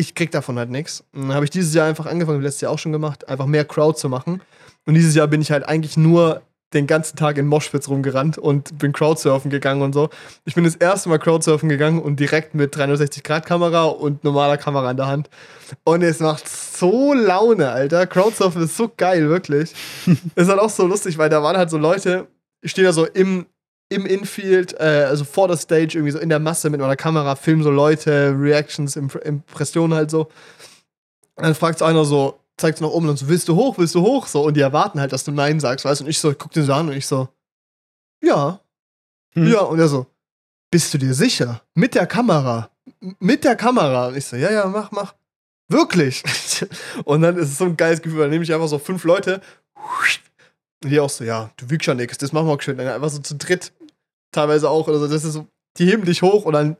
Ich 0.00 0.14
krieg 0.14 0.30
davon 0.30 0.58
halt 0.58 0.70
nichts. 0.70 1.04
Dann 1.12 1.34
habe 1.34 1.44
ich 1.44 1.50
dieses 1.50 1.74
Jahr 1.74 1.86
einfach 1.86 2.06
angefangen, 2.06 2.40
wie 2.40 2.44
letztes 2.44 2.62
Jahr 2.62 2.72
auch 2.72 2.78
schon 2.78 2.90
gemacht, 2.90 3.28
einfach 3.28 3.44
mehr 3.44 3.66
Crowd 3.66 3.98
zu 3.98 4.08
machen. 4.08 4.40
Und 4.86 4.94
dieses 4.94 5.14
Jahr 5.14 5.26
bin 5.26 5.42
ich 5.42 5.50
halt 5.50 5.68
eigentlich 5.68 5.98
nur 5.98 6.40
den 6.72 6.86
ganzen 6.86 7.16
Tag 7.16 7.36
in 7.36 7.46
Moshpits 7.46 7.86
rumgerannt 7.86 8.38
und 8.38 8.78
bin 8.78 8.92
Crowdsurfen 8.94 9.50
gegangen 9.50 9.82
und 9.82 9.92
so. 9.92 10.08
Ich 10.46 10.54
bin 10.54 10.64
das 10.64 10.74
erste 10.74 11.10
Mal 11.10 11.18
Crowdsurfen 11.18 11.68
gegangen 11.68 12.00
und 12.00 12.18
direkt 12.18 12.54
mit 12.54 12.74
360-Grad-Kamera 12.74 13.84
und 13.84 14.24
normaler 14.24 14.56
Kamera 14.56 14.90
in 14.90 14.96
der 14.96 15.06
Hand. 15.06 15.28
Und 15.84 16.00
es 16.00 16.20
macht 16.20 16.48
so 16.48 17.12
Laune, 17.12 17.70
Alter. 17.70 18.06
Crowdsurfen 18.06 18.62
ist 18.62 18.78
so 18.78 18.90
geil, 18.96 19.28
wirklich. 19.28 19.74
ist 20.34 20.48
halt 20.48 20.60
auch 20.60 20.70
so 20.70 20.86
lustig, 20.86 21.18
weil 21.18 21.28
da 21.28 21.42
waren 21.42 21.58
halt 21.58 21.68
so 21.68 21.76
Leute, 21.76 22.26
ich 22.62 22.70
stehe 22.70 22.86
da 22.86 22.94
so 22.94 23.04
im, 23.04 23.44
im 23.90 24.06
Infield, 24.06 24.72
äh, 24.80 25.04
also 25.08 25.24
vor 25.24 25.48
der 25.48 25.56
Stage, 25.58 25.98
irgendwie 25.98 26.12
so 26.12 26.18
in 26.18 26.28
der 26.30 26.38
Masse 26.38 26.70
mit 26.70 26.80
meiner 26.80 26.96
Kamera, 26.96 27.34
filmen 27.36 27.62
so 27.62 27.70
Leute, 27.70 28.34
Reactions, 28.38 28.96
Imp 28.96 29.14
Impressionen 29.16 29.94
halt 29.94 30.10
so. 30.10 30.30
Und 31.34 31.44
dann 31.44 31.54
fragt 31.54 31.80
so 31.80 31.84
einer 31.84 32.04
so, 32.04 32.38
zeigt 32.56 32.80
nach 32.80 32.88
oben 32.88 33.08
und 33.08 33.18
so, 33.18 33.28
willst 33.28 33.48
du 33.48 33.56
hoch, 33.56 33.78
willst 33.78 33.94
du 33.94 34.02
hoch? 34.02 34.26
So, 34.26 34.42
und 34.44 34.54
die 34.56 34.60
erwarten 34.60 35.00
halt, 35.00 35.12
dass 35.12 35.24
du 35.24 35.32
Nein 35.32 35.60
sagst, 35.60 35.84
weißt 35.84 36.00
du? 36.00 36.04
Und 36.04 36.10
ich 36.10 36.18
so, 36.18 36.32
guck 36.34 36.52
den 36.52 36.64
so 36.64 36.72
an 36.72 36.88
und 36.88 36.94
ich 36.96 37.06
so, 37.06 37.28
ja. 38.22 38.60
Hm. 39.34 39.46
Ja, 39.52 39.60
und 39.60 39.78
er 39.78 39.88
so, 39.88 40.06
bist 40.70 40.92
du 40.94 40.98
dir 40.98 41.14
sicher? 41.14 41.62
Mit 41.74 41.94
der 41.94 42.06
Kamera. 42.06 42.70
M- 43.00 43.16
Mit 43.18 43.44
der 43.44 43.56
Kamera. 43.56 44.08
Und 44.08 44.16
ich 44.16 44.26
so, 44.26 44.36
ja, 44.36 44.50
ja, 44.52 44.66
mach, 44.66 44.90
mach. 44.92 45.14
Wirklich. 45.68 46.22
und 47.04 47.22
dann 47.22 47.36
ist 47.38 47.48
es 47.50 47.58
so 47.58 47.64
ein 47.64 47.76
geiles 47.76 48.02
Gefühl, 48.02 48.20
dann 48.20 48.30
nehme 48.30 48.44
ich 48.44 48.52
einfach 48.52 48.68
so 48.68 48.78
fünf 48.78 49.04
Leute. 49.04 49.40
Und 50.82 50.88
die 50.90 50.98
auch 50.98 51.10
so, 51.10 51.24
ja, 51.24 51.50
du 51.58 51.68
wiegst 51.68 51.86
ja 51.88 51.94
nichts, 51.94 52.16
das 52.16 52.32
machen 52.32 52.46
wir 52.46 52.54
auch 52.54 52.62
schön. 52.62 52.78
Dann 52.78 52.88
einfach 52.88 53.10
so 53.10 53.18
zu 53.18 53.36
dritt, 53.36 53.70
teilweise 54.32 54.68
auch 54.70 54.88
oder 54.88 54.98
so. 54.98 55.06
Das 55.06 55.24
ist 55.24 55.32
so, 55.32 55.46
die 55.78 55.86
heben 55.86 56.04
dich 56.04 56.22
hoch 56.22 56.44
und 56.44 56.52
dann 56.52 56.76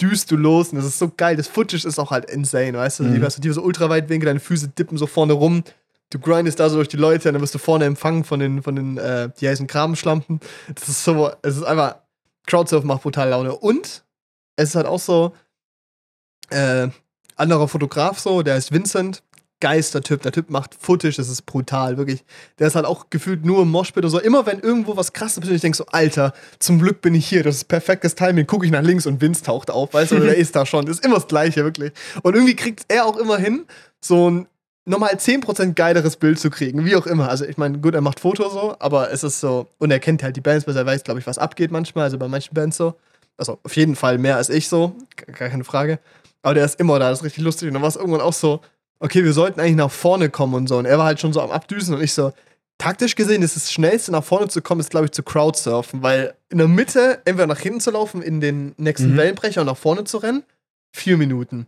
düst 0.00 0.30
du 0.30 0.36
los 0.36 0.70
und 0.70 0.76
das 0.76 0.86
ist 0.86 0.98
so 0.98 1.10
geil. 1.16 1.36
Das 1.36 1.48
Footage 1.48 1.84
ist 1.84 1.98
auch 1.98 2.10
halt 2.10 2.30
insane, 2.30 2.74
weißt 2.74 3.00
du? 3.00 3.04
Mhm. 3.04 3.14
Die 3.14 3.22
hast 3.22 3.38
du 3.38 3.42
die 3.42 3.50
so 3.50 3.62
ultraweitwinkel, 3.62 4.26
deine 4.26 4.40
Füße 4.40 4.68
dippen 4.68 4.98
so 4.98 5.06
vorne 5.06 5.32
rum. 5.32 5.64
Du 6.10 6.18
grindest 6.18 6.60
da 6.60 6.70
so 6.70 6.76
durch 6.76 6.88
die 6.88 6.96
Leute 6.96 7.28
und 7.28 7.34
dann 7.34 7.42
wirst 7.42 7.54
du 7.54 7.58
vorne 7.58 7.84
empfangen 7.84 8.24
von 8.24 8.40
den, 8.40 8.62
von 8.62 8.76
den, 8.76 8.96
äh, 8.96 9.28
die 9.40 9.48
heißen 9.48 9.66
Kramschlampen. 9.66 10.40
Das 10.74 10.88
ist 10.88 11.04
so, 11.04 11.30
es 11.42 11.56
ist 11.56 11.64
einfach, 11.64 11.96
Crowdsurf 12.46 12.84
macht 12.84 13.02
brutal 13.02 13.28
Laune. 13.28 13.54
Und 13.54 14.04
es 14.56 14.70
ist 14.70 14.74
halt 14.74 14.86
auch 14.86 15.00
so, 15.00 15.34
äh, 16.50 16.88
anderer 17.36 17.68
Fotograf 17.68 18.18
so, 18.18 18.42
der 18.42 18.56
ist 18.56 18.72
Vincent. 18.72 19.22
Geistertyp, 19.60 20.22
der 20.22 20.32
Typ 20.32 20.50
macht 20.50 20.74
Footage, 20.78 21.16
das 21.16 21.28
ist 21.28 21.42
brutal, 21.42 21.96
wirklich. 21.96 22.24
Der 22.58 22.68
ist 22.68 22.76
halt 22.76 22.86
auch 22.86 23.10
gefühlt 23.10 23.44
nur 23.44 23.62
im 23.62 23.70
Moshpit 23.70 24.04
und 24.04 24.10
so. 24.10 24.20
Immer 24.20 24.46
wenn 24.46 24.60
irgendwo 24.60 24.96
was 24.96 25.12
krasses 25.12 25.40
passiert, 25.40 25.56
ich 25.56 25.62
denke 25.62 25.76
so, 25.76 25.86
Alter, 25.86 26.32
zum 26.58 26.78
Glück 26.78 27.00
bin 27.00 27.14
ich 27.14 27.26
hier, 27.28 27.42
das 27.42 27.56
ist 27.56 27.64
perfektes 27.64 28.14
Timing. 28.14 28.46
Gucke 28.46 28.66
ich 28.66 28.72
nach 28.72 28.82
links 28.82 29.06
und 29.06 29.20
Vince 29.20 29.42
taucht 29.42 29.70
auf, 29.70 29.94
weißt 29.94 30.12
du, 30.12 30.16
oder 30.16 30.26
der 30.26 30.36
ist 30.38 30.54
da 30.54 30.64
schon. 30.64 30.86
Das 30.86 30.98
ist 30.98 31.04
immer 31.04 31.16
das 31.16 31.26
Gleiche, 31.26 31.64
wirklich. 31.64 31.92
Und 32.22 32.34
irgendwie 32.34 32.56
kriegt 32.56 32.84
er 32.88 33.06
auch 33.06 33.16
immer 33.16 33.38
hin, 33.38 33.66
so 34.00 34.30
ein 34.30 34.46
nochmal 34.84 35.14
10% 35.14 35.74
geileres 35.74 36.16
Bild 36.16 36.38
zu 36.38 36.50
kriegen, 36.50 36.84
wie 36.84 36.96
auch 36.96 37.06
immer. 37.06 37.28
Also 37.28 37.44
ich 37.44 37.58
meine, 37.58 37.78
gut, 37.78 37.94
er 37.94 38.00
macht 38.00 38.20
Fotos 38.20 38.52
so, 38.52 38.76
aber 38.78 39.10
es 39.12 39.22
ist 39.22 39.40
so, 39.40 39.66
und 39.78 39.90
er 39.90 40.00
kennt 40.00 40.22
halt 40.22 40.36
die 40.36 40.40
Bands, 40.40 40.66
weil 40.66 40.76
er 40.76 40.86
weiß, 40.86 41.04
glaube 41.04 41.20
ich, 41.20 41.26
was 41.26 41.38
abgeht 41.38 41.70
manchmal, 41.70 42.04
also 42.04 42.18
bei 42.18 42.28
manchen 42.28 42.54
Bands 42.54 42.76
so. 42.76 42.94
Also 43.36 43.58
auf 43.62 43.76
jeden 43.76 43.94
Fall 43.94 44.18
mehr 44.18 44.36
als 44.36 44.48
ich 44.48 44.68
so, 44.68 44.96
gar 45.16 45.48
keine 45.48 45.64
Frage. 45.64 46.00
Aber 46.42 46.54
der 46.54 46.64
ist 46.64 46.80
immer 46.80 46.98
da, 46.98 47.10
das 47.10 47.20
ist 47.20 47.24
richtig 47.24 47.44
lustig. 47.44 47.68
Und 47.68 47.74
dann 47.74 47.82
war 47.82 47.88
es 47.88 47.96
irgendwann 47.96 48.20
auch 48.20 48.32
so, 48.32 48.60
okay, 49.00 49.24
wir 49.24 49.32
sollten 49.32 49.60
eigentlich 49.60 49.76
nach 49.76 49.90
vorne 49.90 50.30
kommen 50.30 50.54
und 50.54 50.68
so. 50.68 50.78
Und 50.78 50.86
er 50.86 50.98
war 50.98 51.06
halt 51.06 51.20
schon 51.20 51.32
so 51.32 51.40
am 51.40 51.50
Abdüsen 51.50 51.94
und 51.94 52.02
ich 52.02 52.12
so, 52.12 52.32
taktisch 52.78 53.14
gesehen 53.16 53.42
ist 53.42 53.56
das 53.56 53.72
Schnellste 53.72 54.12
nach 54.12 54.24
vorne 54.24 54.48
zu 54.48 54.62
kommen, 54.62 54.80
ist 54.80 54.90
glaube 54.90 55.06
ich 55.06 55.12
zu 55.12 55.22
Crowdsurfen, 55.22 56.02
weil 56.02 56.34
in 56.48 56.58
der 56.58 56.68
Mitte 56.68 57.20
entweder 57.24 57.46
nach 57.46 57.58
hinten 57.58 57.80
zu 57.80 57.90
laufen, 57.90 58.22
in 58.22 58.40
den 58.40 58.74
nächsten 58.76 59.12
Mhm. 59.12 59.16
Wellenbrecher 59.16 59.60
und 59.62 59.66
nach 59.66 59.76
vorne 59.76 60.04
zu 60.04 60.18
rennen, 60.18 60.44
vier 60.92 61.16
Minuten. 61.16 61.66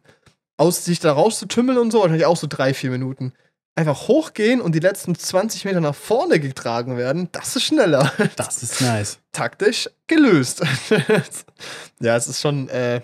Aus 0.57 0.85
sich 0.85 1.01
da 1.01 1.13
rauszutümmeln 1.13 1.79
und 1.79 1.91
so, 1.91 2.01
wahrscheinlich 2.01 2.27
auch 2.27 2.37
so 2.37 2.47
drei, 2.47 2.75
vier 2.75 2.91
Minuten. 2.91 3.33
Einfach 3.77 4.09
hochgehen 4.09 4.61
und 4.61 4.75
die 4.75 4.81
letzten 4.81 5.15
20 5.15 5.65
Meter 5.65 5.81
nach 5.81 5.95
vorne 5.95 6.39
getragen 6.39 6.97
werden, 6.97 7.29
das 7.33 7.57
ist 7.57 7.65
schneller. 7.65 8.13
Das 8.37 8.63
ist 8.63 8.81
nice. 8.81 9.19
Taktisch 9.33 9.89
gelöst. 10.07 10.63
ja, 12.01 12.17
es 12.17 12.29
ist 12.29 12.41
schon, 12.41 12.69
äh, 12.69 13.01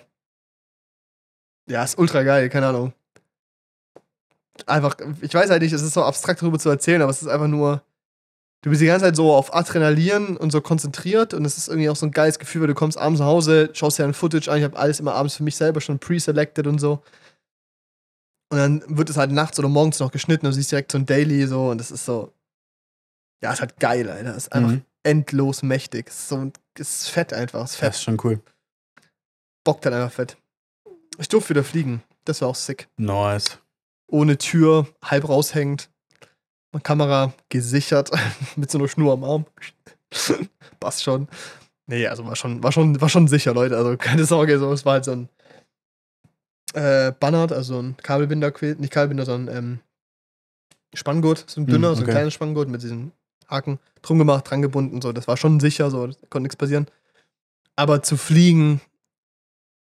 ja, 1.69 1.83
ist 1.83 1.97
ultra 1.97 2.23
geil, 2.23 2.49
keine 2.49 2.67
Ahnung. 2.67 2.93
Einfach, 4.67 4.95
ich 5.21 5.33
weiß 5.33 5.49
halt 5.49 5.61
nicht, 5.61 5.73
es 5.73 5.81
ist 5.81 5.93
so 5.93 6.03
abstrakt 6.03 6.41
darüber 6.41 6.59
zu 6.59 6.69
erzählen, 6.69 7.01
aber 7.01 7.11
es 7.11 7.21
ist 7.21 7.27
einfach 7.27 7.47
nur, 7.47 7.81
du 8.61 8.69
bist 8.69 8.81
die 8.81 8.85
ganze 8.87 9.05
Zeit 9.05 9.15
so 9.15 9.33
auf 9.33 9.53
Adrenalin 9.53 10.37
und 10.37 10.51
so 10.51 10.61
konzentriert 10.61 11.33
und 11.33 11.45
es 11.45 11.57
ist 11.57 11.67
irgendwie 11.67 11.89
auch 11.89 11.95
so 11.95 12.05
ein 12.05 12.11
geiles 12.11 12.39
Gefühl, 12.39 12.61
weil 12.61 12.67
du 12.67 12.73
kommst 12.75 12.97
abends 12.97 13.19
nach 13.19 13.27
Hause, 13.27 13.69
schaust 13.73 13.99
dir 13.99 14.05
ein 14.05 14.13
Footage 14.13 14.49
an, 14.51 14.57
ich 14.57 14.63
habe 14.63 14.77
alles 14.77 14.99
immer 14.99 15.13
abends 15.13 15.35
für 15.35 15.43
mich 15.43 15.55
selber 15.55 15.81
schon 15.81 15.99
pre-selected 15.99 16.65
und 16.67 16.79
so. 16.79 17.03
Und 18.49 18.57
dann 18.57 18.83
wird 18.87 19.09
es 19.09 19.17
halt 19.17 19.31
nachts 19.31 19.59
oder 19.59 19.67
morgens 19.67 19.99
noch 19.99 20.11
geschnitten 20.11 20.45
und 20.45 20.51
du 20.53 20.55
siehst 20.55 20.71
direkt 20.71 20.91
so 20.91 20.97
ein 20.97 21.05
Daily 21.05 21.45
so 21.47 21.69
und 21.69 21.79
das 21.79 21.91
ist 21.91 22.05
so, 22.05 22.31
ja, 23.43 23.51
ist 23.51 23.59
halt 23.59 23.77
geil, 23.79 24.09
Alter. 24.09 24.31
Es 24.31 24.43
ist 24.47 24.53
einfach 24.53 24.71
Mhm. 24.71 24.83
endlos 25.03 25.63
mächtig. 25.63 26.07
Es 26.07 26.15
ist, 26.21 26.29
so, 26.29 26.51
es 26.79 26.99
ist 27.01 27.09
fett 27.09 27.33
einfach, 27.33 27.63
es 27.65 27.71
ist 27.71 27.75
Das 27.75 27.79
fett. 27.79 27.93
ist 27.95 28.03
schon 28.03 28.17
cool. 28.23 28.39
Bockt 29.65 29.85
halt 29.85 29.95
einfach 29.95 30.13
fett. 30.13 30.37
Ich 31.19 31.27
durfte 31.27 31.49
wieder 31.49 31.63
fliegen. 31.63 32.03
Das 32.23 32.41
war 32.41 32.47
auch 32.49 32.55
sick. 32.55 32.87
Nice. 32.97 33.57
Ohne 34.07 34.37
Tür, 34.37 34.87
halb 35.03 35.27
raushängend. 35.27 35.89
Kamera 36.83 37.33
gesichert, 37.49 38.11
mit 38.55 38.69
so 38.69 38.77
einer 38.77 38.87
Schnur 38.87 39.13
am 39.13 39.23
Arm. 39.23 39.45
Passt 40.79 41.03
schon. 41.03 41.27
Nee, 41.87 42.07
also 42.07 42.25
war 42.25 42.35
schon, 42.35 42.61
war 42.61 42.71
schon, 42.71 42.99
war 43.01 43.09
schon 43.09 43.27
sicher, 43.27 43.53
Leute. 43.53 43.77
Also 43.77 43.97
keine 43.97 44.25
Sorge, 44.25 44.59
so, 44.59 44.71
es 44.73 44.85
war 44.85 44.93
halt 44.93 45.05
so 45.05 45.11
ein 45.11 45.29
äh, 46.73 47.11
Bannert, 47.13 47.51
also 47.51 47.79
ein 47.79 47.97
Kabelbinder, 47.97 48.53
nicht 48.77 48.91
Kabelbinder, 48.91 49.25
sondern 49.25 49.57
ähm, 49.57 49.79
Spanngurt, 50.93 51.45
so 51.47 51.61
ein 51.61 51.67
Hm, 51.67 51.73
dünner, 51.73 51.95
so 51.95 52.01
ein 52.01 52.03
okay. 52.03 52.11
kleines 52.11 52.33
Spanngurt 52.33 52.69
mit 52.69 52.83
diesen 52.83 53.11
Haken 53.49 53.79
drum 54.01 54.17
gemacht, 54.17 54.49
dran 54.49 54.61
gebunden, 54.61 55.01
so. 55.01 55.13
Das 55.13 55.27
war 55.27 55.37
schon 55.37 55.59
sicher, 55.59 55.89
so, 55.89 56.09
konnte 56.29 56.41
nichts 56.41 56.57
passieren. 56.57 56.87
Aber 57.75 58.03
zu 58.03 58.17
fliegen, 58.17 58.81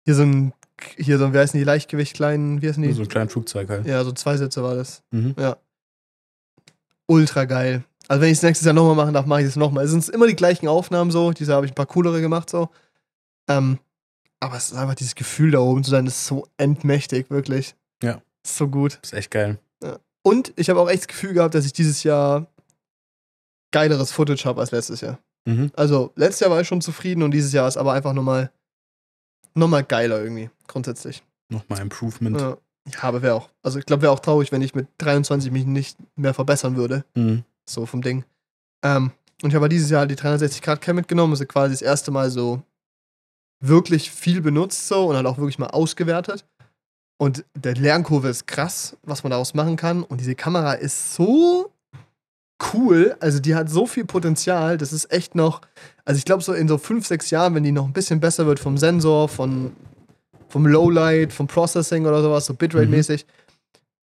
hier 0.05 0.15
so 0.15 0.23
ein, 0.23 0.53
hier 0.97 1.19
so 1.19 1.27
ein, 1.27 1.35
wie 1.35 1.39
heißen 1.39 1.59
die 1.59 1.65
Leichtgewicht 1.65 2.15
kleinen, 2.15 2.63
wie 2.63 2.69
heißen 2.69 2.83
die? 2.83 2.93
So 2.93 3.03
ein 3.03 3.09
kleines 3.09 3.33
Flugzeug 3.33 3.69
halt. 3.69 3.87
Ja, 3.87 4.03
so 4.05 4.13
zwei 4.13 4.37
Sätze 4.37 4.63
war 4.63 4.75
das. 4.75 5.03
Mhm. 5.11 5.35
Ultra 7.07 7.45
geil. 7.45 7.85
Also 8.09 8.21
wenn 8.21 8.31
ich 8.31 8.39
es 8.39 8.43
nächstes 8.43 8.67
Jahr 8.67 8.75
nochmal 8.75 8.97
machen 8.97 9.15
darf, 9.15 9.27
mache 9.27 9.43
ich 9.43 9.47
es 9.47 9.57
nochmal. 9.57 9.85
Es 9.85 9.91
sind 9.91 10.09
immer 10.11 10.27
die 10.27 10.37
gleichen 10.37 10.69
Aufnahmen 10.69 11.11
so. 11.11 11.33
Diese 11.33 11.55
habe 11.55 11.67
ich 11.67 11.73
ein 11.73 11.77
paar 11.77 11.87
coolere 11.87 12.21
gemacht 12.21 12.51
so. 12.51 12.69
Ähm, 13.49 13.79
aber 14.41 14.57
es 14.57 14.73
ist 14.73 14.77
einfach 14.77 14.95
dieses 14.95 15.15
Gefühl 15.15 15.53
da 15.53 15.61
oben 15.61 15.85
zu 15.85 15.91
sein, 15.91 16.05
das 16.05 16.17
ist 16.17 16.27
so 16.27 16.47
endmächtig, 16.59 17.31
wirklich. 17.31 17.75
Ja. 18.03 18.21
Ist 18.45 18.57
so 18.57 18.69
gut. 18.69 18.99
ist 19.03 19.15
echt 19.15 19.31
geil. 19.31 19.59
Und 20.23 20.53
ich 20.57 20.71
habe 20.71 20.81
auch 20.81 20.89
echt 20.89 21.03
das 21.03 21.09
Gefühl 21.09 21.35
gehabt, 21.35 21.55
dass 21.55 21.67
ich 21.67 21.73
dieses 21.73 22.03
Jahr 22.03 22.47
geileres 23.73 24.11
Footage 24.11 24.45
habe 24.47 24.61
als 24.61 24.71
letztes 24.71 25.03
Jahr. 25.03 25.19
Mhm. 25.45 25.71
Also 25.77 26.13
letztes 26.17 26.41
Jahr 26.41 26.51
war 26.51 26.61
ich 26.61 26.69
schon 26.69 26.81
zufrieden 26.81 27.23
und 27.23 27.31
dieses 27.31 27.53
Jahr 27.53 27.69
ist 27.69 27.77
aber 27.77 27.93
einfach 27.93 28.15
nochmal 28.15 28.51
noch 29.55 29.69
mal 29.69 29.85
geiler 29.85 30.23
irgendwie, 30.23 30.51
grundsätzlich. 30.67 31.23
Nochmal 31.49 31.81
Improvement. 31.81 32.41
Ja, 32.41 32.57
ja 32.91 33.03
aber 33.03 33.23
wäre 33.23 33.35
auch. 33.35 33.51
Also 33.63 33.79
ich 33.79 33.87
glaube, 33.87 34.03
wäre 34.03 34.13
auch 34.13 34.21
traurig, 34.21 34.53
wenn 34.53 34.63
ich 34.63 34.75
mit 34.75 34.89
23 34.99 35.51
mich 35.51 35.67
nicht 35.67 35.97
mehr 36.17 36.35
verbessern 36.35 36.77
würde. 36.77 37.05
Mhm. 37.15 37.45
So 37.69 37.87
vom 37.87 38.03
Ding. 38.03 38.25
Ähm, 38.85 39.13
und 39.43 39.51
ich 39.51 39.57
habe 39.57 39.69
dieses 39.69 39.91
Jahr 39.91 40.07
die 40.07 40.17
360 40.17 40.63
Grad 40.63 40.81
Cam 40.81 40.97
mitgenommen, 40.97 41.33
also 41.33 41.45
quasi 41.47 41.75
das 41.75 41.83
erste 41.83 42.11
Mal 42.11 42.31
so 42.31 42.63
wirklich 43.61 44.11
viel 44.11 44.41
benutzt 44.41 44.89
so 44.89 45.07
und 45.07 45.17
halt 45.17 45.27
auch 45.27 45.39
wirklich 45.39 45.59
mal 45.59 45.69
ausgewertet. 45.69 46.47
Und 47.17 47.45
der 47.55 47.75
Lernkurve 47.75 48.29
ist 48.29 48.47
krass, 48.47 48.97
was 49.03 49.23
man 49.23 49.31
daraus 49.31 49.55
machen 49.55 49.77
kann. 49.77 50.03
Und 50.03 50.21
diese 50.21 50.35
Kamera 50.35 50.75
ist 50.75 51.15
so 51.15 51.73
cool. 52.73 53.17
Also 53.21 53.41
die 53.41 53.55
hat 53.55 53.69
so 53.69 53.87
viel 53.87 54.05
Potenzial. 54.05 54.79
Das 54.79 54.93
ist 54.93 55.11
echt 55.13 55.35
noch, 55.35 55.61
also 56.05 56.19
ich 56.19 56.25
glaube 56.25 56.43
so 56.43 56.53
in 56.53 56.69
so 56.69 56.79
fünf, 56.79 57.07
sechs 57.07 57.31
Jahren, 57.31 57.55
wenn 57.55 57.63
die 57.63 57.73
noch 57.73 57.87
ein 57.87 57.93
bisschen 57.93 58.21
besser 58.21 58.47
wird 58.47 58.61
vom 58.61 58.79
Sensor, 58.79 59.29
von, 59.29 59.73
vom 60.49 60.67
Lowlight, 60.67 61.33
vom 61.33 61.47
Processing 61.47 62.07
oder 62.07 62.23
sowas, 62.23 62.47
so 62.47 62.55
Bitrate-mäßig, 62.55 63.27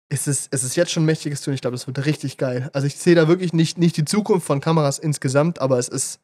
ist 0.09 0.27
es, 0.27 0.47
es 0.51 0.63
ist 0.63 0.75
jetzt 0.75 0.91
schon 0.91 1.03
ein 1.03 1.05
mächtiges 1.05 1.41
Tun. 1.41 1.53
Ich 1.53 1.61
glaube, 1.61 1.75
das 1.75 1.85
wird 1.85 2.05
richtig 2.05 2.37
geil. 2.37 2.69
Also 2.73 2.87
ich 2.87 2.97
sehe 2.97 3.15
da 3.15 3.27
wirklich 3.27 3.53
nicht, 3.53 3.77
nicht 3.77 3.95
die 3.95 4.05
Zukunft 4.05 4.47
von 4.47 4.59
Kameras 4.59 4.99
insgesamt, 4.99 5.59
aber 5.61 5.77
es 5.77 5.87
ist. 5.87 6.19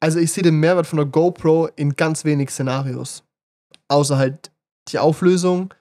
Also 0.00 0.18
ich 0.18 0.32
sehe 0.32 0.42
den 0.42 0.60
Mehrwert 0.60 0.86
von 0.86 0.98
der 0.98 1.06
GoPro 1.06 1.68
in 1.76 1.96
ganz 1.96 2.24
wenig 2.24 2.50
Szenarios. 2.50 3.24
Außer 3.88 4.18
halt 4.18 4.50
die 4.88 4.98
Auflösung 4.98 5.72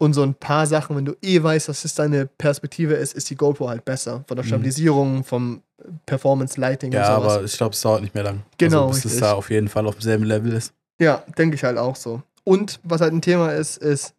und 0.00 0.14
so 0.14 0.22
ein 0.22 0.34
paar 0.34 0.66
Sachen, 0.66 0.96
wenn 0.96 1.04
du 1.04 1.14
eh 1.20 1.42
weißt, 1.42 1.68
dass 1.68 1.84
es 1.84 1.94
deine 1.94 2.24
Perspektive 2.26 2.94
ist, 2.94 3.12
ist 3.12 3.28
die 3.28 3.36
GoPro 3.36 3.68
halt 3.68 3.84
besser. 3.84 4.24
Von 4.26 4.36
der 4.36 4.44
Mhm. 4.44 4.48
Stabilisierung, 4.48 5.24
vom 5.24 5.62
Performance 6.06 6.58
Lighting 6.58 6.90
Ja, 6.92 7.16
und 7.16 7.22
sowas. 7.22 7.34
aber 7.36 7.44
ich 7.44 7.56
glaube, 7.56 7.74
es 7.74 7.80
dauert 7.82 8.00
nicht 8.00 8.14
mehr 8.14 8.24
lang. 8.24 8.42
Genau, 8.56 8.88
Also, 8.88 9.02
bis 9.02 9.12
es 9.12 9.20
da 9.20 9.34
auf 9.34 9.50
jeden 9.50 9.68
Fall 9.68 9.86
auf 9.86 9.94
demselben 9.96 10.24
Level 10.24 10.52
ist. 10.54 10.72
Ja, 10.98 11.22
denke 11.36 11.54
ich 11.54 11.64
halt 11.64 11.76
auch 11.76 11.96
so. 11.96 12.22
Und 12.44 12.80
was 12.82 13.02
halt 13.02 13.12
ein 13.12 13.20
Thema 13.20 13.52
ist, 13.52 13.76
ist, 13.76 14.14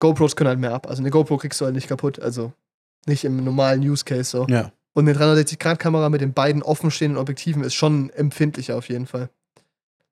GoPros 0.00 0.34
können 0.34 0.48
halt 0.48 0.58
mehr 0.60 0.72
ab. 0.72 0.88
Also 0.88 1.02
eine 1.02 1.10
GoPro 1.10 1.36
kriegst 1.36 1.60
du 1.60 1.66
halt 1.66 1.74
nicht 1.74 1.88
kaputt. 1.88 2.18
Also 2.20 2.52
Nicht 3.06 3.24
im 3.24 3.42
normalen 3.44 3.80
Use 3.82 4.04
Case 4.04 4.24
so. 4.30 4.46
Ja. 4.48 4.72
Und 4.94 5.08
eine 5.08 5.16
360-Grad-Kamera 5.18 6.08
mit 6.08 6.20
den 6.22 6.32
beiden 6.32 6.62
offenstehenden 6.62 7.18
Objektiven 7.18 7.62
ist 7.64 7.74
schon 7.74 8.10
empfindlicher 8.10 8.76
auf 8.76 8.88
jeden 8.88 9.06
Fall. 9.06 9.28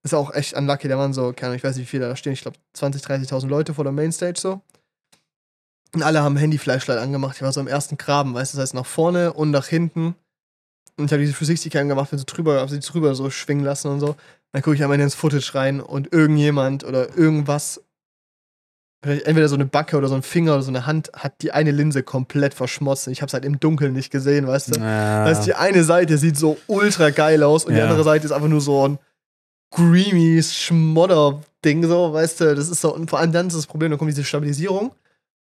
Ist 0.02 0.14
auch 0.14 0.32
echt 0.34 0.54
unlucky. 0.54 0.88
Da 0.88 0.96
waren 0.98 1.12
so, 1.12 1.32
keine 1.32 1.48
Ahnung, 1.48 1.56
ich 1.56 1.64
weiß 1.64 1.76
nicht, 1.76 1.86
wie 1.86 1.90
viele 1.90 2.08
da 2.08 2.16
stehen. 2.16 2.32
Ich 2.34 2.42
glaube, 2.42 2.56
20.000, 2.76 3.28
30.000 3.28 3.48
Leute 3.48 3.74
vor 3.74 3.84
der 3.84 3.92
Mainstage 3.92 4.38
so. 4.38 4.60
Und 5.94 6.02
alle 6.02 6.22
haben 6.22 6.36
Handy-Flashlight 6.36 6.98
angemacht. 6.98 7.36
Ich 7.36 7.42
war 7.42 7.52
so 7.52 7.60
im 7.60 7.68
ersten 7.68 7.96
Graben, 7.96 8.34
weißt 8.34 8.52
du, 8.52 8.58
das 8.58 8.64
heißt 8.64 8.74
nach 8.74 8.86
vorne 8.86 9.32
und 9.32 9.50
nach 9.50 9.66
hinten. 9.66 10.14
Und 10.98 11.06
ich 11.06 11.12
habe 11.12 11.22
diese 11.24 11.32
360-Cam 11.34 11.88
gemacht, 11.88 12.12
wenn 12.12 12.18
sie 12.18 12.24
drüber, 12.26 12.60
hab 12.60 12.70
sie 12.70 12.80
drüber 12.80 13.14
so 13.14 13.30
schwingen 13.30 13.64
lassen 13.64 13.88
und 13.88 14.00
so. 14.00 14.16
Dann 14.52 14.62
gucke 14.62 14.76
ich 14.76 14.82
einmal 14.82 14.98
ins 15.00 15.14
Footage 15.14 15.54
rein 15.54 15.80
und 15.80 16.12
irgendjemand 16.12 16.84
oder 16.84 17.16
irgendwas, 17.16 17.82
vielleicht 19.04 19.26
entweder 19.26 19.48
so 19.48 19.54
eine 19.54 19.66
Backe 19.66 19.96
oder 19.96 20.08
so 20.08 20.14
ein 20.14 20.22
Finger 20.22 20.54
oder 20.54 20.62
so 20.62 20.70
eine 20.70 20.86
Hand, 20.86 21.10
hat 21.14 21.42
die 21.42 21.52
eine 21.52 21.70
Linse 21.70 22.02
komplett 22.02 22.54
verschmolzen. 22.54 23.12
Ich 23.12 23.20
habe 23.20 23.28
es 23.28 23.34
halt 23.34 23.44
im 23.44 23.60
Dunkeln 23.60 23.92
nicht 23.92 24.10
gesehen, 24.10 24.46
weißt 24.46 24.74
du. 24.74 24.80
Ja. 24.80 25.24
Das 25.26 25.38
heißt, 25.38 25.46
die 25.46 25.54
eine 25.54 25.84
Seite 25.84 26.16
sieht 26.16 26.36
so 26.38 26.56
ultra 26.66 27.10
geil 27.10 27.42
aus 27.42 27.64
und 27.64 27.72
die 27.72 27.78
Ja. 27.78 27.84
andere 27.84 28.04
Seite 28.04 28.24
ist 28.24 28.32
einfach 28.32 28.48
nur 28.48 28.62
so 28.62 28.88
ein 28.88 28.98
creamy 29.70 30.42
Schmodder-Ding, 30.42 31.86
so, 31.86 32.12
weißt 32.12 32.40
du. 32.40 32.54
Das 32.54 32.68
ist 32.68 32.80
so, 32.80 32.94
und 32.94 33.10
vor 33.10 33.18
allem 33.18 33.32
dann 33.32 33.48
ist 33.48 33.56
das 33.56 33.66
Problem, 33.66 33.90
dann 33.90 33.98
kommt 33.98 34.10
diese 34.10 34.24
Stabilisierung 34.24 34.92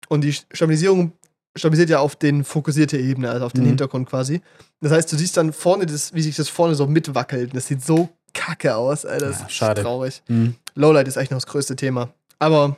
und 0.08 0.22
die 0.22 0.32
Stabilisierung 0.32 1.12
stabilisiert 1.56 1.90
ja 1.90 2.00
auf 2.00 2.16
den 2.16 2.44
fokussierte 2.44 2.98
Ebene, 2.98 3.30
also 3.30 3.46
auf 3.46 3.52
den 3.52 3.62
Mhm. 3.62 3.68
Hintergrund 3.68 4.08
quasi. 4.08 4.40
Das 4.80 4.90
heißt, 4.92 5.12
du 5.12 5.16
siehst 5.16 5.36
dann 5.36 5.52
vorne, 5.52 5.86
das, 5.86 6.12
wie 6.12 6.22
sich 6.22 6.34
das 6.36 6.48
vorne 6.48 6.74
so 6.74 6.86
mitwackelt. 6.86 7.54
Das 7.54 7.66
sieht 7.68 7.84
so 7.84 8.08
kacke 8.32 8.74
aus, 8.76 9.06
Alter. 9.06 9.26
Das 9.28 9.40
Ja, 9.40 9.46
ist 9.46 9.52
schade. 9.52 9.82
traurig. 9.82 10.22
Hm. 10.26 10.56
Lowlight 10.74 11.06
ist 11.06 11.16
eigentlich 11.16 11.30
noch 11.30 11.36
das 11.38 11.46
größte 11.46 11.76
Thema. 11.76 12.12
Aber 12.40 12.76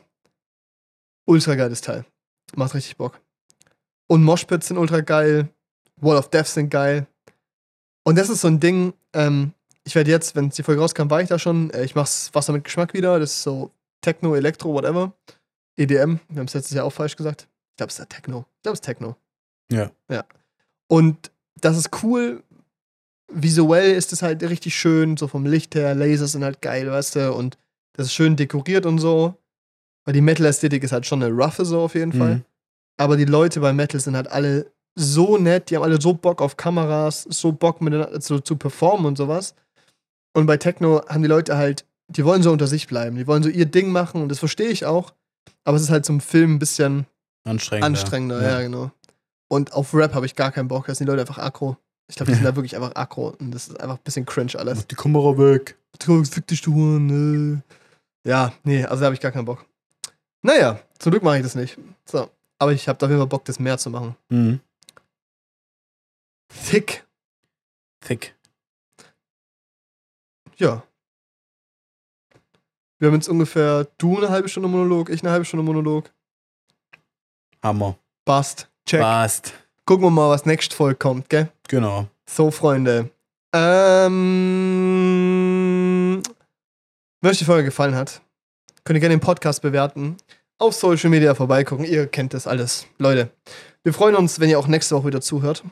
ultra 1.25 1.55
geiles 1.55 1.81
Teil. 1.81 2.05
Macht 2.55 2.75
richtig 2.75 2.97
Bock. 2.97 3.19
Und 4.09 4.23
Moshpits 4.23 4.69
sind 4.69 4.77
ultra 4.79 5.01
geil. 5.01 5.49
Wall 5.97 6.17
of 6.19 6.29
Death 6.31 6.47
sind 6.49 6.69
geil. 6.71 7.07
Und 8.05 8.17
das 8.19 8.29
ist 8.29 8.43
so 8.43 8.49
ein 8.49 8.61
Ding, 8.61 8.93
ähm, 9.15 9.53
ich 9.85 9.95
werde 9.95 10.11
jetzt, 10.11 10.37
wenn 10.37 10.51
die 10.51 10.63
Folge 10.63 10.81
rauskam, 10.83 11.09
war 11.11 11.23
ich 11.23 11.29
da 11.29 11.39
schon. 11.39 11.71
Äh, 11.71 11.85
ich 11.85 11.95
mach's 11.95 12.31
Wasser 12.35 12.53
mit 12.53 12.65
Geschmack 12.65 12.93
wieder. 12.93 13.19
Das 13.19 13.31
ist 13.33 13.43
so 13.43 13.71
Techno, 14.03 14.35
Elektro, 14.37 14.73
whatever. 14.75 15.13
EDM. 15.77 16.19
Wir 16.29 16.39
haben 16.39 16.47
es 16.47 16.55
letztes 16.55 16.75
Jahr 16.75 16.85
auch 16.85 16.93
falsch 16.93 17.17
gesagt. 17.17 17.49
Ich 17.73 17.77
glaube, 17.77 17.89
es 17.89 17.95
ist 17.95 17.99
ja 17.99 18.05
Techno. 18.07 18.47
Ich 18.57 18.63
glaube, 18.63 18.75
es 18.75 18.81
ist 18.81 18.85
Techno. 18.85 19.17
Ja. 19.71 19.91
Ja. 20.11 20.25
Und 20.89 21.31
das 21.61 21.77
ist 21.77 22.03
cool. 22.03 22.43
Visuell 23.33 23.95
ist 23.95 24.13
es 24.13 24.23
halt 24.23 24.43
richtig 24.43 24.75
schön, 24.77 25.17
so 25.17 25.29
vom 25.29 25.47
Licht 25.47 25.75
her. 25.75 25.95
Lasers 25.95 26.33
sind 26.33 26.45
halt 26.45 26.63
geil, 26.63 26.91
weißt 26.91 27.17
du. 27.17 27.35
Und 27.35 27.59
das 27.95 28.07
ist 28.07 28.15
schön 28.15 28.37
dekoriert 28.37 28.87
und 28.87 28.99
so. 28.99 29.35
Weil 30.05 30.15
die 30.15 30.21
Metal-Ästhetik 30.21 30.85
ist 30.85 30.93
halt 30.93 31.07
schon 31.07 31.23
eine 31.23 31.35
roughe 31.35 31.65
so 31.65 31.81
auf 31.81 31.95
jeden 31.95 32.13
Fall. 32.13 32.37
Mhm. 32.37 32.45
Aber 32.97 33.17
die 33.17 33.25
Leute 33.25 33.61
bei 33.61 33.73
Metal 33.73 34.01
sind 34.01 34.17
halt 34.17 34.29
alle 34.29 34.71
so 34.95 35.37
nett, 35.37 35.69
die 35.69 35.77
haben 35.77 35.83
alle 35.83 36.01
so 36.01 36.15
Bock 36.15 36.41
auf 36.41 36.57
Kameras, 36.57 37.27
so 37.29 37.53
Bock 37.53 37.83
miteinander 37.83 38.19
zu, 38.21 38.41
zu 38.41 38.57
performen 38.57 39.07
und 39.07 39.19
sowas. 39.19 39.55
Und 40.33 40.47
bei 40.47 40.57
Techno 40.57 41.03
haben 41.07 41.23
die 41.23 41.29
Leute 41.29 41.57
halt, 41.57 41.85
die 42.09 42.25
wollen 42.25 42.43
so 42.43 42.51
unter 42.51 42.67
sich 42.67 42.87
bleiben, 42.87 43.17
die 43.17 43.27
wollen 43.27 43.43
so 43.43 43.49
ihr 43.49 43.67
Ding 43.67 43.91
machen 43.91 44.23
und 44.23 44.31
das 44.31 44.39
verstehe 44.39 44.69
ich 44.69 44.87
auch. 44.87 45.13
Aber 45.65 45.77
es 45.77 45.83
ist 45.83 45.91
halt 45.91 46.05
zum 46.05 46.21
Film 46.21 46.55
ein 46.55 46.59
bisschen 46.59 47.07
Anstrengender. 47.45 47.87
anstrengender, 47.87 48.43
ja, 48.43 48.61
genau. 48.61 48.91
Und 49.49 49.73
auf 49.73 49.95
Rap 49.95 50.15
habe 50.15 50.27
ich 50.27 50.35
gar 50.35 50.53
keinen 50.53 50.69
Bock, 50.69 50.87
da 50.87 50.95
sind 50.95 51.07
die 51.07 51.11
Leute 51.11 51.23
einfach 51.23 51.39
aggro. 51.39 51.77
Ich 52.09 52.17
glaube, 52.17 52.31
die 52.33 52.37
sind 52.37 52.45
da 52.47 52.55
wirklich 52.57 52.77
einfach 52.77 52.95
aggro 52.95 53.35
und 53.39 53.53
das 53.53 53.69
ist 53.69 53.81
einfach 53.81 53.97
ein 53.97 54.03
bisschen 54.05 54.27
cringe 54.27 54.53
alles. 54.57 54.79
Mach 54.79 54.85
die 54.85 54.95
Kamera 54.95 55.39
weg. 55.39 55.77
Fick 56.25 56.47
dich, 56.47 56.61
du 56.63 56.75
Huren, 56.75 57.63
äh. 58.25 58.29
Ja, 58.29 58.53
nee, 58.65 58.85
also 58.85 59.01
da 59.01 59.07
habe 59.07 59.15
ich 59.15 59.21
gar 59.21 59.33
keinen 59.33 59.45
Bock. 59.45 59.65
Naja, 60.43 60.81
zum 60.99 61.11
Glück 61.11 61.23
mache 61.23 61.39
ich 61.39 61.43
das 61.43 61.55
nicht. 61.55 61.79
So. 62.05 62.29
Aber 62.59 62.73
ich 62.73 62.89
habe 62.89 63.05
auf 63.05 63.11
jeden 63.11 63.21
Fall 63.21 63.29
Bock, 63.29 63.45
das 63.45 63.59
mehr 63.59 63.79
zu 63.79 63.91
machen. 63.91 64.17
Mhm. 64.29 64.61
Thick. 66.49 67.05
Thick. 68.01 68.35
Ja. 70.57 70.83
Wir 72.99 73.09
haben 73.09 73.15
jetzt 73.15 73.29
ungefähr 73.29 73.87
du 73.99 74.17
eine 74.17 74.31
halbe 74.31 74.49
Stunde 74.49 74.69
Monolog, 74.69 75.11
ich 75.11 75.23
eine 75.23 75.31
halbe 75.31 75.45
Stunde 75.45 75.65
Monolog. 75.65 76.11
Hammer. 77.63 77.99
Passt. 78.25 78.71
Check. 78.87 79.01
Passt. 79.01 79.53
Gucken 79.85 80.07
wir 80.07 80.11
mal, 80.11 80.31
was 80.31 80.47
nächst 80.47 80.73
voll 80.73 80.95
kommt, 80.95 81.29
gell? 81.29 81.51
Genau. 81.69 82.07
So, 82.29 82.51
Freunde. 82.51 83.11
Ähm, 83.55 84.23
wenn 87.21 87.31
euch 87.31 87.39
die 87.39 87.45
Folge 87.45 87.65
gefallen 87.65 87.95
hat, 87.95 88.23
könnt 88.85 88.97
ihr 88.97 89.01
gerne 89.01 89.15
den 89.17 89.21
Podcast 89.21 89.61
bewerten. 89.63 90.17
Auf 90.59 90.75
Social 90.75 91.11
Media 91.11 91.35
vorbeigucken. 91.35 91.85
Ihr 91.85 92.07
kennt 92.07 92.33
das 92.33 92.47
alles. 92.47 92.87
Leute, 92.99 93.31
wir 93.83 93.93
freuen 93.93 94.17
uns, 94.17 94.41
wenn 94.41 94.49
ihr 94.49 94.59
auch 94.59 94.69
nächste 94.69 94.97
Woche 94.97 95.09
wieder 95.09 95.21
zuhört. 95.21 95.63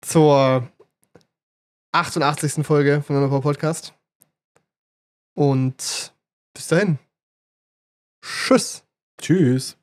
Zur 0.00 0.68
88. 1.92 2.64
Folge 2.64 3.02
von 3.02 3.16
Europa 3.16 3.40
Podcast. 3.40 3.94
Und 5.34 6.14
bis 6.54 6.68
dahin. 6.68 6.98
Tschüss. 8.22 8.84
Tschüss. 9.20 9.76